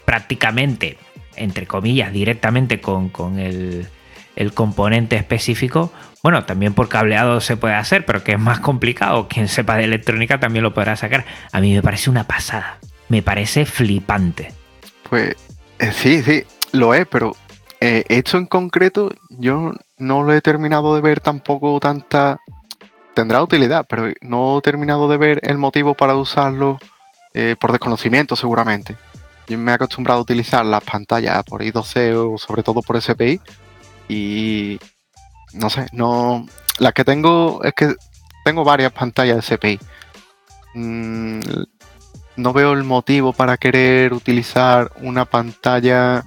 prácticamente, 0.04 0.98
entre 1.34 1.66
comillas, 1.66 2.12
directamente 2.12 2.80
con, 2.80 3.10
el, 3.40 3.88
el 4.36 4.54
componente 4.54 5.16
específico, 5.16 5.92
bueno, 6.22 6.44
también 6.44 6.74
por 6.74 6.88
cableado 6.88 7.40
se 7.40 7.56
puede 7.56 7.74
hacer, 7.74 8.04
pero 8.04 8.22
que 8.22 8.32
es 8.32 8.38
más 8.38 8.60
complicado. 8.60 9.26
Quien 9.28 9.48
sepa 9.48 9.76
de 9.76 9.84
electrónica 9.84 10.40
también 10.40 10.62
lo 10.62 10.74
podrá 10.74 10.96
sacar. 10.96 11.24
A 11.52 11.60
mí 11.60 11.74
me 11.74 11.82
parece 11.82 12.10
una 12.10 12.24
pasada. 12.24 12.78
Me 13.08 13.22
parece 13.22 13.64
flipante. 13.64 14.52
Pues 15.08 15.36
sí, 15.92 16.22
sí, 16.22 16.44
lo 16.72 16.94
es, 16.94 17.06
pero 17.06 17.36
eh, 17.80 18.04
esto 18.08 18.38
en 18.38 18.46
concreto 18.46 19.10
yo 19.30 19.72
no 19.98 20.22
lo 20.22 20.32
he 20.32 20.40
terminado 20.40 20.94
de 20.94 21.00
ver 21.00 21.20
tampoco 21.20 21.78
tanta... 21.80 22.40
Tendrá 23.14 23.42
utilidad, 23.42 23.86
pero 23.88 24.12
no 24.20 24.58
he 24.58 24.60
terminado 24.60 25.08
de 25.08 25.16
ver 25.16 25.40
el 25.42 25.56
motivo 25.56 25.94
para 25.94 26.14
usarlo 26.16 26.78
eh, 27.32 27.56
por 27.58 27.72
desconocimiento 27.72 28.36
seguramente. 28.36 28.96
Yo 29.48 29.56
me 29.56 29.72
he 29.72 29.74
acostumbrado 29.74 30.20
a 30.20 30.22
utilizar 30.22 30.66
las 30.66 30.84
pantallas 30.84 31.42
por 31.44 31.62
I2C 31.62 32.14
o 32.14 32.36
sobre 32.36 32.62
todo 32.62 32.82
por 32.82 33.00
SPI 33.00 33.40
y 34.08 34.78
no 35.54 35.70
sé, 35.70 35.86
no. 35.92 36.46
Las 36.78 36.92
que 36.92 37.04
tengo 37.04 37.62
es 37.64 37.72
que 37.72 37.94
tengo 38.44 38.64
varias 38.64 38.92
pantallas 38.92 39.36
de 39.36 39.56
CPI. 39.56 39.80
Mm, 40.74 41.40
no 42.36 42.52
veo 42.52 42.72
el 42.72 42.84
motivo 42.84 43.32
para 43.32 43.56
querer 43.56 44.12
utilizar 44.12 44.92
una 45.02 45.24
pantalla 45.24 46.24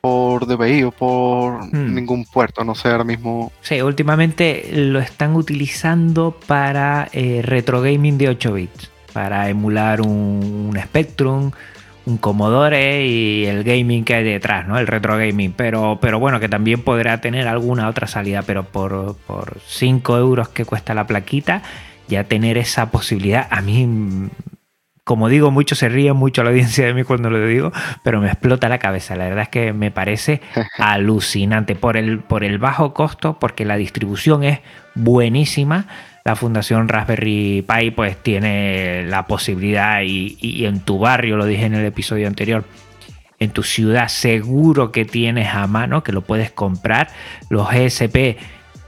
por 0.00 0.46
DVI 0.46 0.84
o 0.84 0.90
por 0.90 1.64
hmm. 1.64 1.94
ningún 1.94 2.24
puerto, 2.24 2.64
no 2.64 2.74
sé, 2.74 2.88
ahora 2.88 3.04
mismo. 3.04 3.52
Sí, 3.60 3.80
últimamente 3.82 4.70
lo 4.72 4.98
están 4.98 5.36
utilizando 5.36 6.38
para 6.46 7.08
eh, 7.12 7.42
retro 7.44 7.82
gaming 7.82 8.18
de 8.18 8.28
8 8.30 8.52
bits, 8.52 8.90
para 9.12 9.48
emular 9.48 10.00
un 10.00 10.78
Spectrum, 10.82 11.50
un 12.06 12.16
Commodore 12.16 13.06
y 13.06 13.44
el 13.44 13.62
gaming 13.62 14.04
que 14.04 14.14
hay 14.14 14.24
detrás, 14.24 14.66
¿no? 14.66 14.78
El 14.78 14.86
retro 14.86 15.16
gaming. 15.16 15.52
Pero, 15.52 15.98
pero 16.00 16.18
bueno, 16.18 16.40
que 16.40 16.48
también 16.48 16.82
podrá 16.82 17.20
tener 17.20 17.46
alguna 17.46 17.88
otra 17.88 18.06
salida. 18.06 18.42
Pero 18.42 18.64
por, 18.64 19.16
por 19.26 19.58
5 19.66 20.16
euros 20.16 20.48
que 20.48 20.64
cuesta 20.64 20.94
la 20.94 21.06
plaquita, 21.06 21.62
ya 22.08 22.24
tener 22.24 22.56
esa 22.56 22.90
posibilidad, 22.90 23.46
a 23.50 23.60
mí, 23.60 23.86
como 25.04 25.28
digo, 25.28 25.50
mucho 25.50 25.74
se 25.74 25.88
ríe 25.88 26.12
mucho 26.12 26.42
la 26.42 26.50
audiencia 26.50 26.86
de 26.86 26.94
mí 26.94 27.04
cuando 27.04 27.30
lo 27.30 27.44
digo, 27.46 27.72
pero 28.04 28.20
me 28.20 28.28
explota 28.28 28.68
la 28.68 28.78
cabeza. 28.78 29.16
La 29.16 29.24
verdad 29.24 29.42
es 29.42 29.48
que 29.48 29.72
me 29.72 29.90
parece 29.90 30.40
alucinante 30.78 31.74
por 31.74 31.96
el, 31.96 32.20
por 32.20 32.44
el 32.44 32.58
bajo 32.58 32.94
costo, 32.94 33.38
porque 33.38 33.64
la 33.64 33.76
distribución 33.76 34.44
es 34.44 34.60
buenísima 34.94 35.86
la 36.24 36.36
Fundación 36.36 36.88
Raspberry 36.88 37.64
Pi 37.66 37.90
pues 37.90 38.16
tiene 38.22 39.04
la 39.06 39.26
posibilidad 39.26 40.02
y, 40.02 40.64
en 40.64 40.80
tu 40.80 40.98
barrio, 40.98 41.36
lo 41.36 41.46
dije 41.46 41.64
en 41.64 41.74
el 41.74 41.84
episodio 41.84 42.26
anterior, 42.26 42.64
en 43.38 43.50
tu 43.50 43.62
ciudad 43.62 44.08
seguro 44.08 44.92
que 44.92 45.04
tienes 45.04 45.54
a 45.54 45.66
mano, 45.66 46.02
que 46.02 46.12
lo 46.12 46.20
puedes 46.20 46.50
comprar. 46.50 47.08
Los 47.48 47.72
ESP 47.72 48.38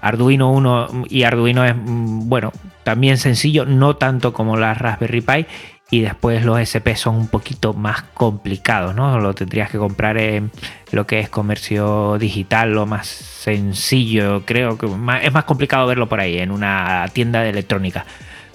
Arduino 0.03 0.53
1 0.53 1.05
y 1.09 1.23
Arduino 1.23 1.65
es, 1.65 1.75
mm, 1.75 2.29
bueno, 2.29 2.53
también 2.85 3.17
sencillo, 3.17 3.65
no 3.65 3.97
tanto 3.97 4.33
como 4.33 4.57
la 4.57 4.75
Raspberry 4.75 5.21
Pi 5.23 5.47
y 5.93 6.01
después 6.01 6.43
los 6.43 6.59
SP 6.59 6.97
son 6.97 7.17
un 7.17 7.29
poquito 7.29 7.75
más 7.75 8.01
complicados, 8.15 8.95
¿no? 8.95 9.19
Lo 9.19 9.35
tendrías 9.35 9.71
que 9.71 9.77
comprar 9.77 10.17
en 10.17 10.51
lo 10.91 11.07
que 11.07 11.21
es 11.21 11.29
comercio 11.29 12.17
digital, 12.19 12.73
lo 12.73 12.87
más 12.87 13.07
sencillo, 13.07 14.43
creo 14.47 14.79
que 14.79 14.87
es 14.87 15.33
más 15.33 15.45
complicado 15.45 15.87
verlo 15.87 16.09
por 16.09 16.19
ahí, 16.19 16.39
en 16.39 16.51
una 16.51 17.05
tienda 17.13 17.43
de 17.43 17.51
electrónica. 17.51 18.07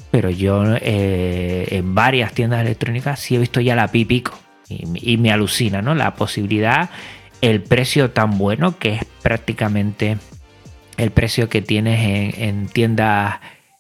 Pero 0.09 0.31
yo 0.31 0.63
eh, 0.81 1.67
en 1.69 1.93
varias 1.93 2.33
tiendas 2.33 2.61
electrónicas 2.61 3.19
sí 3.19 3.35
he 3.35 3.39
visto 3.39 3.61
ya 3.61 3.75
la 3.75 3.89
Pipico 3.89 4.33
y, 4.67 5.17
me 5.17 5.31
alucina, 5.31 5.83
¿no? 5.83 5.93
La 5.93 6.15
posibilidad, 6.15 6.89
el 7.41 7.61
precio 7.61 8.09
tan 8.09 8.39
bueno 8.39 8.79
que 8.79 8.95
es 8.95 9.05
prácticamente 9.21 10.17
el 10.97 11.11
precio 11.11 11.49
que 11.49 11.61
tienes 11.61 12.33
en, 12.35 12.43
en 12.43 12.67
tiendas 12.67 13.35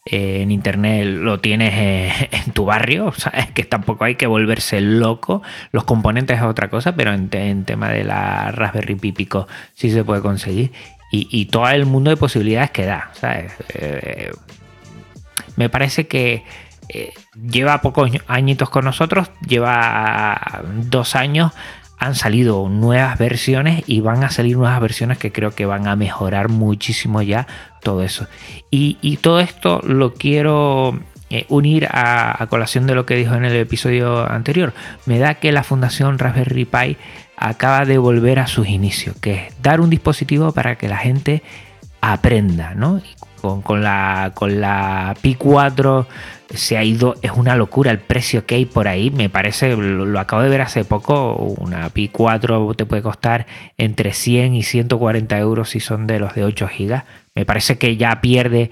eh, 0.09 0.41
en 0.41 0.51
internet 0.51 1.05
lo 1.05 1.39
tienes 1.39 1.73
eh, 1.75 2.29
en 2.31 2.51
tu 2.53 2.65
barrio, 2.65 3.13
es 3.33 3.51
que 3.51 3.63
tampoco 3.63 4.05
hay 4.05 4.15
que 4.15 4.27
volverse 4.27 4.81
loco. 4.81 5.41
Los 5.71 5.83
componentes 5.83 6.37
es 6.37 6.43
otra 6.43 6.69
cosa, 6.69 6.95
pero 6.95 7.13
en, 7.13 7.29
tema 7.65 7.89
de 7.89 8.03
la 8.03 8.51
Raspberry 8.51 8.95
Pi 8.95 9.11
Pico 9.11 9.47
sí 9.73 9.91
se 9.91 10.03
puede 10.03 10.21
conseguir. 10.21 10.71
Y, 11.09 11.45
todo 11.45 11.69
el 11.69 11.85
mundo 11.85 12.09
de 12.09 12.17
posibilidades 12.17 12.69
que 12.71 12.85
da, 12.85 13.11
eh, 13.73 14.29
me 15.55 15.69
parece 15.69 16.05
que 16.05 16.43
lleva 17.49 17.81
pocos 17.81 18.11
añitos 18.27 18.69
con 18.69 18.83
nosotros, 18.83 19.31
lleva 19.47 20.65
dos 20.83 21.15
años 21.15 21.53
han 21.97 22.15
salido 22.15 22.69
nuevas 22.69 23.17
versiones 23.17 23.83
y 23.87 24.01
van 24.01 24.23
a 24.23 24.29
salir 24.29 24.55
nuevas 24.55 24.79
versiones 24.79 25.17
que 25.17 25.31
creo 25.31 25.51
que 25.51 25.65
van 25.65 25.87
a 25.87 25.95
mejorar 25.95 26.49
muchísimo 26.49 27.21
ya 27.21 27.47
todo 27.81 28.03
eso. 28.03 28.27
Y, 28.69 29.17
todo 29.17 29.39
esto 29.39 29.81
lo 29.83 30.13
quiero 30.13 30.99
eh, 31.29 31.45
unir 31.49 31.87
a, 31.89 32.45
colación 32.49 32.85
de 32.85 32.95
lo 32.95 33.05
que 33.05 33.15
dijo 33.15 33.33
en 33.33 33.45
el 33.45 33.55
episodio 33.55 34.29
anterior. 34.29 34.73
Me 35.05 35.17
da 35.17 35.35
que 35.35 35.51
la 35.51 35.63
Fundación 35.63 36.19
Raspberry 36.19 36.65
Pi 36.65 36.97
acaba 37.35 37.85
de 37.85 37.97
volver 37.97 38.39
a 38.39 38.47
sus 38.47 38.67
inicios, 38.67 39.15
que 39.19 39.33
es 39.33 39.61
dar 39.61 39.81
un 39.81 39.89
dispositivo 39.89 40.51
para 40.51 40.75
que 40.77 40.87
la 40.87 40.97
gente 40.97 41.41
aprenda, 42.01 42.75
¿no? 42.75 43.01
con, 43.41 43.83
la, 43.83 44.31
con 44.33 44.61
la 44.61 45.15
Pi 45.21 45.35
4 45.35 46.07
se 46.53 46.77
ha 46.77 46.83
ido, 46.83 47.15
es 47.21 47.31
una 47.31 47.55
locura 47.55 47.91
el 47.91 47.99
precio 47.99 48.45
que 48.45 48.55
hay 48.55 48.65
por 48.65 48.87
ahí, 48.87 49.11
me 49.11 49.29
parece, 49.29 49.75
lo, 49.75 50.19
acabo 50.19 50.41
de 50.41 50.49
ver 50.49 50.61
hace 50.61 50.85
poco, 50.85 51.33
una 51.35 51.89
Pi 51.89 52.07
4 52.07 52.73
te 52.75 52.85
puede 52.85 53.01
costar 53.01 53.45
entre 53.77 54.13
100 54.13 54.55
y 54.55 54.63
140 54.63 55.37
euros 55.39 55.69
si 55.69 55.79
son 55.79 56.07
de 56.07 56.19
los 56.19 56.35
de 56.35 56.43
8 56.43 56.69
GB, 56.77 57.03
me 57.35 57.45
parece 57.45 57.77
que 57.77 57.97
ya 57.97 58.21
pierde 58.21 58.71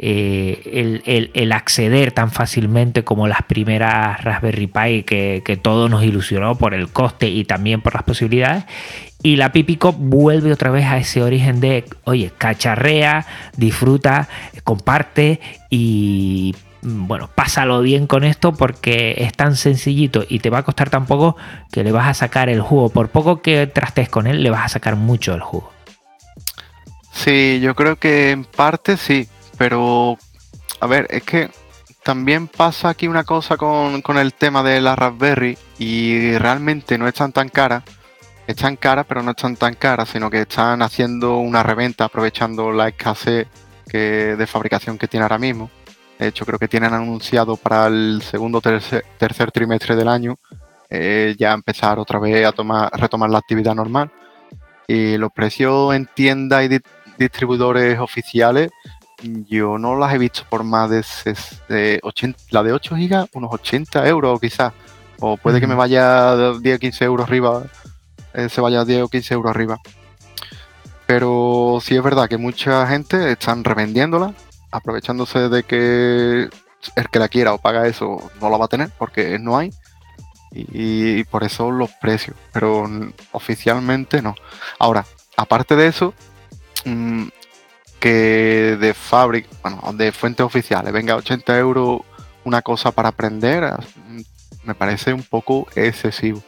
eh, 0.00 1.30
el, 1.34 1.52
acceder 1.52 2.12
tan 2.12 2.30
fácilmente 2.30 3.02
como 3.02 3.26
las 3.26 3.42
primeras 3.42 4.22
Raspberry 4.22 4.68
Pi 4.68 5.02
que, 5.02 5.42
que 5.44 5.56
todo 5.56 5.88
nos 5.88 6.04
ilusionó 6.04 6.54
por 6.56 6.72
el 6.72 6.88
coste 6.88 7.28
y 7.28 7.44
también 7.44 7.80
por 7.80 7.94
las 7.94 8.04
posibilidades. 8.04 8.64
Y 9.24 9.34
la 9.34 9.50
Pipico 9.50 9.92
vuelve 9.92 10.52
otra 10.52 10.70
vez 10.70 10.84
a 10.86 10.98
ese 10.98 11.20
origen 11.20 11.58
de, 11.58 11.84
oye, 12.04 12.30
cacharrea, 12.38 13.26
disfruta, 13.56 14.28
comparte 14.62 15.40
y 15.68 16.54
bueno, 16.82 17.28
pásalo 17.34 17.80
bien 17.80 18.06
con 18.06 18.24
esto 18.24 18.52
porque 18.52 19.14
es 19.18 19.32
tan 19.32 19.56
sencillito 19.56 20.24
y 20.28 20.38
te 20.38 20.50
va 20.50 20.58
a 20.58 20.62
costar 20.62 20.90
tan 20.90 21.06
poco 21.06 21.36
que 21.72 21.82
le 21.82 21.92
vas 21.92 22.08
a 22.08 22.14
sacar 22.14 22.48
el 22.48 22.60
jugo. 22.60 22.88
Por 22.90 23.08
poco 23.08 23.42
que 23.42 23.66
trastes 23.66 24.08
con 24.08 24.26
él, 24.26 24.42
le 24.42 24.50
vas 24.50 24.64
a 24.64 24.68
sacar 24.68 24.96
mucho 24.96 25.34
el 25.34 25.40
jugo. 25.40 25.72
Sí, 27.12 27.58
yo 27.60 27.74
creo 27.74 27.96
que 27.96 28.30
en 28.30 28.44
parte 28.44 28.96
sí, 28.96 29.28
pero 29.56 30.18
a 30.80 30.86
ver, 30.86 31.06
es 31.10 31.24
que 31.24 31.50
también 32.04 32.46
pasa 32.46 32.90
aquí 32.90 33.08
una 33.08 33.24
cosa 33.24 33.56
con, 33.56 34.02
el 34.18 34.34
tema 34.34 34.62
de 34.62 34.80
la 34.80 34.94
Raspberry 34.94 35.58
y 35.78 36.38
realmente 36.38 36.96
no 36.96 37.08
están 37.08 37.32
tan 37.32 37.48
caras 37.48 37.82
están 38.46 38.76
caras, 38.76 39.04
pero 39.06 39.22
no 39.22 39.32
están 39.32 39.56
tan 39.56 39.74
caras, 39.74 40.08
sino 40.08 40.30
que 40.30 40.40
están 40.40 40.80
haciendo 40.80 41.36
una 41.36 41.62
reventa 41.62 42.06
aprovechando 42.06 42.72
la 42.72 42.88
escasez 42.88 43.46
de 43.92 44.46
fabricación 44.46 44.96
que 44.96 45.06
tiene 45.06 45.24
ahora 45.24 45.36
mismo. 45.36 45.70
De 46.18 46.28
hecho, 46.28 46.44
creo 46.44 46.58
que 46.58 46.68
tienen 46.68 46.92
anunciado 46.92 47.56
para 47.56 47.86
el 47.86 48.22
segundo 48.22 48.58
o 48.58 48.60
tercer, 48.60 49.52
trimestre 49.52 49.94
del 49.94 50.08
año 50.08 50.36
eh, 50.90 51.36
ya 51.38 51.52
empezar 51.52 51.98
otra 51.98 52.18
vez 52.18 52.46
a 52.46 52.52
tomar, 52.52 52.90
retomar 52.92 53.30
la 53.30 53.38
actividad 53.38 53.74
normal. 53.74 54.10
Y 54.86 55.16
los 55.18 55.30
precios 55.32 55.94
en 55.94 56.08
tiendas 56.14 56.64
y 56.64 56.80
distribuidores 57.18 57.98
oficiales, 57.98 58.70
yo 59.22 59.78
no 59.78 59.96
las 59.96 60.14
he 60.14 60.18
visto 60.18 60.42
por 60.48 60.64
más 60.64 60.90
de, 60.90 62.00
80, 62.02 62.38
la 62.50 62.62
de 62.62 62.72
8 62.72 62.96
gigas, 62.96 63.28
unos 63.34 63.52
80 63.52 64.08
euros 64.08 64.40
quizás. 64.40 64.72
O 65.20 65.36
puede 65.36 65.60
que 65.60 65.66
me 65.66 65.74
vaya 65.74 66.52
10 66.58 66.78
15 66.78 67.04
euros 67.04 67.26
arriba 67.26 67.64
eh, 68.34 68.48
se 68.48 68.60
vaya 68.60 68.80
a 68.80 68.84
10 68.84 69.02
o 69.02 69.08
15 69.08 69.34
euros 69.34 69.50
arriba. 69.50 69.78
Pero 71.06 71.78
sí 71.82 71.96
es 71.96 72.02
verdad 72.02 72.28
que 72.28 72.36
mucha 72.36 72.86
gente 72.86 73.32
están 73.32 73.64
revendiéndola, 73.64 74.34
aprovechándose 74.70 75.48
de 75.48 75.62
que 75.62 76.48
el 76.94 77.08
que 77.10 77.18
la 77.18 77.28
quiera 77.28 77.52
o 77.52 77.58
paga 77.58 77.86
eso 77.86 78.30
no 78.40 78.50
la 78.50 78.56
va 78.56 78.66
a 78.66 78.68
tener 78.68 78.90
porque 78.98 79.38
no 79.38 79.56
hay. 79.56 79.70
Y, 80.50 81.24
por 81.24 81.44
eso 81.44 81.70
los 81.70 81.90
precios, 82.00 82.34
pero 82.52 82.88
oficialmente 83.32 84.22
no. 84.22 84.34
Ahora, 84.78 85.04
aparte 85.36 85.76
de 85.76 85.88
eso, 85.88 86.14
mm, 86.86 87.28
que 88.00 88.78
de 88.80 88.94
fábrica, 88.94 89.48
bueno, 89.62 89.92
de 89.92 90.10
fuentes 90.10 90.46
oficiales 90.46 90.92
venga 90.92 91.16
80 91.16 91.58
euros 91.58 92.00
una 92.44 92.62
cosa 92.62 92.92
para 92.92 93.10
aprender, 93.10 93.62
mm, 94.06 94.20
me 94.64 94.74
parece 94.74 95.12
un 95.12 95.22
poco 95.22 95.66
excesivo. 95.74 96.42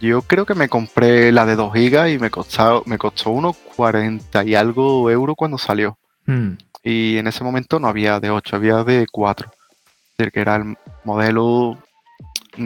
Yo 0.00 0.20
creo 0.22 0.44
que 0.44 0.54
me 0.54 0.68
compré 0.68 1.32
la 1.32 1.46
de 1.46 1.56
2 1.56 1.72
GB 1.72 2.10
y 2.10 2.18
me 2.18 2.30
costó, 2.30 2.82
me 2.84 2.98
costó 2.98 3.30
unos 3.30 3.56
40 3.76 4.44
y 4.44 4.54
algo 4.54 5.10
euros 5.10 5.36
cuando 5.36 5.56
salió. 5.56 5.98
Mm, 6.26 6.52
Y 6.82 7.18
en 7.18 7.26
ese 7.26 7.42
momento 7.44 7.78
no 7.80 7.88
había 7.88 8.20
de 8.20 8.30
8, 8.30 8.56
había 8.56 8.84
de 8.84 9.06
4. 9.10 9.50
Es 9.50 10.16
decir, 10.18 10.32
que 10.32 10.40
era 10.40 10.56
el 10.56 10.76
modelo 11.04 11.78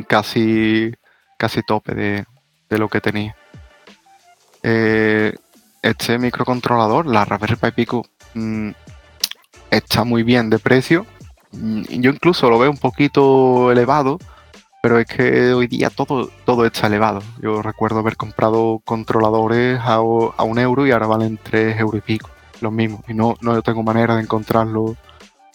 casi, 0.07 0.93
casi 1.39 1.63
tope 1.63 1.95
de, 1.95 2.25
de 2.69 2.79
lo 2.79 2.89
que 2.89 3.01
tenía. 3.01 3.35
Eh, 4.63 5.35
este 5.83 6.19
microcontrolador, 6.19 7.07
la 7.07 7.25
Raspberry 7.25 7.57
Pi 7.57 7.71
Pico, 7.73 8.07
mm, 8.35 8.71
está 9.71 10.05
muy 10.05 10.23
bien 10.23 10.51
de 10.51 10.59
precio. 10.59 11.07
Mm, 11.53 11.83
Yo 12.03 12.11
incluso 12.11 12.51
lo 12.51 12.59
veo 12.59 12.71
un 12.71 12.77
poquito 12.79 13.73
elevado, 13.73 14.19
pero 14.83 14.99
es 14.99 15.07
que 15.07 15.53
hoy 15.55 15.67
día 15.67 15.91
todo, 15.91 16.31
todo 16.45 16.67
está 16.67 16.87
elevado. 16.87 17.23
Yo 17.43 17.63
recuerdo 17.63 18.01
haber 18.01 18.17
comprado 18.17 18.81
controladores 18.85 19.79
a, 19.81 19.95
a 19.97 20.01
un 20.45 20.59
euro 20.59 20.87
y 20.87 20.91
ahora 20.93 21.07
valen 21.07 21.39
3 21.43 21.79
euros 21.81 21.99
y 21.99 22.03
pico, 22.03 22.31
los 22.61 22.73
mismos. 22.73 23.01
Y 23.09 23.15
no, 23.15 23.37
no 23.41 23.61
tengo 23.63 23.83
manera 23.83 24.17
de 24.17 24.23
encontrarlo 24.23 24.97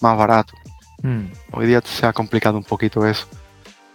más 0.02 0.18
barato. 0.18 0.54
mm. 1.02 1.26
Hoy 1.54 1.68
día 1.68 1.82
se 1.84 2.06
ha 2.06 2.14
complicado 2.14 2.58
un 2.58 2.64
poquito 2.64 3.06
eso. 3.06 3.28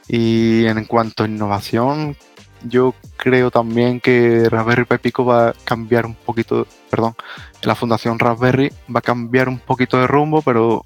Y 0.09 0.67
en 0.67 0.85
cuanto 0.87 1.23
a 1.23 1.29
innovación, 1.29 2.17
yo 2.63 2.95
creo 3.17 3.51
también 3.51 4.01
que 4.01 4.49
Raspberry 4.49 4.85
Pi 4.85 4.99
Pico 4.99 5.25
va 5.25 5.51
a 5.51 5.55
cambiar 5.65 6.07
un 6.07 6.15
poquito, 6.15 6.67
perdón, 6.91 7.15
la 7.63 7.75
Fundación 7.75 8.19
Raspberry 8.19 8.73
va 8.95 8.99
a 8.99 9.03
cambiar 9.03 9.49
un 9.49 9.59
poquito 9.59 9.99
de 9.99 10.07
rumbo, 10.07 10.43
pero 10.43 10.85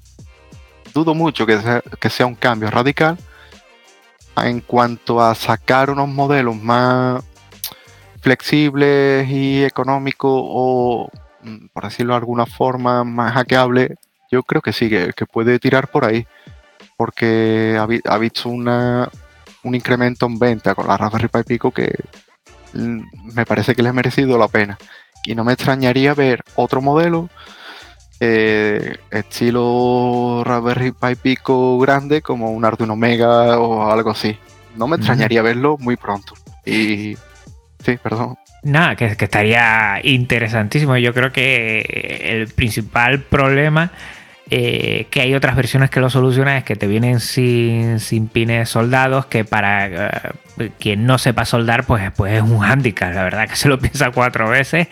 dudo 0.93 1.13
mucho 1.13 1.45
que 1.45 1.59
sea, 1.59 1.81
que 1.99 2.09
sea 2.09 2.25
un 2.25 2.35
cambio 2.35 2.69
radical 2.69 3.17
en 4.37 4.61
cuanto 4.61 5.21
a 5.21 5.33
sacar 5.35 5.89
unos 5.89 6.07
modelos 6.07 6.55
más 6.55 7.23
flexibles 8.21 9.29
y 9.29 9.63
económicos 9.63 10.31
o, 10.33 11.09
por 11.73 11.83
decirlo 11.83 12.13
de 12.13 12.17
alguna 12.19 12.45
forma, 12.45 13.03
más 13.03 13.33
hackeables 13.33 13.91
yo 14.31 14.43
creo 14.43 14.61
que 14.61 14.73
sí, 14.73 14.89
que, 14.89 15.13
que 15.15 15.25
puede 15.25 15.59
tirar 15.59 15.87
por 15.89 16.03
ahí, 16.03 16.25
porque 16.97 17.77
ha, 17.79 17.85
vi- 17.85 18.01
ha 18.03 18.17
visto 18.17 18.49
una, 18.49 19.09
un 19.63 19.75
incremento 19.75 20.25
en 20.25 20.39
venta 20.39 20.73
con 20.75 20.87
la 20.87 20.97
Raspberry 20.97 21.27
Pi 21.27 21.43
Pico 21.43 21.71
que 21.71 21.93
mm, 22.73 23.33
me 23.35 23.45
parece 23.45 23.75
que 23.75 23.83
le 23.83 23.89
ha 23.89 23.93
merecido 23.93 24.37
la 24.37 24.47
pena. 24.47 24.77
Y 25.23 25.35
no 25.35 25.43
me 25.43 25.53
extrañaría 25.53 26.13
ver 26.13 26.43
otro 26.55 26.81
modelo, 26.81 27.29
eh, 28.19 28.97
estilo 29.11 30.43
Raspberry 30.45 30.91
Pi 30.91 31.15
Pico 31.15 31.77
grande, 31.79 32.21
como 32.21 32.51
un 32.51 32.65
Arduino 32.65 32.95
Mega 32.95 33.59
o 33.59 33.91
algo 33.91 34.11
así. 34.11 34.37
No 34.75 34.87
me 34.87 34.97
extrañaría 34.97 35.41
verlo 35.41 35.77
muy 35.79 35.95
pronto. 35.97 36.33
Y 36.65 37.15
sí, 37.85 37.97
perdón. 38.01 38.35
Nada, 38.63 38.95
que, 38.95 39.15
que 39.15 39.25
estaría 39.25 39.99
interesantísimo. 40.03 40.97
Yo 40.97 41.13
creo 41.13 41.31
que 41.31 41.81
el 42.23 42.47
principal 42.47 43.19
problema 43.21 43.91
eh, 44.51 45.07
que 45.09 45.21
hay 45.21 45.33
otras 45.33 45.55
versiones 45.55 45.89
que 45.89 45.99
lo 45.99 46.11
solucionan 46.11 46.57
es 46.57 46.63
que 46.63 46.75
te 46.75 46.85
vienen 46.85 47.19
sin, 47.19 47.99
sin 47.99 48.27
pines 48.27 48.69
soldados, 48.69 49.25
que 49.25 49.43
para 49.43 50.09
eh, 50.59 50.71
quien 50.79 51.07
no 51.07 51.17
sepa 51.17 51.45
soldar, 51.45 51.85
pues, 51.85 52.11
pues 52.15 52.33
es 52.33 52.41
un 52.43 52.63
handicap. 52.63 53.13
La 53.13 53.23
verdad 53.23 53.49
que 53.49 53.55
se 53.55 53.67
lo 53.69 53.79
piensa 53.79 54.11
cuatro 54.11 54.47
veces. 54.47 54.87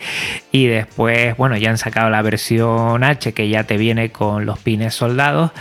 Y 0.50 0.66
después, 0.66 1.36
bueno, 1.36 1.56
ya 1.56 1.70
han 1.70 1.78
sacado 1.78 2.10
la 2.10 2.22
versión 2.22 3.04
H 3.04 3.32
que 3.32 3.48
ya 3.48 3.64
te 3.64 3.76
viene 3.76 4.10
con 4.10 4.44
los 4.44 4.58
pines 4.58 4.94
soldados. 4.94 5.52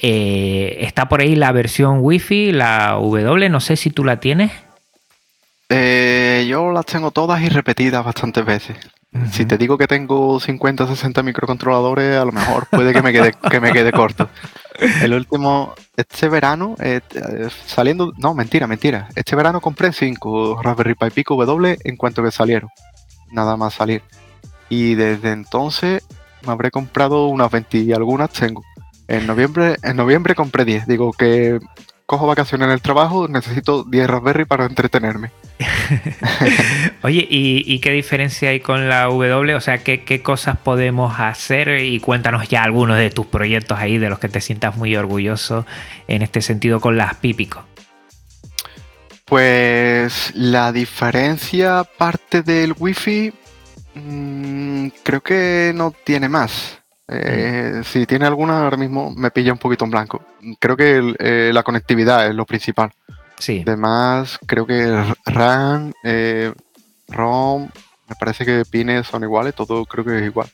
Eh, 0.00 0.78
está 0.80 1.08
por 1.08 1.20
ahí 1.20 1.34
la 1.34 1.50
versión 1.52 1.98
Wi-Fi, 2.00 2.52
la 2.52 2.92
W, 2.92 3.48
no 3.48 3.60
sé 3.60 3.76
si 3.76 3.90
tú 3.90 4.04
la 4.04 4.20
tienes. 4.20 4.52
Eh, 5.74 6.44
yo 6.50 6.70
las 6.70 6.84
tengo 6.84 7.12
todas 7.12 7.40
y 7.40 7.48
repetidas 7.48 8.04
bastantes 8.04 8.44
veces. 8.44 8.76
Si 9.30 9.46
te 9.46 9.56
digo 9.56 9.78
que 9.78 9.86
tengo 9.86 10.38
50 10.38 10.86
60 10.86 11.22
microcontroladores, 11.22 12.18
a 12.18 12.26
lo 12.26 12.32
mejor 12.32 12.66
puede 12.66 12.92
que 12.92 13.00
me 13.00 13.10
quede, 13.10 13.32
que 13.50 13.58
me 13.58 13.72
quede 13.72 13.90
corto. 13.90 14.28
El 15.00 15.14
último, 15.14 15.72
este 15.96 16.28
verano, 16.28 16.74
eh, 16.78 17.00
eh, 17.14 17.48
saliendo, 17.64 18.12
no, 18.18 18.34
mentira, 18.34 18.66
mentira. 18.66 19.08
Este 19.14 19.34
verano 19.34 19.62
compré 19.62 19.94
5 19.94 20.60
Raspberry 20.62 20.94
Pi 20.94 21.08
Pico 21.10 21.36
W 21.36 21.78
en 21.82 21.96
cuanto 21.96 22.22
que 22.22 22.30
salieron. 22.30 22.68
Nada 23.30 23.56
más 23.56 23.72
salir. 23.72 24.02
Y 24.68 24.94
desde 24.94 25.32
entonces 25.32 26.04
me 26.46 26.52
habré 26.52 26.70
comprado 26.70 27.28
unas 27.28 27.50
20 27.50 27.78
y 27.78 27.92
algunas 27.94 28.30
tengo. 28.30 28.62
En 29.08 29.26
noviembre, 29.26 29.76
en 29.82 29.96
noviembre 29.96 30.34
compré 30.34 30.66
10. 30.66 30.86
Digo 30.86 31.12
que 31.12 31.60
cojo 32.12 32.26
vacaciones 32.26 32.66
en 32.66 32.72
el 32.72 32.82
trabajo, 32.82 33.26
necesito 33.26 33.84
10 33.84 34.06
Raspberry 34.06 34.44
para 34.44 34.66
entretenerme. 34.66 35.30
Oye, 37.02 37.26
¿y, 37.30 37.64
y 37.66 37.78
qué 37.78 37.90
diferencia 37.90 38.50
hay 38.50 38.60
con 38.60 38.86
la 38.90 39.04
W? 39.04 39.54
O 39.54 39.60
sea, 39.62 39.78
¿qué, 39.78 40.04
qué 40.04 40.22
cosas 40.22 40.58
podemos 40.58 41.18
hacer? 41.18 41.80
Y 41.82 42.00
cuéntanos 42.00 42.50
ya 42.50 42.64
algunos 42.64 42.98
de 42.98 43.08
tus 43.08 43.24
proyectos 43.24 43.78
ahí, 43.78 43.96
de 43.96 44.10
los 44.10 44.18
que 44.18 44.28
te 44.28 44.42
sientas 44.42 44.76
muy 44.76 44.94
orgulloso 44.94 45.64
en 46.06 46.20
este 46.20 46.42
sentido 46.42 46.80
con 46.80 46.98
las 46.98 47.14
Pípico. 47.14 47.64
Pues 49.24 50.32
la 50.34 50.70
diferencia 50.70 51.78
aparte 51.78 52.42
del 52.42 52.74
wifi 52.78 53.32
mm, 53.94 54.88
creo 55.02 55.22
que 55.22 55.72
no 55.74 55.94
tiene 56.04 56.28
más. 56.28 56.81
Eh, 57.08 57.82
Si 57.84 58.06
tiene 58.06 58.26
alguna 58.26 58.62
ahora 58.62 58.76
mismo 58.76 59.10
me 59.10 59.30
pilla 59.30 59.52
un 59.52 59.58
poquito 59.58 59.84
en 59.84 59.90
blanco. 59.90 60.22
Creo 60.60 60.76
que 60.76 60.96
el- 60.96 61.16
eh, 61.18 61.50
la 61.52 61.62
conectividad 61.62 62.26
es 62.26 62.34
lo 62.34 62.46
principal. 62.46 62.92
Sí. 63.38 63.62
Además 63.66 64.38
creo 64.46 64.66
que 64.66 65.14
RAM, 65.26 65.92
eh, 66.04 66.52
ROM, 67.08 67.68
me 68.08 68.14
parece 68.18 68.44
que 68.44 68.62
pines 68.70 69.06
son 69.06 69.22
iguales, 69.24 69.54
todo 69.54 69.84
creo 69.84 70.04
que 70.04 70.18
es 70.18 70.24
igual. 70.24 70.48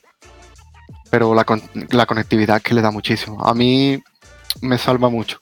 Pero 1.11 1.33
la, 1.35 1.43
con- 1.43 1.61
la 1.91 2.05
conectividad 2.05 2.61
que 2.61 2.73
le 2.73 2.81
da 2.81 2.91
muchísimo. 2.91 3.43
A 3.45 3.53
mí 3.53 4.01
me 4.61 4.77
salva 4.77 5.09
mucho 5.09 5.37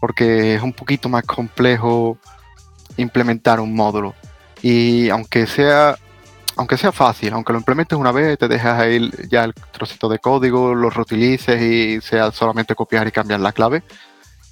porque 0.00 0.54
es 0.54 0.62
un 0.62 0.72
poquito 0.72 1.08
más 1.08 1.24
complejo 1.24 2.18
implementar 2.96 3.60
un 3.60 3.74
módulo. 3.74 4.14
Y 4.62 5.08
aunque 5.10 5.46
sea, 5.46 5.96
aunque 6.60 6.76
sea 6.76 6.92
fácil, 6.92 7.32
aunque 7.32 7.54
lo 7.54 7.58
implementes 7.58 7.98
una 7.98 8.12
vez, 8.12 8.36
te 8.38 8.46
dejas 8.46 8.78
ahí 8.78 9.10
ya 9.30 9.44
el 9.44 9.54
trocito 9.54 10.10
de 10.10 10.18
código, 10.18 10.74
lo 10.74 10.90
reutilices 10.90 11.60
y 11.62 12.02
sea 12.02 12.30
solamente 12.32 12.74
copiar 12.74 13.08
y 13.08 13.12
cambiar 13.12 13.40
la 13.40 13.52
clave. 13.52 13.82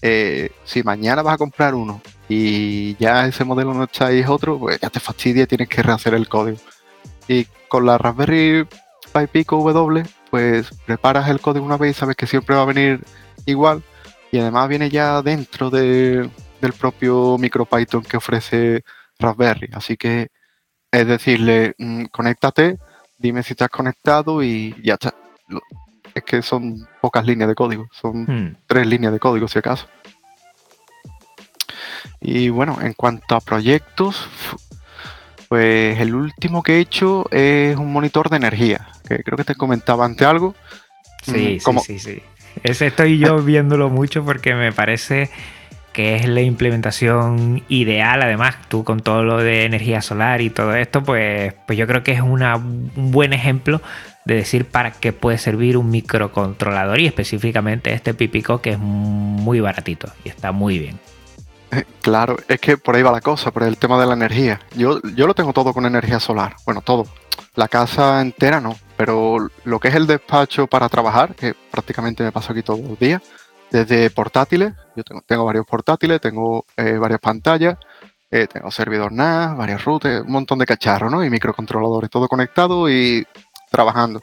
eh, 0.02 0.50
si 0.64 0.82
mañana 0.82 1.22
vas 1.22 1.34
a 1.34 1.38
comprar 1.38 1.74
uno 1.74 2.00
y 2.28 2.96
ya 2.96 3.26
ese 3.26 3.44
modelo 3.44 3.74
no 3.74 3.84
está 3.84 4.12
y 4.12 4.20
es 4.20 4.28
otro, 4.28 4.58
pues 4.58 4.80
ya 4.80 4.88
te 4.88 5.00
fastidia 5.00 5.42
y 5.42 5.46
tienes 5.46 5.68
que 5.68 5.82
rehacer 5.82 6.14
el 6.14 6.28
código. 6.28 6.58
Y 7.28 7.46
con 7.68 7.84
la 7.84 7.98
Raspberry 7.98 8.66
Pi 9.12 9.26
Pico 9.30 9.62
W, 9.62 10.02
pues 10.30 10.70
preparas 10.86 11.28
el 11.28 11.40
código 11.40 11.66
una 11.66 11.76
vez 11.76 11.96
y 11.96 12.00
sabes 12.00 12.16
que 12.16 12.26
siempre 12.26 12.56
va 12.56 12.62
a 12.62 12.72
venir 12.72 13.04
igual. 13.44 13.82
Y 14.32 14.38
además 14.38 14.68
viene 14.70 14.88
ya 14.88 15.20
dentro 15.20 15.68
de, 15.68 16.30
del 16.62 16.72
propio 16.72 17.36
MicroPython 17.38 18.02
que 18.04 18.16
ofrece 18.16 18.82
Raspberry. 19.18 19.70
Así 19.74 19.98
que 19.98 20.30
es 20.90 21.06
decirle, 21.06 21.74
mm, 21.78 22.04
conéctate, 22.06 22.78
dime 23.18 23.42
si 23.42 23.52
estás 23.52 23.68
conectado 23.68 24.42
y 24.42 24.74
ya 24.82 24.94
está. 24.94 25.14
Es 26.14 26.24
que 26.24 26.42
son 26.42 26.86
pocas 27.00 27.24
líneas 27.24 27.48
de 27.48 27.54
código, 27.54 27.88
son 27.92 28.22
Hmm. 28.24 28.56
tres 28.66 28.86
líneas 28.86 29.12
de 29.12 29.18
código 29.20 29.46
si 29.48 29.58
acaso. 29.58 29.86
Y 32.20 32.48
bueno, 32.48 32.78
en 32.80 32.94
cuanto 32.94 33.36
a 33.36 33.40
proyectos, 33.40 34.28
pues 35.48 35.98
el 36.00 36.14
último 36.14 36.62
que 36.62 36.76
he 36.76 36.80
hecho 36.80 37.26
es 37.30 37.76
un 37.76 37.92
monitor 37.92 38.28
de 38.28 38.36
energía, 38.36 38.88
que 39.06 39.22
creo 39.22 39.36
que 39.36 39.44
te 39.44 39.54
comentaba 39.54 40.04
antes 40.04 40.26
algo. 40.26 40.54
Sí, 41.22 41.58
Mm, 41.60 41.62
como- 41.62 41.80
sí, 41.80 41.98
sí, 41.98 42.14
sí. 42.16 42.22
Ese 42.64 42.88
estoy 42.88 43.18
yo 43.18 43.38
viéndolo 43.42 43.88
mucho 43.88 44.24
porque 44.24 44.54
me 44.54 44.72
parece 44.72 45.30
que 45.98 46.14
es 46.14 46.28
la 46.28 46.42
implementación 46.42 47.64
ideal. 47.68 48.22
Además, 48.22 48.54
tú 48.68 48.84
con 48.84 49.00
todo 49.00 49.24
lo 49.24 49.38
de 49.38 49.64
energía 49.64 50.00
solar 50.00 50.40
y 50.40 50.48
todo 50.48 50.76
esto, 50.76 51.02
pues, 51.02 51.54
pues 51.66 51.76
yo 51.76 51.88
creo 51.88 52.04
que 52.04 52.12
es 52.12 52.20
un 52.20 52.92
buen 52.94 53.32
ejemplo 53.32 53.82
de 54.24 54.36
decir 54.36 54.64
para 54.64 54.92
qué 54.92 55.12
puede 55.12 55.38
servir 55.38 55.76
un 55.76 55.90
microcontrolador 55.90 57.00
y 57.00 57.08
específicamente 57.08 57.92
este 57.94 58.14
Pipico 58.14 58.62
que 58.62 58.74
es 58.74 58.78
muy 58.78 59.58
baratito 59.58 60.08
y 60.22 60.28
está 60.28 60.52
muy 60.52 60.78
bien. 60.78 61.00
Claro, 62.00 62.36
es 62.46 62.60
que 62.60 62.78
por 62.78 62.94
ahí 62.94 63.02
va 63.02 63.10
la 63.10 63.20
cosa, 63.20 63.50
por 63.50 63.64
el 63.64 63.76
tema 63.76 64.00
de 64.00 64.06
la 64.06 64.14
energía. 64.14 64.60
Yo, 64.76 65.00
yo 65.16 65.26
lo 65.26 65.34
tengo 65.34 65.52
todo 65.52 65.74
con 65.74 65.84
energía 65.84 66.20
solar. 66.20 66.54
Bueno, 66.64 66.80
todo. 66.80 67.08
La 67.56 67.66
casa 67.66 68.20
entera 68.20 68.60
no, 68.60 68.76
pero 68.96 69.48
lo 69.64 69.80
que 69.80 69.88
es 69.88 69.96
el 69.96 70.06
despacho 70.06 70.68
para 70.68 70.88
trabajar, 70.88 71.34
que 71.34 71.56
prácticamente 71.72 72.22
me 72.22 72.30
paso 72.30 72.52
aquí 72.52 72.62
todos 72.62 72.78
los 72.78 72.96
días, 73.00 73.20
desde 73.70 74.10
portátiles, 74.10 74.72
yo 74.96 75.04
tengo, 75.04 75.22
tengo 75.26 75.44
varios 75.44 75.66
portátiles, 75.66 76.20
tengo 76.20 76.64
eh, 76.76 76.96
varias 76.98 77.20
pantallas, 77.20 77.76
eh, 78.30 78.46
tengo 78.46 78.70
servidor 78.70 79.12
NAS, 79.12 79.56
varios 79.56 79.84
routers, 79.84 80.24
un 80.24 80.32
montón 80.32 80.58
de 80.58 80.66
cacharros, 80.66 81.10
¿no? 81.10 81.24
Y 81.24 81.30
microcontroladores, 81.30 82.10
todo 82.10 82.28
conectado 82.28 82.90
y 82.90 83.26
trabajando. 83.70 84.20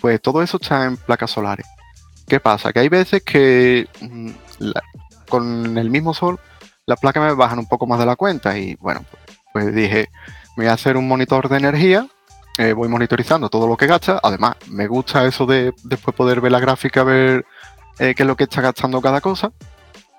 Pues 0.00 0.20
todo 0.20 0.42
eso 0.42 0.58
está 0.60 0.84
en 0.84 0.96
placas 0.96 1.30
solares. 1.30 1.66
¿Qué 2.26 2.40
pasa? 2.40 2.72
Que 2.72 2.80
hay 2.80 2.88
veces 2.88 3.22
que 3.22 3.86
mm, 4.00 4.30
con 5.28 5.76
el 5.78 5.90
mismo 5.90 6.14
sol 6.14 6.38
las 6.86 7.00
placas 7.00 7.22
me 7.22 7.34
bajan 7.34 7.58
un 7.58 7.66
poco 7.66 7.86
más 7.86 7.98
de 7.98 8.06
la 8.06 8.16
cuenta 8.16 8.58
y 8.58 8.74
bueno, 8.76 9.04
pues, 9.52 9.74
dije, 9.74 10.08
voy 10.56 10.66
a 10.66 10.72
hacer 10.72 10.96
un 10.96 11.08
monitor 11.08 11.48
de 11.48 11.56
energía, 11.56 12.08
eh, 12.58 12.72
voy 12.72 12.88
monitorizando 12.88 13.48
todo 13.48 13.66
lo 13.66 13.76
que 13.76 13.86
gasta. 13.86 14.20
Además, 14.22 14.56
me 14.68 14.86
gusta 14.86 15.24
eso 15.26 15.46
de 15.46 15.72
después 15.84 16.14
poder 16.16 16.40
ver 16.40 16.52
la 16.52 16.60
gráfica, 16.60 17.04
ver 17.04 17.44
eh, 17.98 18.14
qué 18.14 18.22
es 18.22 18.26
lo 18.26 18.36
que 18.36 18.44
está 18.44 18.60
gastando 18.60 19.00
cada 19.00 19.20
cosa, 19.20 19.52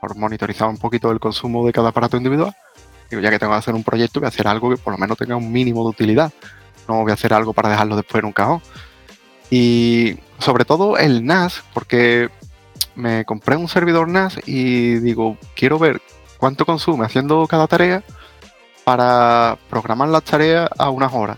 por 0.01 0.15
monitorizar 0.15 0.67
un 0.67 0.77
poquito 0.77 1.11
el 1.11 1.19
consumo 1.19 1.65
de 1.65 1.73
cada 1.73 1.89
aparato 1.89 2.17
individual. 2.17 2.55
Digo, 3.09 3.21
ya 3.21 3.29
que 3.29 3.39
tengo 3.39 3.53
que 3.53 3.59
hacer 3.59 3.75
un 3.75 3.83
proyecto, 3.83 4.19
voy 4.19 4.25
a 4.25 4.29
hacer 4.29 4.47
algo 4.47 4.69
que 4.69 4.77
por 4.77 4.93
lo 4.93 4.97
menos 4.97 5.17
tenga 5.17 5.35
un 5.35 5.51
mínimo 5.51 5.83
de 5.83 5.89
utilidad. 5.89 6.31
No 6.87 7.01
voy 7.01 7.11
a 7.11 7.15
hacer 7.15 7.33
algo 7.33 7.53
para 7.53 7.69
dejarlo 7.69 7.95
después 7.95 8.21
en 8.21 8.27
un 8.27 8.33
cajón. 8.33 8.61
Y 9.49 10.17
sobre 10.39 10.65
todo 10.65 10.97
el 10.97 11.25
NAS, 11.25 11.63
porque 11.73 12.29
me 12.95 13.25
compré 13.25 13.55
un 13.57 13.67
servidor 13.67 14.07
NAS 14.07 14.39
y 14.45 14.95
digo, 14.95 15.37
quiero 15.55 15.77
ver 15.77 16.01
cuánto 16.37 16.65
consume 16.65 17.05
haciendo 17.05 17.45
cada 17.47 17.67
tarea 17.67 18.03
para 18.83 19.57
programar 19.69 20.09
las 20.09 20.23
tareas 20.23 20.69
a 20.77 20.89
unas 20.89 21.13
horas. 21.13 21.37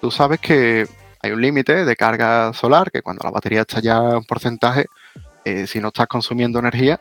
Tú 0.00 0.10
sabes 0.10 0.40
que 0.40 0.86
hay 1.22 1.30
un 1.30 1.40
límite 1.40 1.84
de 1.84 1.96
carga 1.96 2.52
solar, 2.52 2.90
que 2.90 3.02
cuando 3.02 3.22
la 3.24 3.30
batería 3.30 3.62
está 3.62 3.80
ya 3.80 3.98
en 4.10 4.24
porcentaje, 4.24 4.86
eh, 5.44 5.66
si 5.66 5.80
no 5.80 5.88
estás 5.88 6.06
consumiendo 6.06 6.58
energía, 6.58 7.00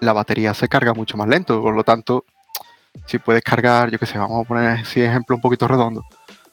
la 0.00 0.12
batería 0.12 0.54
se 0.54 0.68
carga 0.68 0.94
mucho 0.94 1.16
más 1.16 1.28
lento. 1.28 1.60
Por 1.60 1.74
lo 1.74 1.84
tanto, 1.84 2.24
si 3.06 3.18
puedes 3.18 3.42
cargar, 3.42 3.90
yo 3.90 3.98
qué 3.98 4.06
sé, 4.06 4.18
vamos 4.18 4.44
a 4.44 4.48
poner 4.48 4.80
ese 4.80 5.06
ejemplo 5.06 5.36
un 5.36 5.42
poquito 5.42 5.68
redondo. 5.68 6.04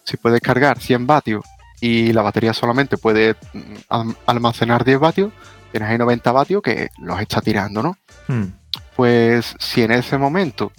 Si 0.04 0.18
puedes 0.18 0.42
cargar 0.42 0.80
100 0.80 1.08
vatios 1.08 1.46
y 1.82 2.14
la 2.14 2.22
batería 2.22 2.54
solamente 2.54 2.98
puede 2.98 3.36
mm, 3.54 4.12
almacenar 4.26 4.84
10 4.84 5.00
vatios, 5.00 5.34
tienes 5.72 5.90
ahí 5.90 5.98
90 5.98 6.32
vatios 6.32 6.62
que 6.62 6.90
los 7.00 7.20
está 7.20 7.42
tirando, 7.42 7.84
¿no? 7.84 7.98
Hmm. 8.28 8.46
Pues 8.96 9.56
si 9.60 9.84
en 9.84 9.92
ese 9.92 10.18
momento 10.18 10.72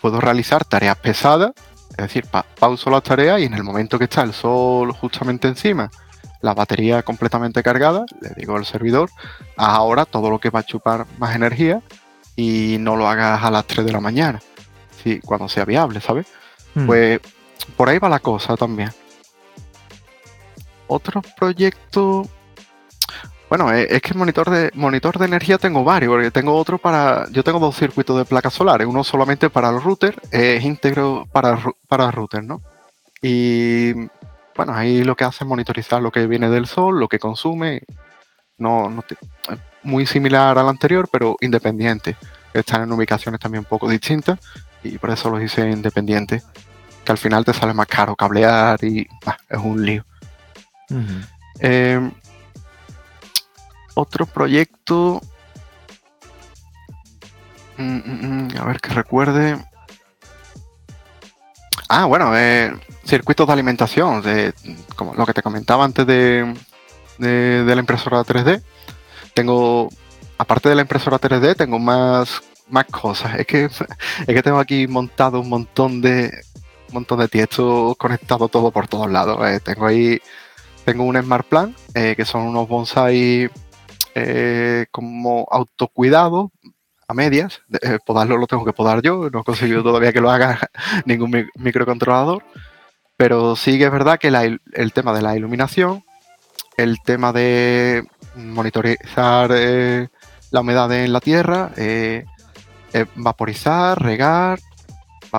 puedo 0.00 0.20
realizar 0.20 0.64
tareas 0.64 0.96
pesadas, 0.96 1.52
es 1.90 1.96
decir, 1.96 2.26
pauso 2.58 2.88
las 2.88 3.02
tareas 3.02 3.40
y 3.40 3.44
en 3.44 3.54
el 3.54 3.64
momento 3.64 3.98
que 3.98 4.04
está 4.04 4.22
el 4.22 4.32
sol 4.32 4.92
justamente 4.92 5.48
encima, 5.48 5.90
la 6.40 6.54
batería 6.54 7.02
completamente 7.02 7.62
cargada, 7.62 8.04
le 8.20 8.30
digo 8.30 8.56
al 8.56 8.64
servidor, 8.64 9.10
ahora 9.56 10.04
todo 10.04 10.30
lo 10.30 10.38
que 10.38 10.50
va 10.50 10.60
a 10.60 10.64
chupar 10.64 11.06
más 11.18 11.34
energía 11.34 11.82
y 12.36 12.76
no 12.80 12.96
lo 12.96 13.08
hagas 13.08 13.42
a 13.42 13.50
las 13.50 13.66
3 13.66 13.86
de 13.86 13.92
la 13.92 14.00
mañana, 14.00 14.40
sí, 15.02 15.20
cuando 15.20 15.48
sea 15.48 15.64
viable, 15.64 16.00
¿sabes? 16.00 16.26
Hmm. 16.74 16.86
Pues 16.86 17.20
por 17.76 17.88
ahí 17.88 17.98
va 17.98 18.08
la 18.08 18.20
cosa 18.20 18.56
también. 18.56 18.90
Otro 20.86 21.22
proyecto 21.38 22.28
bueno, 23.50 23.72
eh, 23.72 23.88
es 23.90 24.00
que 24.00 24.14
monitor 24.14 24.48
de 24.48 24.70
monitor 24.74 25.18
de 25.18 25.26
energía 25.26 25.58
tengo 25.58 25.82
varios, 25.82 26.12
porque 26.12 26.30
tengo 26.30 26.54
otro 26.54 26.78
para. 26.78 27.26
Yo 27.32 27.42
tengo 27.42 27.58
dos 27.58 27.76
circuitos 27.76 28.16
de 28.16 28.24
placas 28.24 28.54
solares, 28.54 28.86
uno 28.86 29.02
solamente 29.02 29.50
para 29.50 29.70
el 29.70 29.82
router, 29.82 30.14
es 30.30 30.64
íntegro 30.64 31.26
para, 31.32 31.58
para 31.88 32.06
el 32.06 32.12
router, 32.12 32.44
¿no? 32.44 32.62
Y 33.20 33.92
bueno, 34.60 34.74
ahí 34.74 35.04
lo 35.04 35.16
que 35.16 35.24
hace 35.24 35.44
es 35.44 35.48
monitorizar 35.48 36.02
lo 36.02 36.12
que 36.12 36.26
viene 36.26 36.50
del 36.50 36.66
sol, 36.66 37.00
lo 37.00 37.08
que 37.08 37.18
consume. 37.18 37.80
No, 38.58 38.90
no 38.90 39.02
muy 39.82 40.04
similar 40.04 40.58
al 40.58 40.68
anterior, 40.68 41.08
pero 41.10 41.38
independiente. 41.40 42.14
Están 42.52 42.82
en 42.82 42.92
ubicaciones 42.92 43.40
también 43.40 43.60
un 43.60 43.64
poco 43.64 43.88
distintas 43.88 44.38
y 44.82 44.98
por 44.98 45.08
eso 45.08 45.30
los 45.30 45.42
hice 45.42 45.70
independientes. 45.70 46.44
Que 47.06 47.12
al 47.12 47.16
final 47.16 47.42
te 47.42 47.54
sale 47.54 47.72
más 47.72 47.86
caro 47.86 48.14
cablear 48.14 48.84
y 48.84 49.08
es 49.48 49.58
un 49.58 49.82
lío 49.82 50.04
otro 53.94 54.26
proyecto. 54.26 55.22
Mm, 57.78 57.96
mm, 57.96 58.26
mm, 58.26 58.58
a 58.58 58.64
ver 58.66 58.78
que 58.78 58.90
recuerde. 58.90 59.56
Ah, 61.92 62.04
bueno, 62.04 62.38
eh, 62.38 62.72
circuitos 63.04 63.48
de 63.48 63.52
alimentación, 63.52 64.22
de, 64.22 64.54
como 64.94 65.12
lo 65.14 65.26
que 65.26 65.34
te 65.34 65.42
comentaba 65.42 65.84
antes 65.84 66.06
de, 66.06 66.54
de, 67.18 67.64
la 67.66 67.80
impresora 67.80 68.22
3D. 68.22 68.62
Tengo, 69.34 69.88
aparte 70.38 70.68
de 70.68 70.76
la 70.76 70.82
impresora 70.82 71.18
3D, 71.18 71.56
tengo 71.56 71.80
más, 71.80 72.42
más 72.68 72.84
cosas. 72.86 73.40
Es 73.40 73.46
que, 73.46 73.64
es 73.64 74.26
que 74.26 74.42
tengo 74.42 74.60
aquí 74.60 74.86
montado 74.86 75.40
un 75.40 75.48
montón 75.48 76.00
de, 76.00 76.30
un 76.90 76.94
montón 76.94 77.18
de 77.18 77.26
tiesto 77.26 77.96
conectado 77.98 78.48
todo 78.48 78.70
por 78.70 78.86
todos 78.86 79.10
lados. 79.10 79.44
Eh, 79.48 79.58
tengo 79.58 79.86
ahí, 79.86 80.20
tengo 80.84 81.02
un 81.02 81.20
Smart 81.20 81.48
Plan, 81.48 81.74
eh, 81.94 82.14
que 82.16 82.24
son 82.24 82.42
unos 82.42 82.68
bonsai 82.68 83.50
como 84.92 85.46
autocuidado 85.50 86.52
medias. 87.14 87.62
Eh, 87.82 87.98
podarlo 88.04 88.36
lo 88.36 88.46
tengo 88.46 88.64
que 88.64 88.72
podar 88.72 89.02
yo, 89.02 89.30
no 89.30 89.40
he 89.40 89.44
conseguido 89.44 89.82
todavía 89.82 90.12
que 90.12 90.20
lo 90.20 90.30
haga 90.30 90.58
ningún 91.04 91.48
microcontrolador. 91.56 92.42
Pero 93.16 93.56
sí 93.56 93.78
que 93.78 93.84
es 93.84 93.92
verdad 93.92 94.18
que 94.18 94.28
el 94.28 94.92
tema 94.92 95.12
de 95.12 95.22
la 95.22 95.36
iluminación, 95.36 96.02
el 96.78 96.98
tema 97.04 97.32
de 97.32 98.04
monitorizar 98.34 99.50
eh, 99.52 100.08
la 100.50 100.60
humedad 100.60 100.90
en 100.92 101.12
la 101.12 101.20
tierra, 101.20 101.70
vaporizar, 103.16 104.02
regar. 104.02 104.58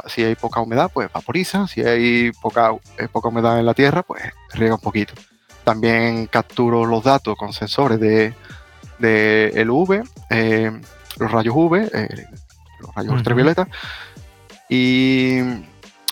Si 0.07 0.23
hay 0.23 0.35
poca 0.35 0.61
humedad, 0.61 0.91
pues 0.93 1.11
vaporiza. 1.11 1.67
Si 1.67 1.81
hay 1.81 2.31
poca, 2.39 2.71
poca 3.11 3.29
humedad 3.29 3.59
en 3.59 3.65
la 3.65 3.73
tierra, 3.73 4.03
pues 4.03 4.21
riega 4.53 4.75
un 4.75 4.81
poquito. 4.81 5.13
También 5.63 6.27
capturo 6.27 6.85
los 6.85 7.03
datos 7.03 7.35
con 7.37 7.53
sensores 7.53 7.99
de, 7.99 8.33
UV, 9.69 10.03
eh, 10.29 10.71
los 11.17 11.31
rayos 11.31 11.55
UV, 11.55 11.89
eh, 11.93 12.27
los 12.79 12.95
rayos 12.95 13.13
ultravioleta. 13.13 13.67
Y. 14.69 15.39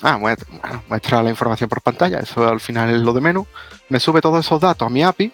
Ah, 0.02 0.18
muestra, 0.18 1.22
la 1.22 1.30
información 1.30 1.70
por 1.70 1.82
pantalla, 1.82 2.20
eso 2.20 2.48
al 2.48 2.62
final 2.62 2.90
es 2.90 3.02
lo 3.02 3.12
de 3.14 3.20
menos. 3.20 3.48
Me 3.90 4.00
sube 4.00 4.22
todos 4.22 4.46
esos 4.46 4.62
datos 4.62 4.86
a 4.86 4.90
mi 4.90 5.04
API 5.04 5.34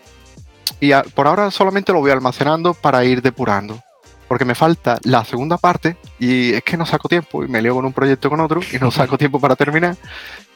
y 0.80 0.92
por 1.14 1.28
ahora 1.28 1.52
solamente 1.52 1.94
lo 1.94 2.00
voy 2.00 2.10
almacenando 2.10 2.74
para 2.74 3.06
ir 3.06 3.22
depurando. 3.22 3.80
Porque 4.28 4.44
me 4.44 4.56
falta 4.56 4.98
la 5.04 5.24
segunda 5.24 5.60
parte 5.60 5.98
y 6.18 6.54
es 6.54 6.64
que 6.64 6.78
no 6.78 6.88
saco 6.88 7.08
tiempo 7.08 7.44
y 7.44 7.48
me 7.48 7.62
leo 7.62 7.76
con 7.76 7.86
un 7.86 7.94
proyecto 7.94 8.28
con 8.28 8.40
otro 8.40 8.60
y 8.74 8.80
no 8.80 8.90
saco 8.92 9.20
tiempo 9.20 9.40
para 9.40 9.56
terminar. 9.56 9.98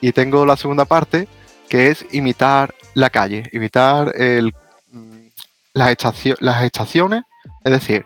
Y 0.02 0.12
tengo 0.12 0.44
la 0.44 0.58
segunda 0.58 0.86
parte 0.86 1.28
que 1.70 1.90
es 1.90 2.04
imitar 2.12 2.74
la 2.96 3.12
calle, 3.12 3.48
imitar 3.54 4.12
el 4.16 4.56
las, 5.74 5.96
las 6.40 6.64
estaciones, 6.64 7.24
es 7.64 7.72
decir, 7.72 8.06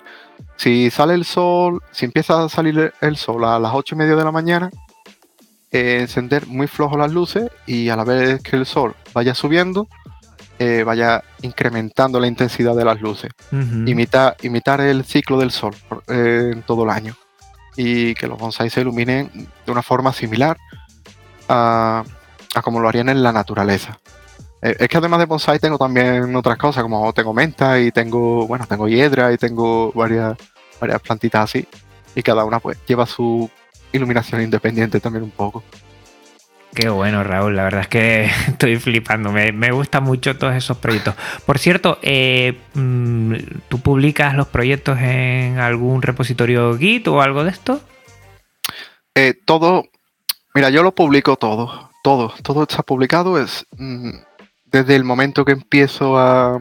si 0.63 0.89
sale 0.91 1.13
el 1.13 1.25
sol, 1.25 1.81
si 1.91 2.05
empieza 2.05 2.41
a 2.41 2.47
salir 2.47 2.93
el 3.01 3.17
sol 3.17 3.43
a 3.43 3.59
las 3.59 3.73
8 3.73 3.95
y 3.95 3.97
media 3.97 4.15
de 4.15 4.23
la 4.23 4.31
mañana, 4.31 4.71
eh, 5.69 5.97
encender 5.99 6.47
muy 6.47 6.67
flojo 6.67 6.97
las 6.97 7.11
luces 7.11 7.51
y 7.65 7.89
a 7.89 7.97
la 7.97 8.05
vez 8.05 8.41
que 8.41 8.55
el 8.55 8.65
sol 8.65 8.95
vaya 9.13 9.35
subiendo, 9.35 9.89
eh, 10.59 10.83
vaya 10.85 11.21
incrementando 11.41 12.17
la 12.17 12.27
intensidad 12.27 12.77
de 12.77 12.85
las 12.85 13.01
luces. 13.01 13.31
imitar, 13.51 14.37
imitar 14.41 14.79
el 14.79 15.03
ciclo 15.03 15.37
del 15.37 15.51
sol 15.51 15.75
eh, 16.07 16.51
en 16.53 16.61
todo 16.61 16.85
el 16.85 16.91
año. 16.91 17.13
Y 17.75 18.13
que 18.13 18.27
los 18.27 18.37
bonsai 18.37 18.69
se 18.69 18.79
iluminen 18.79 19.31
de 19.65 19.71
una 19.71 19.81
forma 19.81 20.13
similar 20.13 20.55
a, 21.49 22.05
a 22.55 22.61
como 22.61 22.79
lo 22.79 22.87
harían 22.87 23.09
en 23.09 23.21
la 23.21 23.33
naturaleza. 23.33 23.99
Eh, 24.63 24.77
es 24.79 24.87
que 24.87 24.97
además 24.97 25.19
de 25.19 25.25
bonsai 25.25 25.59
tengo 25.59 25.77
también 25.77 26.33
otras 26.37 26.57
cosas, 26.57 26.83
como 26.83 27.11
tengo 27.11 27.33
menta 27.33 27.81
y 27.81 27.91
tengo, 27.91 28.47
bueno, 28.47 28.65
tengo 28.65 28.87
hiedra 28.87 29.33
y 29.33 29.37
tengo 29.37 29.91
varias, 29.91 30.37
varias 30.83 31.01
plantitas 31.01 31.43
así. 31.43 31.67
Y 32.15 32.21
cada 32.21 32.45
una 32.45 32.59
pues 32.59 32.77
lleva 32.85 33.05
su 33.05 33.49
iluminación 33.91 34.41
independiente 34.41 34.99
también 34.99 35.23
un 35.23 35.31
poco. 35.31 35.63
Qué 36.73 36.89
bueno, 36.89 37.23
Raúl. 37.23 37.55
La 37.55 37.63
verdad 37.63 37.81
es 37.81 37.87
que 37.87 38.23
estoy 38.47 38.77
flipando. 38.77 39.31
Me, 39.31 39.51
me 39.51 39.71
gustan 39.71 40.03
mucho 40.03 40.37
todos 40.37 40.55
esos 40.55 40.77
proyectos. 40.77 41.15
Por 41.45 41.59
cierto, 41.59 41.99
eh, 42.01 42.59
mm, 42.73 43.35
¿tú 43.69 43.79
publicas 43.79 44.35
los 44.35 44.47
proyectos 44.47 44.99
en 44.99 45.59
algún 45.59 46.01
repositorio 46.01 46.77
Git 46.77 47.07
o 47.07 47.21
algo 47.21 47.43
de 47.43 47.51
esto? 47.51 47.81
Eh, 49.15 49.35
todo. 49.45 49.85
Mira, 50.55 50.69
yo 50.69 50.83
lo 50.83 50.93
publico 50.93 51.35
todo. 51.35 51.91
Todo. 52.03 52.33
Todo 52.43 52.63
está 52.63 52.83
publicado. 52.83 53.39
Es. 53.39 53.65
Mm, 53.77 54.11
desde 54.65 54.95
el 54.95 55.03
momento 55.03 55.45
que 55.45 55.51
empiezo 55.51 56.17
a, 56.17 56.59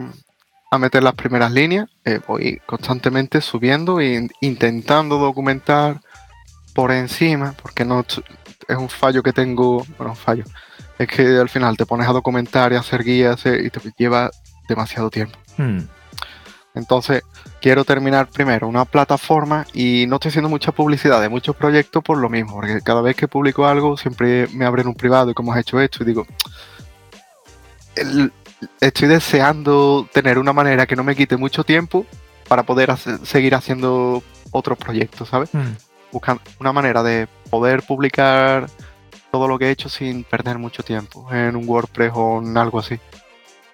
meter 0.77 1.03
las 1.03 1.15
primeras 1.15 1.51
líneas, 1.51 1.89
eh, 2.05 2.19
voy 2.27 2.61
constantemente 2.65 3.41
subiendo 3.41 3.99
e 3.99 4.27
intentando 4.41 5.17
documentar 5.17 6.01
por 6.73 6.91
encima, 6.91 7.53
porque 7.61 7.85
no 7.85 8.01
es 8.01 8.77
un 8.77 8.89
fallo 8.89 9.21
que 9.23 9.33
tengo, 9.33 9.85
bueno, 9.97 10.11
un 10.11 10.17
fallo, 10.17 10.43
es 10.97 11.07
que 11.07 11.37
al 11.37 11.49
final 11.49 11.77
te 11.77 11.85
pones 11.85 12.07
a 12.07 12.13
documentar 12.13 12.71
y 12.71 12.75
a 12.75 12.79
hacer 12.79 13.03
guías 13.03 13.45
eh, 13.45 13.63
y 13.65 13.69
te 13.69 13.79
lleva 13.97 14.31
demasiado 14.67 15.09
tiempo. 15.09 15.37
Hmm. 15.57 15.81
Entonces, 16.75 17.21
quiero 17.61 17.85
terminar 17.85 18.27
primero 18.27 18.67
una 18.67 18.85
plataforma 18.85 19.65
y 19.73 20.05
no 20.07 20.15
estoy 20.15 20.29
haciendo 20.29 20.49
mucha 20.49 20.71
publicidad 20.71 21.21
de 21.21 21.29
muchos 21.29 21.55
proyectos 21.55 22.03
por 22.03 22.17
lo 22.17 22.29
mismo, 22.29 22.53
porque 22.53 22.81
cada 22.81 23.01
vez 23.01 23.15
que 23.15 23.27
publico 23.27 23.67
algo 23.67 23.95
siempre 23.95 24.47
me 24.53 24.65
abren 24.65 24.87
un 24.87 24.95
privado 24.95 25.29
y 25.29 25.33
cómo 25.35 25.53
has 25.53 25.59
hecho 25.59 25.79
esto 25.79 26.01
y 26.01 26.07
digo, 26.07 26.25
estoy 28.79 29.07
deseando 29.07 30.07
tener 30.11 30.37
una 30.37 30.53
manera 30.53 30.85
que 30.85 30.95
no 30.95 31.03
me 31.03 31.15
quite 31.15 31.37
mucho 31.37 31.63
tiempo 31.63 32.05
para 32.47 32.63
poder 32.63 32.95
seguir 33.23 33.55
haciendo 33.55 34.23
otros 34.51 34.77
proyectos, 34.77 35.29
¿sabes? 35.29 35.53
Mm. 35.53 35.75
Buscar 36.11 36.39
una 36.59 36.71
manera 36.71 37.01
de 37.03 37.27
poder 37.49 37.83
publicar 37.83 38.67
todo 39.31 39.47
lo 39.47 39.57
que 39.57 39.65
he 39.65 39.71
hecho 39.71 39.89
sin 39.89 40.23
perder 40.23 40.59
mucho 40.59 40.83
tiempo 40.83 41.27
en 41.33 41.55
un 41.55 41.67
WordPress 41.67 42.11
o 42.13 42.41
en 42.41 42.55
algo 42.57 42.79
así. 42.79 42.99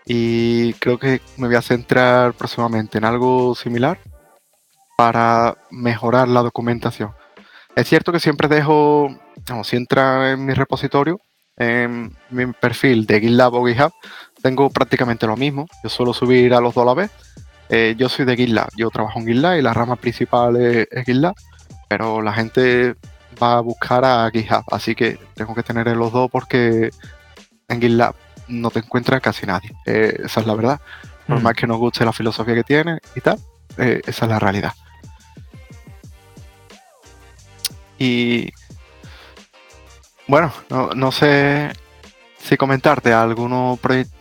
Y 0.05 0.73
creo 0.73 0.97
que 0.97 1.21
me 1.37 1.47
voy 1.47 1.55
a 1.55 1.61
centrar 1.61 2.33
próximamente 2.33 2.97
en 2.97 3.05
algo 3.05 3.53
similar 3.55 3.99
para 4.97 5.57
mejorar 5.69 6.27
la 6.27 6.41
documentación. 6.41 7.11
Es 7.75 7.87
cierto 7.87 8.11
que 8.11 8.19
siempre 8.19 8.47
dejo, 8.47 9.09
si 9.63 9.75
entra 9.75 10.31
en 10.31 10.45
mi 10.45 10.53
repositorio, 10.53 11.19
en 11.55 12.15
mi 12.29 12.47
perfil 12.53 13.05
de 13.05 13.19
GitLab 13.19 13.53
o 13.53 13.65
GitHub, 13.67 13.93
tengo 14.41 14.69
prácticamente 14.69 15.27
lo 15.27 15.37
mismo. 15.37 15.67
Yo 15.83 15.89
suelo 15.89 16.13
subir 16.13 16.53
a 16.53 16.61
los 16.61 16.73
dos 16.73 16.83
a 16.83 16.85
la 16.85 16.93
vez. 16.93 17.11
Eh, 17.69 17.95
yo 17.97 18.09
soy 18.09 18.25
de 18.25 18.35
GitLab, 18.35 18.69
yo 18.75 18.89
trabajo 18.89 19.19
en 19.19 19.27
GitLab 19.27 19.57
y 19.57 19.61
la 19.61 19.73
rama 19.73 19.95
principal 19.95 20.55
es, 20.57 20.87
GitLab, 21.05 21.35
pero 21.87 22.21
la 22.21 22.33
gente 22.33 22.95
va 23.41 23.57
a 23.57 23.61
buscar 23.61 24.03
a 24.03 24.29
GitHub, 24.31 24.63
así 24.71 24.95
que 24.95 25.19
tengo 25.35 25.53
que 25.53 25.61
tener 25.61 25.85
los 25.95 26.11
dos 26.11 26.31
porque 26.31 26.89
en 27.67 27.81
GitLab 27.81 28.15
no 28.47 28.71
te 28.71 28.79
encuentra 28.79 29.19
casi 29.19 29.45
nadie. 29.45 29.71
Eh, 29.85 30.21
esa 30.25 30.39
es 30.39 30.47
la 30.47 30.55
verdad. 30.55 30.81
Por 31.27 31.39
mm. 31.39 31.43
más 31.43 31.53
que 31.53 31.67
nos 31.67 31.77
guste 31.77 32.03
la 32.03 32.11
filosofía 32.11 32.55
que 32.55 32.63
tiene 32.63 32.97
y 33.15 33.21
tal, 33.21 33.39
eh, 33.77 34.01
esa 34.05 34.25
es 34.25 34.31
la 34.31 34.39
realidad. 34.39 34.73
Y 37.99 38.51
bueno, 40.27 40.53
no, 40.95 41.11
sé 41.11 41.71
si 42.37 42.55
comentarte 42.55 43.11
algunos 43.11 43.77
proyectos 43.79 44.18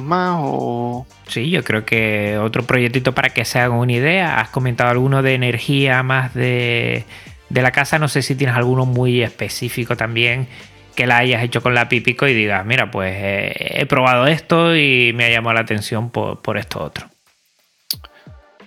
más 0.00 0.36
o... 0.40 1.06
Sí, 1.26 1.50
yo 1.50 1.62
creo 1.64 1.84
que 1.84 2.38
otro 2.38 2.64
proyectito 2.64 3.14
para 3.14 3.30
que 3.30 3.44
se 3.44 3.58
hagan 3.58 3.78
una 3.78 3.92
idea. 3.92 4.40
Has 4.40 4.50
comentado 4.50 4.90
alguno 4.90 5.22
de 5.22 5.34
energía 5.34 6.02
más 6.02 6.34
de, 6.34 7.04
de 7.48 7.62
la 7.62 7.70
casa. 7.70 7.98
No 7.98 8.08
sé 8.08 8.22
si 8.22 8.34
tienes 8.34 8.56
alguno 8.56 8.86
muy 8.86 9.22
específico 9.22 9.96
también 9.96 10.48
que 10.94 11.06
la 11.06 11.18
hayas 11.18 11.42
hecho 11.42 11.62
con 11.62 11.74
la 11.74 11.88
Pipico 11.88 12.26
y 12.26 12.34
digas, 12.34 12.64
mira, 12.66 12.90
pues 12.90 13.14
eh, 13.16 13.80
he 13.80 13.86
probado 13.86 14.26
esto 14.26 14.76
y 14.76 15.12
me 15.14 15.24
ha 15.24 15.30
llamado 15.30 15.54
la 15.54 15.60
atención 15.60 16.10
por, 16.10 16.58
esto 16.58 16.82
otro. 16.82 17.08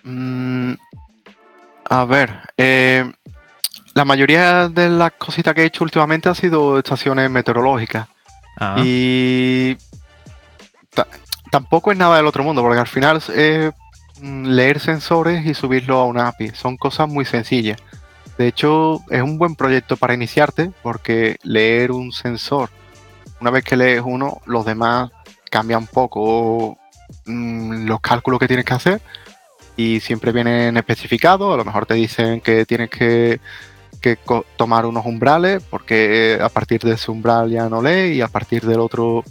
Mm, 0.03 0.73
a 1.89 2.05
ver, 2.05 2.31
eh, 2.57 3.11
la 3.93 4.05
mayoría 4.05 4.69
de 4.69 4.89
las 4.89 5.13
cositas 5.13 5.53
que 5.53 5.61
he 5.61 5.65
hecho 5.65 5.83
últimamente 5.83 6.29
han 6.29 6.35
sido 6.35 6.79
estaciones 6.79 7.29
meteorológicas. 7.29 8.07
Ah. 8.59 8.75
Y 8.83 9.77
tampoco 11.51 11.91
es 11.91 11.97
nada 11.97 12.17
del 12.17 12.27
otro 12.27 12.43
mundo, 12.43 12.61
porque 12.61 12.79
al 12.79 12.87
final 12.87 13.21
mm, 14.21 14.45
leer 14.47 14.79
sensores 14.79 15.45
y 15.45 15.53
subirlo 15.53 15.97
a 15.99 16.05
una 16.05 16.27
API. 16.27 16.49
Son 16.49 16.77
cosas 16.77 17.07
muy 17.07 17.25
sencillas. 17.25 17.77
De 18.37 18.47
hecho, 18.47 19.01
es 19.09 19.21
un 19.21 19.37
buen 19.37 19.55
proyecto 19.55 19.95
para 19.95 20.13
iniciarte 20.13 20.71
porque 20.83 21.37
leer 21.43 21.91
un 21.91 22.11
sensor, 22.11 22.69
una 23.39 23.51
vez 23.51 23.63
que 23.63 23.77
lees 23.77 24.01
uno, 24.05 24.41
los 24.45 24.65
demás 24.65 25.11
cambian 25.49 25.87
poco 25.87 26.77
mm, 27.25 27.85
los 27.85 28.01
cálculos 28.01 28.39
que 28.39 28.47
tienes 28.47 28.65
que 28.65 28.73
hacer 28.73 29.01
y 29.77 29.99
siempre 29.99 30.31
vienen 30.31 30.77
especificados. 30.77 31.53
A 31.53 31.57
lo 31.57 31.65
mejor 31.65 31.85
te 31.85 31.93
dicen 31.93 32.41
que 32.41 32.65
tienes 32.65 32.89
que, 32.89 33.39
tomar 34.55 34.85
unos 34.85 35.03
umbrales 35.03 35.63
porque 35.67 36.37
a 36.39 36.49
partir 36.49 36.81
de 36.81 36.93
ese 36.93 37.09
umbral 37.09 37.49
ya 37.49 37.67
no 37.69 37.81
lee 37.81 38.13
y 38.13 38.21
a 38.21 38.27
partir 38.27 38.63
del 38.63 38.79
otro 38.79 39.23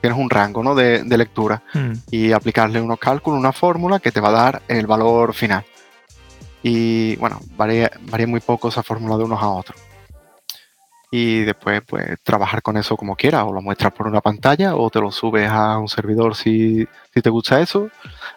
tienes 0.00 0.18
un 0.18 0.30
rango 0.30 0.74
de, 0.74 1.04
lectura 1.16 1.62
hmm. 1.74 1.92
y 2.10 2.32
aplicarle 2.32 2.80
unos 2.80 2.98
cálculos, 2.98 3.38
una 3.38 3.52
fórmula 3.52 4.00
que 4.00 4.12
te 4.12 4.20
va 4.20 4.28
a 4.28 4.32
dar 4.32 4.62
el 4.68 4.86
valor 4.86 5.34
final. 5.34 5.64
Y 6.62 7.16
bueno, 7.16 7.40
varía, 7.56 7.90
varía 8.02 8.26
muy 8.26 8.40
poco 8.40 8.68
esa 8.68 8.82
fórmula 8.82 9.16
de 9.16 9.24
unos 9.24 9.42
a 9.42 9.48
otros. 9.48 9.80
Y 11.12 11.40
después, 11.40 11.82
pues, 11.86 12.18
trabajar 12.22 12.62
con 12.62 12.76
eso 12.76 12.96
como 12.96 13.16
quieras, 13.16 13.44
o 13.44 13.52
lo 13.52 13.60
muestras 13.60 13.92
por 13.92 14.06
una 14.06 14.20
pantalla, 14.20 14.76
o 14.76 14.90
te 14.90 15.00
lo 15.00 15.10
subes 15.10 15.50
a 15.50 15.76
un 15.76 15.88
servidor 15.88 16.36
si, 16.36 16.86
si 17.12 17.20
te 17.20 17.30
gusta 17.30 17.60
eso. 17.60 17.88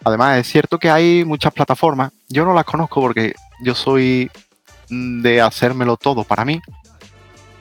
Además, 0.04 0.40
es 0.40 0.48
cierto 0.48 0.80
que 0.80 0.90
hay 0.90 1.24
muchas 1.24 1.54
plataformas. 1.54 2.12
Yo 2.30 2.46
no 2.46 2.54
las 2.54 2.66
conozco 2.66 3.00
porque 3.00 3.36
yo 3.62 3.76
soy 3.76 4.32
de 4.90 5.42
hacérmelo 5.42 5.98
todo 5.98 6.24
para 6.24 6.46
mí. 6.46 6.60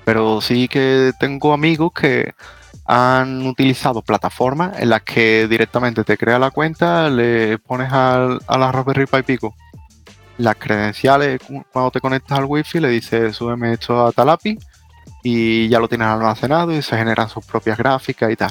Pero 0.04 0.40
sí 0.40 0.66
que 0.66 1.12
tengo 1.20 1.52
amigos 1.52 1.92
que 1.92 2.34
han 2.94 3.46
utilizado 3.46 4.02
plataformas 4.02 4.78
en 4.78 4.90
las 4.90 5.00
que 5.00 5.48
directamente 5.48 6.04
te 6.04 6.18
crea 6.18 6.38
la 6.38 6.50
cuenta, 6.50 7.08
le 7.08 7.56
pones 7.56 7.90
al, 7.90 8.38
a 8.46 8.58
la 8.58 8.70
Raspberry 8.70 9.06
Pi 9.06 9.22
Pico 9.22 9.54
las 10.36 10.56
credenciales 10.56 11.40
cuando 11.72 11.90
te 11.90 12.00
conectas 12.00 12.38
al 12.38 12.46
wifi 12.46 12.80
le 12.80 12.88
dices 12.88 13.36
súbeme 13.36 13.74
esto 13.74 14.06
a 14.06 14.12
Talapi 14.12 14.58
y 15.22 15.68
ya 15.68 15.78
lo 15.78 15.88
tienes 15.88 16.08
almacenado 16.08 16.72
y 16.72 16.82
se 16.82 16.96
generan 16.96 17.28
sus 17.28 17.46
propias 17.46 17.78
gráficas 17.78 18.30
y 18.30 18.36
tal. 18.36 18.50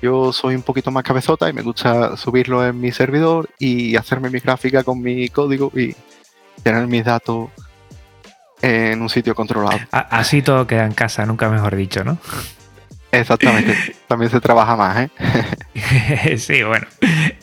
Yo 0.00 0.32
soy 0.32 0.54
un 0.54 0.62
poquito 0.62 0.90
más 0.90 1.02
cabezota 1.02 1.48
y 1.48 1.52
me 1.52 1.62
gusta 1.62 2.16
subirlo 2.16 2.64
en 2.64 2.80
mi 2.80 2.92
servidor 2.92 3.50
y 3.58 3.96
hacerme 3.96 4.30
mi 4.30 4.38
gráfica 4.38 4.84
con 4.84 5.02
mi 5.02 5.28
código 5.28 5.72
y 5.74 5.96
tener 6.62 6.86
mis 6.86 7.04
datos 7.04 7.50
en 8.62 9.02
un 9.02 9.08
sitio 9.08 9.34
controlado. 9.34 9.78
Así 9.90 10.42
todo 10.42 10.66
queda 10.66 10.86
en 10.86 10.94
casa, 10.94 11.26
nunca 11.26 11.50
mejor 11.50 11.74
dicho, 11.74 12.04
¿no? 12.04 12.18
Exactamente, 13.20 13.74
también 14.06 14.30
se 14.30 14.40
trabaja 14.40 14.76
más, 14.76 14.98
¿eh? 14.98 16.36
sí, 16.38 16.62
bueno, 16.62 16.86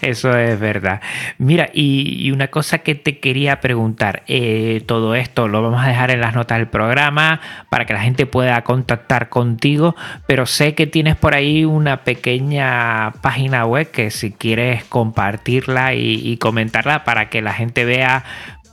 eso 0.02 0.36
es 0.38 0.60
verdad. 0.60 1.02
Mira, 1.38 1.70
y, 1.74 2.32
una 2.32 2.48
cosa 2.48 2.80
que 2.80 2.96
te 2.96 3.20
quería 3.20 3.60
preguntar, 3.60 4.24
eh, 4.28 4.84
todo 4.86 5.16
esto 5.16 5.48
lo 5.48 5.62
vamos 5.62 5.84
a 5.84 5.88
dejar 5.88 6.12
en 6.12 6.22
las 6.22 6.36
notas 6.36 6.58
del 6.58 6.68
programa 6.68 7.42
para 7.70 7.86
que 7.86 7.94
la 7.94 8.02
gente 8.02 8.26
pueda 8.26 8.62
contactar 8.64 9.30
contigo, 9.30 9.96
pero 10.28 10.46
sé 10.46 10.76
que 10.76 10.88
tienes 10.88 11.16
por 11.16 11.36
ahí 11.36 11.66
una 11.66 12.04
pequeña 12.04 13.12
página 13.22 13.66
web 13.66 13.90
que 13.92 14.12
si 14.12 14.32
quieres 14.32 14.84
compartirla 14.86 15.94
y 15.94 16.38
comentarla 16.38 17.04
para 17.04 17.30
que 17.30 17.42
la 17.42 17.54
gente 17.54 17.86
vea 17.86 18.24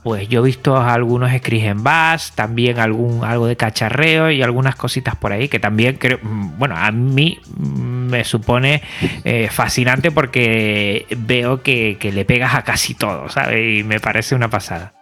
pues 0.03 0.27
yo 0.27 0.39
he 0.39 0.43
visto 0.43 0.77
algunos 0.77 1.31
scripts 1.31 1.67
en 1.67 1.83
Bash, 1.83 2.31
también 2.31 2.79
algún, 2.79 3.23
algo 3.23 3.45
de 3.45 3.55
cacharreo 3.55 4.31
y 4.31 4.41
algunas 4.41 4.75
cositas 4.75 5.15
por 5.15 5.31
ahí 5.31 5.47
que 5.47 5.59
también 5.59 5.97
creo, 5.97 6.19
mm, 6.21 6.57
bueno, 6.57 6.75
a 6.75 6.91
mí 6.91 7.39
me 7.57 8.23
supone 8.23 8.81
eh, 9.23 9.49
fascinante 9.51 10.11
porque 10.11 11.05
veo 11.17 11.61
que, 11.61 11.97
le 12.01 12.25
pegas 12.25 12.55
a 12.55 12.63
casi 12.63 12.95
todo, 12.95 13.29
¿sabes? 13.29 13.79
Y 13.79 13.83
me 13.83 13.99
parece 13.99 14.33
una 14.33 14.49
pasada. 14.49 14.93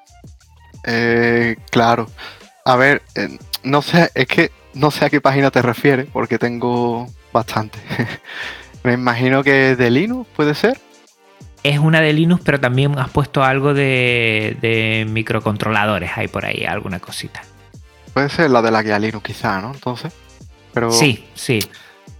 Eh, 0.85 1.55
claro. 1.71 2.09
A 2.65 2.75
ver, 2.75 3.01
eh, 3.15 3.37
no 3.63 3.81
sé, 3.81 4.11
es 4.13 4.27
que 4.27 4.51
no 4.73 4.91
sé 4.91 5.05
a 5.05 5.09
qué 5.09 5.21
página 5.21 5.49
te 5.49 5.61
refieres 5.61 6.07
porque 6.11 6.37
tengo 6.37 7.07
bastante. 7.31 7.79
me 8.83 8.93
imagino 8.93 9.43
que 9.43 9.75
de 9.75 9.89
Linux 9.89 10.27
puede 10.35 10.55
ser 10.55 10.77
es 11.63 11.79
una 11.79 12.01
de 12.01 12.13
Linux, 12.13 12.41
pero 12.43 12.59
también 12.59 12.97
has 12.97 13.09
puesto 13.09 13.43
algo 13.43 13.73
de, 13.73 15.05
microcontroladores. 15.09 16.11
Hay 16.15 16.27
por 16.27 16.45
ahí 16.45 16.65
alguna 16.65 16.99
cosita. 16.99 17.41
Puede 18.13 18.29
ser 18.29 18.49
la 18.51 18.61
de 18.61 18.71
la 18.71 18.81
guía 18.81 18.99
Linux, 18.99 19.23
quizá, 19.23 19.61
¿no? 19.61 19.71
Entonces. 19.73 20.13
Pero 20.73 20.91
sí, 20.91 21.27
sí. 21.33 21.59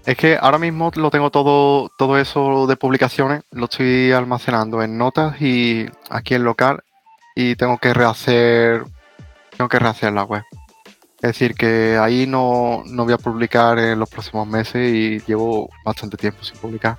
Es 0.05 0.17
que 0.17 0.37
ahora 0.39 0.57
mismo 0.57 0.91
lo 0.95 1.11
tengo 1.11 1.29
todo, 1.29 1.89
todo 1.97 2.17
eso 2.17 2.65
de 2.67 2.75
publicaciones, 2.75 3.43
lo 3.51 3.65
estoy 3.65 4.11
almacenando 4.11 4.81
en 4.81 4.97
notas 4.97 5.39
y 5.41 5.85
aquí 6.09 6.35
en 6.35 6.43
local 6.43 6.83
y 7.35 7.55
tengo 7.55 7.77
que 7.77 7.93
rehacer, 7.93 8.83
tengo 9.55 9.69
que 9.69 9.77
rehacer 9.77 10.13
la 10.13 10.23
web. 10.23 10.43
Es 11.21 11.33
decir, 11.33 11.53
que 11.53 11.97
ahí 12.01 12.25
no, 12.25 12.83
no 12.87 13.03
voy 13.03 13.13
a 13.13 13.17
publicar 13.17 13.77
en 13.77 13.99
los 13.99 14.09
próximos 14.09 14.47
meses 14.47 14.91
y 14.91 15.19
llevo 15.27 15.69
bastante 15.83 16.17
tiempo 16.17 16.43
sin 16.43 16.57
publicar 16.57 16.97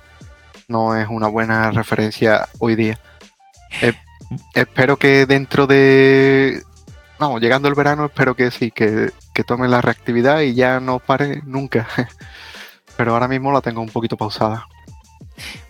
no 0.67 0.95
es 0.95 1.07
una 1.09 1.27
buena 1.27 1.71
referencia 1.71 2.47
hoy 2.59 2.75
día. 2.75 2.99
Eh, 3.81 3.93
espero 4.53 4.97
que 4.97 5.25
dentro 5.25 5.67
de. 5.67 6.63
Vamos, 7.19 7.41
llegando 7.41 7.67
el 7.67 7.75
verano, 7.75 8.05
espero 8.05 8.35
que 8.35 8.49
sí, 8.51 8.71
que, 8.71 9.11
que 9.33 9.43
tome 9.43 9.67
la 9.67 9.81
reactividad 9.81 10.41
y 10.41 10.55
ya 10.55 10.79
no 10.79 10.99
pare 10.99 11.41
nunca. 11.45 11.87
Pero 12.97 13.13
ahora 13.13 13.27
mismo 13.27 13.51
la 13.51 13.61
tengo 13.61 13.81
un 13.81 13.89
poquito 13.89 14.17
pausada. 14.17 14.65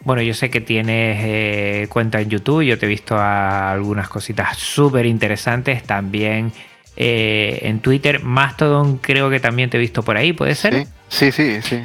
Bueno, 0.04 0.22
yo 0.22 0.34
sé 0.34 0.50
que 0.50 0.62
tienes 0.62 1.20
eh, 1.22 1.88
cuenta 1.90 2.20
en 2.20 2.30
YouTube, 2.30 2.64
yo 2.64 2.78
te 2.78 2.86
he 2.86 2.90
visto 2.90 3.18
algunas 3.18 4.10
cositas 4.10 4.58
súper 4.58 5.06
interesantes 5.06 5.84
también 5.84 6.52
eh, 6.96 7.60
en 7.64 7.80
Twitter. 7.80 8.24
Mastodon 8.24 8.98
creo 8.98 9.30
que 9.30 9.40
también 9.40 9.70
te 9.70 9.78
he 9.78 9.80
visto 9.80 10.04
por 10.04 10.18
ahí, 10.18 10.34
¿puede 10.34 10.56
ser? 10.56 10.88
Sí, 11.08 11.32
sí, 11.32 11.32
sí. 11.32 11.62
sí. 11.62 11.84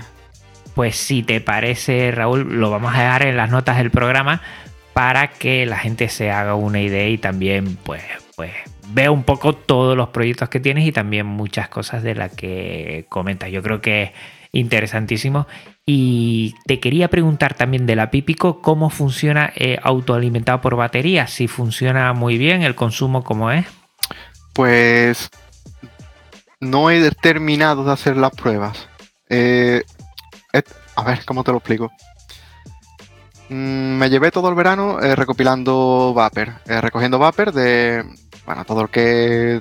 Pues 0.76 0.96
si 0.96 1.22
te 1.22 1.40
parece, 1.40 2.10
Raúl, 2.10 2.60
lo 2.60 2.70
vamos 2.70 2.94
a 2.94 2.98
dejar 2.98 3.22
en 3.22 3.38
las 3.38 3.50
notas 3.50 3.78
del 3.78 3.90
programa 3.90 4.42
para 4.92 5.28
que 5.28 5.64
la 5.64 5.78
gente 5.78 6.10
se 6.10 6.30
haga 6.30 6.54
una 6.54 6.82
idea 6.82 7.08
y 7.08 7.16
también 7.16 7.76
pues, 7.76 8.02
pues 8.36 8.52
vea 8.92 9.10
un 9.10 9.24
poco 9.24 9.54
todos 9.54 9.96
los 9.96 10.10
proyectos 10.10 10.50
que 10.50 10.60
tienes 10.60 10.86
y 10.86 10.92
también 10.92 11.24
muchas 11.24 11.70
cosas 11.70 12.02
de 12.02 12.14
las 12.14 12.34
que 12.34 13.06
comentas. 13.08 13.50
Yo 13.50 13.62
creo 13.62 13.80
que 13.80 14.02
es 14.02 14.10
interesantísimo. 14.52 15.46
Y 15.86 16.54
te 16.66 16.78
quería 16.78 17.08
preguntar 17.08 17.54
también 17.54 17.86
de 17.86 17.96
la 17.96 18.10
Pípico, 18.10 18.60
¿cómo 18.60 18.90
funciona 18.90 19.54
eh, 19.56 19.78
autoalimentado 19.82 20.60
por 20.60 20.76
batería? 20.76 21.26
Si 21.26 21.48
funciona 21.48 22.12
muy 22.12 22.36
bien, 22.36 22.62
el 22.62 22.74
consumo 22.74 23.24
cómo 23.24 23.50
es. 23.50 23.64
Pues 24.52 25.30
no 26.60 26.90
he 26.90 27.10
terminado 27.12 27.82
de 27.82 27.92
hacer 27.92 28.18
las 28.18 28.32
pruebas 28.32 28.88
Eh, 29.30 29.82
a 30.94 31.04
ver, 31.04 31.24
¿cómo 31.24 31.44
te 31.44 31.52
lo 31.52 31.58
explico? 31.58 31.90
Mm, 33.48 33.98
me 33.98 34.10
llevé 34.10 34.30
todo 34.30 34.48
el 34.48 34.54
verano 34.54 35.00
eh, 35.00 35.14
recopilando 35.14 36.12
Vapor, 36.14 36.54
eh, 36.66 36.80
recogiendo 36.80 37.18
Vapor 37.18 37.52
de, 37.52 38.04
bueno, 38.44 38.64
todo 38.64 38.82
el 38.82 38.88
que 38.88 39.60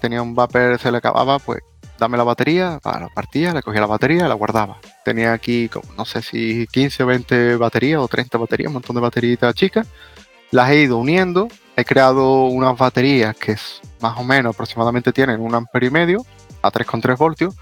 tenía 0.00 0.22
un 0.22 0.34
Vapor 0.34 0.78
se 0.78 0.90
le 0.90 0.98
acababa, 0.98 1.38
pues 1.38 1.60
dame 1.98 2.16
la 2.16 2.24
batería, 2.24 2.80
la 2.82 3.08
partía, 3.14 3.52
le 3.52 3.62
cogía 3.62 3.80
la 3.80 3.86
batería, 3.86 4.26
la 4.26 4.34
guardaba. 4.34 4.78
Tenía 5.04 5.32
aquí, 5.32 5.70
no 5.96 6.04
sé 6.04 6.22
si 6.22 6.66
15 6.66 7.02
o 7.04 7.06
20 7.06 7.56
baterías 7.56 8.00
o 8.00 8.08
30 8.08 8.38
baterías, 8.38 8.68
un 8.68 8.74
montón 8.74 8.96
de 8.96 9.02
bateritas 9.02 9.54
chicas. 9.54 9.86
Las 10.50 10.70
he 10.70 10.82
ido 10.82 10.96
uniendo, 10.96 11.48
he 11.76 11.84
creado 11.84 12.46
unas 12.46 12.76
baterías 12.76 13.36
que 13.36 13.56
más 14.00 14.18
o 14.18 14.24
menos 14.24 14.54
aproximadamente 14.54 15.12
tienen 15.12 15.40
un 15.40 15.54
amperio 15.54 15.90
y 15.90 15.92
medio 15.92 16.26
a 16.62 16.72
3,3 16.72 17.16
voltios 17.16 17.54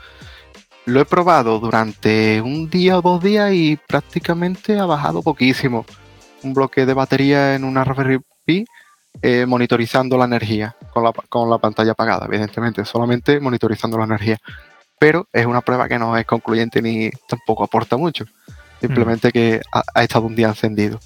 lo 0.89 1.01
he 1.01 1.05
probado 1.05 1.59
durante 1.59 2.41
un 2.41 2.71
día 2.71 2.99
o 2.99 3.03
dos 3.03 3.23
días 3.23 3.53
y 3.53 3.77
prácticamente 3.77 4.79
ha 4.79 4.87
bajado 4.87 5.23
poquísimo. 5.23 5.85
Un 6.43 6.55
bloque 6.55 6.87
de 6.87 6.95
batería 6.95 7.55
en 7.55 7.65
una 7.65 7.85
Raspberry 7.85 8.21
Pi 8.45 8.65
eh, 9.21 9.45
monitorizando 9.47 10.17
la 10.17 10.25
energía 10.25 10.77
con 10.91 11.05
la, 11.05 11.13
con 11.29 11.51
la 11.51 11.59
pantalla 11.59 11.93
apagada, 11.93 12.27
evidentemente, 12.27 12.85
solamente 12.85 13.39
monitorizando 13.39 13.99
la 13.99 14.05
energía. 14.05 14.39
Pero 14.99 15.29
es 15.33 15.45
una 15.45 15.61
prueba 15.61 15.89
que 15.89 15.99
no 15.99 16.17
es 16.17 16.25
concluyente 16.25 16.81
ni 16.81 17.11
tampoco 17.29 17.65
aporta 17.65 17.97
mucho. 17.97 18.25
Simplemente 18.81 19.29
mm. 19.29 19.33
que 19.33 19.61
ha, 19.73 20.03
estado 20.03 20.27
un 20.27 20.37
día 20.37 20.49
encendido. 20.49 20.99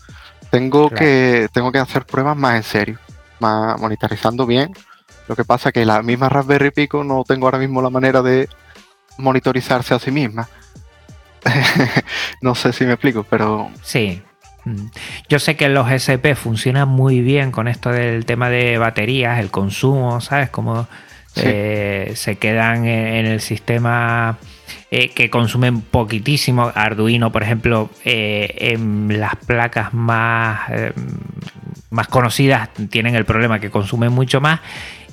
Tengo, 0.50 0.90
que, 0.90 1.48
tengo 1.52 1.72
que 1.72 1.78
hacer 1.78 2.04
pruebas 2.04 2.36
más 2.36 2.56
en 2.56 2.62
serio, 2.62 2.98
más 3.40 3.80
monitorizando 3.80 4.46
bien. 4.46 4.72
Lo 5.26 5.34
que 5.34 5.44
pasa 5.44 5.72
que 5.72 5.84
la 5.84 6.02
misma 6.02 6.28
Raspberry 6.28 6.70
Pico 6.70 7.02
no 7.02 7.24
tengo 7.24 7.46
ahora 7.46 7.58
mismo 7.58 7.80
la 7.82 7.90
manera 7.90 8.22
de 8.22 8.48
monitorizarse 9.18 9.94
a 9.94 9.98
sí 9.98 10.10
misma. 10.10 10.48
no 12.40 12.54
sé 12.54 12.72
si 12.72 12.84
me 12.84 12.92
explico, 12.92 13.24
pero... 13.28 13.70
Sí. 13.82 14.22
Mm. 14.64 14.86
Yo 15.28 15.38
sé 15.38 15.56
que 15.56 15.68
los 15.68 15.90
SP 15.90 16.34
funcionan 16.34 16.88
muy 16.88 17.20
bien 17.20 17.50
con 17.50 17.68
esto 17.68 17.90
del 17.90 18.24
tema 18.24 18.48
de 18.48 18.78
baterías, 18.78 19.38
el 19.38 19.50
consumo, 19.50 20.20
¿sabes? 20.20 20.50
Como 20.50 20.86
eh, 21.36 22.12
se 22.14 22.36
quedan 22.36 22.86
en 22.86 23.26
el 23.26 23.40
sistema 23.40 24.38
eh, 24.90 25.08
que 25.08 25.30
consumen 25.30 25.80
poquitísimo. 25.80 26.70
Arduino, 26.74 27.32
por 27.32 27.42
ejemplo, 27.42 27.90
eh, 28.04 28.54
en 28.58 29.18
las 29.18 29.36
placas 29.36 29.92
más, 29.94 30.60
más 31.90 32.08
conocidas 32.08 32.68
tienen 32.90 33.16
el 33.16 33.24
problema 33.24 33.58
que 33.58 33.70
consumen 33.70 34.12
mucho 34.12 34.40
más 34.40 34.60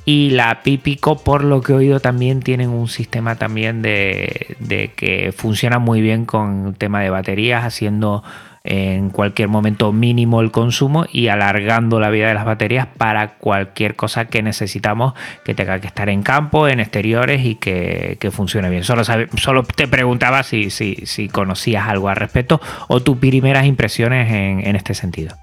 y 0.05 0.31
la 0.31 0.63
Pipico, 0.63 1.19
por 1.19 1.43
lo 1.43 1.61
que 1.61 1.73
he 1.73 1.75
oído, 1.75 1.99
también 1.99 2.41
tienen 2.41 2.69
un 2.69 2.87
sistema 2.87 3.35
también 3.35 3.81
de, 3.81 4.91
que 4.95 5.33
funciona 5.35 5.79
muy 5.79 6.01
bien 6.01 6.25
con 6.25 6.73
tema 6.73 7.01
de 7.01 7.09
baterías, 7.09 7.63
haciendo 7.63 8.23
en 8.63 9.09
cualquier 9.09 9.47
momento 9.47 9.91
mínimo 9.93 10.41
el 10.41 10.51
consumo 10.51 11.05
y 11.11 11.27
alargando 11.27 11.99
la 11.99 12.09
vida 12.09 12.27
de 12.27 12.33
las 12.33 12.45
baterías 12.45 12.87
para 12.87 13.35
cualquier 13.35 13.95
cosa 13.95 14.25
que 14.25 14.43
necesitamos 14.43 15.13
que 15.45 15.55
tenga 15.55 15.79
que 15.79 15.87
estar 15.87 16.09
en 16.09 16.23
campo, 16.23 16.67
en 16.67 16.79
exteriores 16.79 17.45
y 17.45 17.55
que, 17.55 18.17
funcione 18.31 18.69
bien. 18.69 18.83
Solo, 18.83 19.03
solo 19.03 19.63
te 19.63 19.87
preguntaba 19.87 20.43
si, 20.43 20.69
si, 20.69 21.29
conocías 21.29 21.87
algo 21.87 22.09
al 22.09 22.17
respecto 22.17 22.59
o 22.87 23.01
tus 23.01 23.17
primeras 23.17 23.65
impresiones 23.65 24.31
en 24.31 24.75
este 24.75 24.93
sentido. 24.93 25.35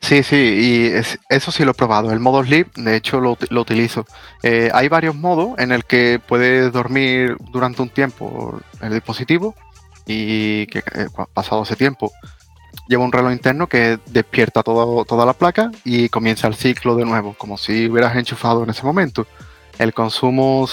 Sí, 0.00 0.22
sí, 0.22 0.36
y 0.36 0.92
eso 1.28 1.52
sí 1.52 1.64
lo 1.64 1.72
he 1.72 1.74
probado. 1.74 2.10
El 2.10 2.20
modo 2.20 2.42
sleep, 2.42 2.74
de 2.74 2.96
hecho, 2.96 3.20
lo, 3.20 3.36
utilizo. 3.60 4.06
Eh, 4.42 4.70
hay 4.72 4.88
varios 4.88 5.14
modos 5.14 5.58
en 5.58 5.72
el 5.72 5.84
que 5.84 6.20
puedes 6.26 6.72
dormir 6.72 7.36
durante 7.52 7.82
un 7.82 7.90
tiempo 7.90 8.60
el 8.80 8.94
dispositivo 8.94 9.54
y 10.06 10.66
que 10.66 10.78
eh, 10.78 11.06
pasado 11.34 11.62
ese 11.62 11.76
tiempo 11.76 12.10
lleva 12.88 13.04
un 13.04 13.12
reloj 13.12 13.32
interno 13.32 13.68
que 13.68 13.98
despierta 14.06 14.62
toda 14.62 15.26
la 15.26 15.34
placa 15.34 15.70
y 15.84 16.08
comienza 16.08 16.48
el 16.48 16.54
ciclo 16.54 16.96
de 16.96 17.04
nuevo, 17.04 17.34
como 17.34 17.56
si 17.56 17.88
hubieras 17.88 18.16
enchufado 18.16 18.64
en 18.64 18.70
ese 18.70 18.84
momento. 18.84 19.26
El 19.78 19.94
consumo 19.94 20.66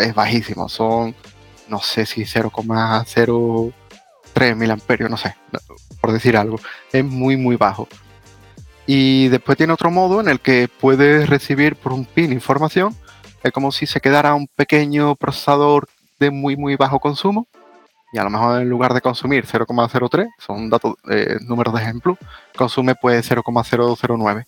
es 0.00 0.14
bajísimo, 0.14 0.68
son, 0.68 1.14
no 1.68 1.80
sé 1.80 2.06
si 2.06 2.22
0,03 2.22 4.56
mil 4.56 4.70
amperios, 4.70 5.10
no 5.10 5.16
sé, 5.16 5.34
por 6.00 6.12
decir 6.12 6.36
algo. 6.36 6.60
Es 6.92 7.04
muy, 7.04 7.36
muy 7.36 7.56
bajo. 7.56 7.88
Y 8.86 9.28
después 9.28 9.56
tiene 9.56 9.72
otro 9.72 9.90
modo 9.90 10.20
en 10.20 10.28
el 10.28 10.40
que 10.40 10.68
puedes 10.68 11.28
recibir 11.28 11.76
por 11.76 11.92
un 11.92 12.04
pin 12.04 12.32
información. 12.32 12.94
Es 13.42 13.52
como 13.52 13.72
si 13.72 13.86
se 13.86 14.00
quedara 14.00 14.34
un 14.34 14.46
pequeño 14.46 15.16
procesador 15.16 15.88
de 16.18 16.30
muy, 16.30 16.56
muy 16.56 16.76
bajo 16.76 17.00
consumo. 17.00 17.46
Y 18.12 18.18
a 18.18 18.24
lo 18.24 18.30
mejor 18.30 18.60
en 18.60 18.68
lugar 18.68 18.94
de 18.94 19.00
consumir 19.00 19.44
0,03, 19.44 20.28
son 20.38 20.70
datos, 20.70 20.94
eh, 21.10 21.36
números 21.40 21.74
de 21.74 21.82
ejemplo, 21.82 22.16
consume 22.56 22.94
pues 22.94 23.26
0,009. 23.26 24.46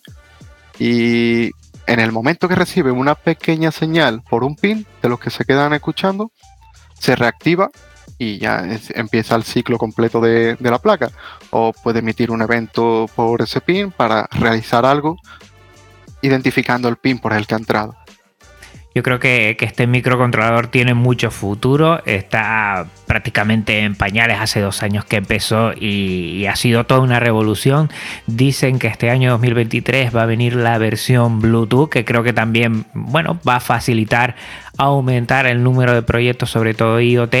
Y 0.79 1.51
en 1.85 1.99
el 1.99 2.11
momento 2.11 2.47
que 2.47 2.55
recibe 2.55 2.91
una 2.91 3.15
pequeña 3.15 3.71
señal 3.71 4.21
por 4.29 4.43
un 4.43 4.55
pin 4.55 4.85
de 5.01 5.09
los 5.09 5.19
que 5.19 5.31
se 5.31 5.43
quedan 5.43 5.73
escuchando, 5.73 6.31
se 6.97 7.15
reactiva 7.15 7.69
y 8.17 8.39
ya 8.39 8.63
empieza 8.95 9.35
el 9.35 9.43
ciclo 9.43 9.77
completo 9.77 10.19
de, 10.21 10.57
la 10.59 10.79
placa. 10.79 11.09
O 11.51 11.73
puede 11.73 11.99
emitir 11.99 12.31
un 12.31 12.41
evento 12.41 13.07
por 13.15 13.41
ese 13.41 13.61
pin 13.61 13.91
para 13.91 14.27
realizar 14.31 14.85
algo 14.85 15.17
identificando 16.21 16.89
el 16.89 16.97
pin 16.97 17.19
por 17.19 17.33
el 17.33 17.45
que 17.45 17.55
ha 17.55 17.57
entrado. 17.57 17.95
Yo 18.95 19.03
creo 19.03 19.19
que, 19.19 19.55
este 19.59 19.85
microcontrolador 19.85 20.67
tiene 20.67 20.95
mucho 20.95 21.29
futuro, 21.29 22.03
está 22.07 22.87
prácticamente 23.05 23.81
en 23.81 23.93
pañales, 23.93 24.39
hace 24.39 24.59
dos 24.59 24.81
años 24.81 25.05
que 25.05 25.17
empezó 25.17 25.73
y, 25.73 26.39
y, 26.39 26.47
ha 26.47 26.55
sido 26.55 26.87
toda 26.87 27.01
una 27.01 27.19
revolución. 27.19 27.91
Dicen 28.25 28.79
que 28.79 28.87
este 28.87 29.11
año 29.11 29.29
2023 29.29 30.15
va 30.15 30.23
a 30.23 30.25
venir 30.25 30.55
la 30.55 30.79
versión 30.79 31.39
Bluetooth, 31.41 31.89
que 31.89 32.05
creo 32.05 32.23
que 32.23 32.33
también, 32.33 32.85
bueno, 32.95 33.39
va 33.47 33.57
a 33.57 33.59
facilitar 33.59 34.35
aumentar 34.79 35.45
el 35.45 35.61
número 35.61 35.93
de 35.93 36.01
proyectos, 36.01 36.49
sobre 36.49 36.73
todo 36.73 36.99
IoT, 36.99 37.35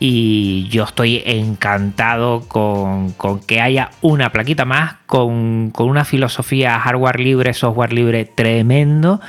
y 0.00 0.68
yo 0.68 0.84
estoy 0.84 1.22
encantado 1.26 2.46
con, 2.48 3.14
que 3.46 3.60
haya 3.60 3.90
una 4.00 4.30
plaquita 4.30 4.64
más 4.64 4.96
con, 5.06 5.72
una 5.76 6.04
filosofía 6.04 6.78
hardware 6.78 7.20
libre, 7.20 7.52
software 7.52 7.92
libre 7.92 8.24
tremendo 8.24 9.20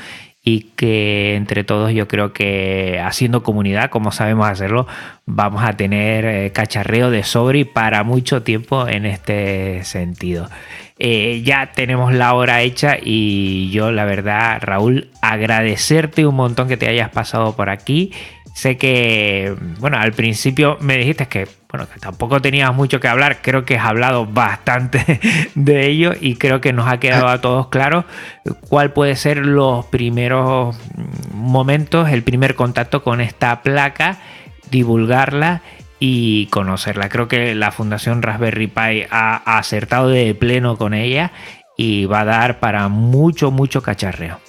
y 0.43 0.61
que 0.75 1.35
entre 1.35 1.63
todos 1.63 1.91
yo 1.91 2.07
creo 2.07 2.33
que 2.33 3.01
haciendo 3.03 3.43
comunidad 3.43 3.89
como 3.89 4.11
sabemos 4.11 4.47
hacerlo 4.47 4.87
vamos 5.25 5.63
a 5.63 5.73
tener 5.73 6.25
eh, 6.25 6.51
cacharreo 6.51 7.11
de 7.11 7.23
sobre 7.23 7.65
para 7.65 8.03
mucho 8.03 8.43
tiempo 8.43 8.87
en 8.87 9.05
este 9.05 9.83
sentido. 9.83 10.49
Eh, 11.01 11.43
ya 11.45 11.71
tenemos 11.71 12.13
la 12.13 12.33
hora 12.33 12.61
hecha 12.61 12.97
y 13.01 13.69
yo 13.71 13.89
la 13.89 14.03
verdad 14.03 14.59
Raúl 14.61 15.07
agradecerte 15.21 16.25
un 16.25 16.35
montón 16.35 16.67
que 16.67 16.75
te 16.75 16.89
hayas 16.89 17.09
pasado 17.09 17.55
por 17.55 17.69
aquí 17.69 18.11
Sé 18.59 18.75
que, 18.75 19.55
bueno, 19.79 19.97
al 19.99 20.11
principio 20.11 20.77
me 20.81 20.97
dijiste 20.97 21.29
que, 21.29 21.47
bueno, 21.71 21.87
que 21.87 21.97
tampoco 21.97 22.41
tenías 22.41 22.75
mucho 22.75 22.99
que 22.99 23.07
hablar. 23.07 23.37
Creo 23.41 23.63
que 23.63 23.77
has 23.77 23.85
hablado 23.85 24.25
bastante 24.25 25.21
de 25.55 25.87
ello 25.87 26.11
y 26.19 26.35
creo 26.35 26.59
que 26.59 26.73
nos 26.73 26.89
ha 26.89 26.99
quedado 26.99 27.29
a 27.29 27.39
todos 27.39 27.69
claro 27.69 28.03
cuál 28.67 28.91
puede 28.91 29.15
ser 29.15 29.45
los 29.45 29.85
primeros 29.85 30.77
momentos, 31.33 32.09
el 32.09 32.21
primer 32.21 32.55
contacto 32.55 33.01
con 33.01 33.21
esta 33.21 33.61
placa, 33.61 34.17
divulgarla 34.69 35.61
y 35.97 36.47
conocerla. 36.47 37.07
Creo 37.07 37.29
que 37.29 37.55
la 37.55 37.71
Fundación 37.71 38.21
Raspberry 38.21 38.67
Pi 38.67 39.05
ha 39.09 39.57
acertado 39.57 40.09
de 40.09 40.35
pleno 40.35 40.75
con 40.75 40.93
ella 40.93 41.31
y 41.77 42.07
va 42.07 42.19
a 42.19 42.25
dar 42.25 42.59
para 42.59 42.89
mucho, 42.89 43.51
mucho 43.51 43.81
cacharreo. 43.81 44.48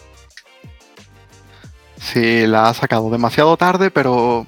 Sí, 2.01 2.47
la 2.47 2.69
ha 2.69 2.75
sacado 2.75 3.11
demasiado 3.11 3.57
tarde, 3.57 3.91
pero 3.91 4.47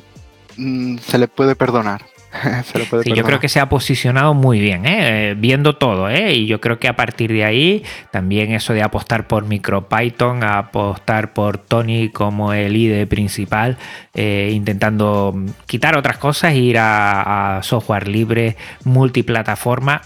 mm, 0.56 0.98
se 0.98 1.18
le 1.18 1.28
puede 1.28 1.54
perdonar. 1.54 2.06
sí, 3.02 3.12
yo 3.14 3.24
creo 3.24 3.40
que 3.40 3.48
se 3.48 3.60
ha 3.60 3.68
posicionado 3.68 4.32
muy 4.32 4.58
bien, 4.60 4.86
¿eh? 4.86 5.30
Eh, 5.30 5.34
viendo 5.36 5.76
todo, 5.76 6.08
¿eh? 6.08 6.32
y 6.32 6.46
yo 6.46 6.60
creo 6.60 6.78
que 6.78 6.88
a 6.88 6.96
partir 6.96 7.32
de 7.32 7.44
ahí 7.44 7.84
también 8.10 8.52
eso 8.52 8.72
de 8.72 8.82
apostar 8.82 9.26
por 9.26 9.44
MicroPython, 9.44 10.42
apostar 10.42 11.34
por 11.34 11.58
Tony 11.58 12.08
como 12.08 12.52
el 12.52 12.76
IDE 12.76 13.06
principal, 13.06 13.76
intentando 14.14 15.34
quitar 15.66 15.96
otras 15.96 16.18
cosas 16.18 16.52
e 16.52 16.58
ir 16.58 16.76
a, 16.78 17.60
software 17.62 18.08
libre, 18.08 18.56
multiplataforma, 18.84 20.02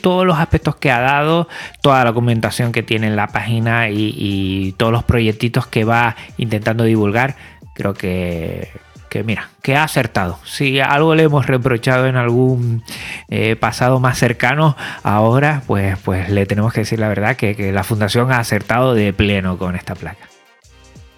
todos 0.00 0.26
los 0.26 0.38
aspectos 0.38 0.76
que 0.76 0.90
ha 0.90 1.00
dado, 1.00 1.48
toda 1.80 1.98
la 1.98 2.10
documentación 2.10 2.72
que 2.72 2.82
tiene 2.82 3.06
en 3.06 3.16
la 3.16 3.28
página 3.28 3.88
y 3.90 4.74
todos 4.76 4.92
los 4.92 5.04
proyectitos 5.04 5.66
que 5.66 5.84
va 5.84 6.16
intentando 6.36 6.84
divulgar, 6.84 7.36
creo 7.74 7.94
que 7.94 8.68
que 9.10 9.24
mira, 9.24 9.50
que 9.60 9.76
ha 9.76 9.82
acertado. 9.82 10.38
Si 10.44 10.80
algo 10.80 11.14
le 11.14 11.24
hemos 11.24 11.46
reprochado 11.46 12.06
en 12.06 12.16
algún 12.16 12.82
eh, 13.28 13.56
pasado 13.56 14.00
más 14.00 14.16
cercano, 14.16 14.76
ahora 15.02 15.62
pues, 15.66 15.98
pues 15.98 16.30
le 16.30 16.46
tenemos 16.46 16.72
que 16.72 16.80
decir 16.80 16.98
la 16.98 17.08
verdad 17.08 17.36
que, 17.36 17.72
la 17.72 17.84
fundación 17.84 18.32
ha 18.32 18.38
acertado 18.38 18.94
de 18.94 19.12
pleno 19.12 19.58
con 19.58 19.76
esta 19.76 19.94
placa. 19.94 20.28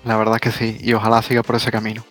La 0.05 0.17
verdad 0.17 0.39
que 0.39 0.51
sí, 0.51 0.79
y 0.81 0.95
ojalá 0.95 1.23
siga 1.23 1.43
por 1.45 1.57
ese 1.57 1.71
camino. 1.71 2.05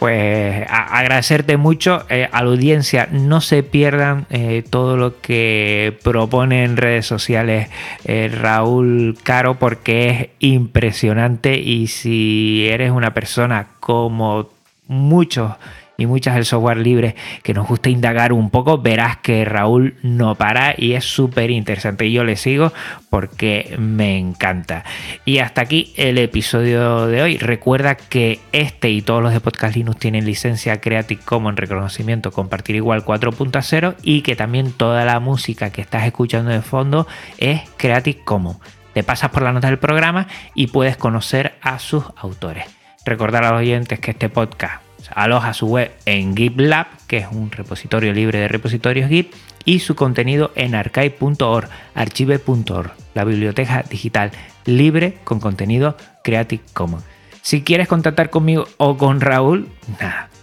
Pues 0.00 0.66
agradecerte 0.68 1.56
mucho 1.56 2.04
eh, 2.08 2.28
a 2.32 2.42
la 2.42 2.50
audiencia. 2.50 3.06
No 3.12 3.40
se 3.40 3.62
pierdan 3.62 4.26
eh, 4.30 4.64
todo 4.68 4.96
lo 4.96 5.20
que 5.20 5.96
propone 6.02 6.64
en 6.64 6.76
redes 6.76 7.06
sociales 7.06 7.68
Raúl 8.06 9.16
Caro 9.22 9.58
porque 9.58 10.08
es 10.08 10.28
impresionante 10.38 11.58
y 11.58 11.86
si 11.86 12.66
eres 12.68 12.90
una 12.90 13.14
persona 13.14 13.68
como 13.78 14.48
muchos 14.88 15.52
y 16.00 16.06
muchas 16.06 16.34
del 16.34 16.44
software 16.44 16.78
libre 16.78 17.14
que 17.42 17.54
nos 17.54 17.68
gusta 17.68 17.90
indagar 17.90 18.32
un 18.32 18.50
poco, 18.50 18.78
verás 18.78 19.18
que 19.18 19.44
Raúl 19.44 19.94
no 20.02 20.34
para 20.34 20.74
y 20.76 20.94
es 20.94 21.04
súper 21.04 21.50
interesante. 21.50 22.06
Y 22.06 22.12
yo 22.12 22.24
le 22.24 22.36
sigo 22.36 22.72
porque 23.10 23.76
me 23.78 24.18
encanta. 24.18 24.84
Y 25.24 25.38
hasta 25.38 25.60
aquí 25.60 25.92
el 25.96 26.18
episodio 26.18 27.06
de 27.06 27.22
hoy. 27.22 27.38
Recuerda 27.38 27.94
que 27.94 28.40
este 28.52 28.90
y 28.90 29.02
todos 29.02 29.22
los 29.22 29.32
de 29.32 29.40
Podcast 29.40 29.76
Linux 29.76 29.98
tienen 29.98 30.24
licencia 30.24 30.80
Creative 30.80 31.20
Commons 31.24 31.58
reconocimiento 31.58 32.30
compartir 32.32 32.76
igual 32.76 33.04
4.0 33.04 33.96
y 34.02 34.22
que 34.22 34.36
también 34.36 34.72
toda 34.72 35.04
la 35.04 35.20
música 35.20 35.70
que 35.70 35.82
estás 35.82 36.04
escuchando 36.06 36.50
de 36.50 36.62
fondo 36.62 37.06
es 37.38 37.62
Creative 37.76 38.20
Commons. 38.24 38.58
Te 38.94 39.02
pasas 39.02 39.30
por 39.30 39.42
la 39.42 39.52
nota 39.52 39.68
del 39.68 39.78
programa 39.78 40.26
y 40.54 40.68
puedes 40.68 40.96
conocer 40.96 41.54
a 41.62 41.78
sus 41.78 42.04
autores. 42.16 42.64
Recordar 43.04 43.44
a 43.44 43.52
los 43.52 43.60
oyentes 43.60 44.00
que 44.00 44.10
este 44.10 44.28
podcast 44.28 44.89
aloja 45.14 45.54
su 45.54 45.66
web 45.66 45.92
en 46.06 46.36
GitLab, 46.36 46.86
que 47.06 47.18
es 47.18 47.26
un 47.30 47.50
repositorio 47.50 48.12
libre 48.12 48.40
de 48.40 48.48
repositorios 48.48 49.08
Git, 49.08 49.34
y 49.64 49.80
su 49.80 49.94
contenido 49.94 50.52
en 50.54 50.74
archive.org, 50.74 51.68
archive.org, 51.94 52.92
la 53.14 53.24
biblioteca 53.24 53.84
digital 53.88 54.30
libre 54.64 55.18
con 55.24 55.40
contenido 55.40 55.96
Creative 56.24 56.62
Commons. 56.72 57.04
Si 57.42 57.62
quieres 57.62 57.88
contactar 57.88 58.30
conmigo 58.30 58.66
o 58.76 58.96
con 58.96 59.20
Raúl, 59.20 59.68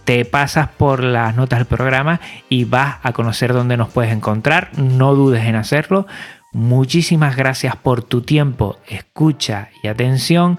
te 0.04 0.24
pasas 0.24 0.68
por 0.68 1.04
las 1.04 1.36
notas 1.36 1.60
del 1.60 1.66
programa 1.66 2.20
y 2.48 2.64
vas 2.64 2.96
a 3.02 3.12
conocer 3.12 3.52
dónde 3.52 3.76
nos 3.76 3.90
puedes 3.90 4.12
encontrar. 4.12 4.70
No 4.76 5.14
dudes 5.14 5.44
en 5.44 5.54
hacerlo. 5.54 6.06
Muchísimas 6.52 7.36
gracias 7.36 7.76
por 7.76 8.02
tu 8.02 8.22
tiempo, 8.22 8.78
escucha 8.88 9.68
y 9.82 9.88
atención. 9.88 10.58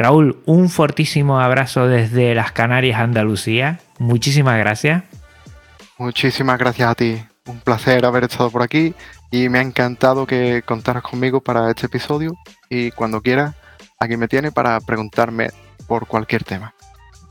Raúl, 0.00 0.40
un 0.46 0.70
fortísimo 0.70 1.40
abrazo 1.40 1.86
desde 1.86 2.34
las 2.34 2.52
Canarias, 2.52 2.98
Andalucía. 2.98 3.80
Muchísimas 3.98 4.58
gracias. 4.58 5.04
Muchísimas 5.98 6.58
gracias 6.58 6.88
a 6.88 6.94
ti. 6.94 7.22
Un 7.44 7.60
placer 7.60 8.06
haber 8.06 8.24
estado 8.24 8.50
por 8.50 8.62
aquí 8.62 8.94
y 9.30 9.50
me 9.50 9.58
ha 9.58 9.62
encantado 9.62 10.26
que 10.26 10.62
contaras 10.64 11.02
conmigo 11.02 11.42
para 11.42 11.68
este 11.68 11.84
episodio 11.84 12.32
y 12.70 12.92
cuando 12.92 13.20
quieras, 13.20 13.54
aquí 13.98 14.16
me 14.16 14.26
tiene 14.26 14.50
para 14.50 14.80
preguntarme 14.80 15.50
por 15.86 16.06
cualquier 16.06 16.44
tema 16.44 16.72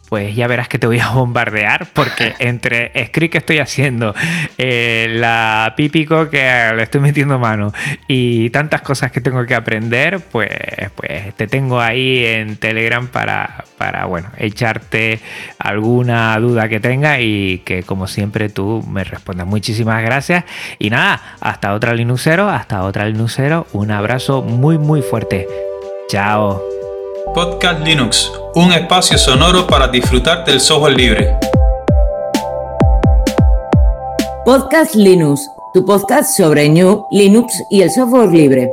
pues 0.10 0.36
ya 0.36 0.48
verás 0.48 0.68
que 0.68 0.80
te 0.80 0.88
voy 0.88 1.00
a 1.00 1.10
bombardear 1.14 1.88
porque 1.94 2.34
entre 2.40 2.92
script 3.06 3.32
que 3.32 3.38
estoy 3.38 3.60
haciendo, 3.60 4.14
eh, 4.58 5.08
la 5.12 5.74
pípico 5.78 6.30
que 6.30 6.72
le 6.76 6.84
estoy 6.84 7.00
metiendo 7.00 7.40
mano 7.40 7.72
y 8.08 8.50
tantas 8.50 8.82
cosas 8.82 9.12
que 9.12 9.22
tengo 9.22 9.46
que 9.46 9.56
aprender, 9.56 10.20
pues, 10.20 10.50
pues 10.96 11.34
te 11.36 11.48
tengo 11.48 11.80
ahí 11.80 12.26
en 12.26 12.58
Telegram 12.58 13.08
para, 13.08 13.64
para, 13.78 14.06
bueno, 14.06 14.30
echarte 14.38 15.20
alguna 15.60 16.38
duda 16.40 16.68
que 16.68 16.80
tenga 16.80 17.20
y 17.20 17.60
que 17.60 17.84
como 17.84 18.08
siempre 18.08 18.50
tú 18.50 18.84
me 18.90 19.04
respondas. 19.04 19.46
Muchísimas 19.46 20.04
gracias 20.04 20.44
y 20.80 20.90
nada, 20.90 21.22
hasta 21.40 21.74
otra 21.74 21.94
Linuxero, 21.94 22.50
hasta 22.50 22.84
otra 22.84 23.06
Linuxero, 23.06 23.68
un 23.74 23.92
abrazo 23.92 24.42
muy 24.42 24.78
muy 24.78 25.02
fuerte. 25.02 25.48
Chao. 26.10 26.79
Podcast 27.34 27.86
Linux, 27.86 28.32
un 28.56 28.74
espacio 28.74 29.18
sonoro 29.18 29.68
para 29.68 29.88
disfrutar 29.88 30.44
del 30.46 30.60
software 30.60 30.96
libre. 30.96 31.38
Podcast 34.44 34.96
Linux, 34.96 35.50
tu 35.74 35.86
podcast 35.86 36.36
sobre 36.36 36.68
New, 36.70 37.06
Linux 37.12 37.64
y 37.70 37.82
el 37.82 37.92
software 37.92 38.32
libre. 38.32 38.72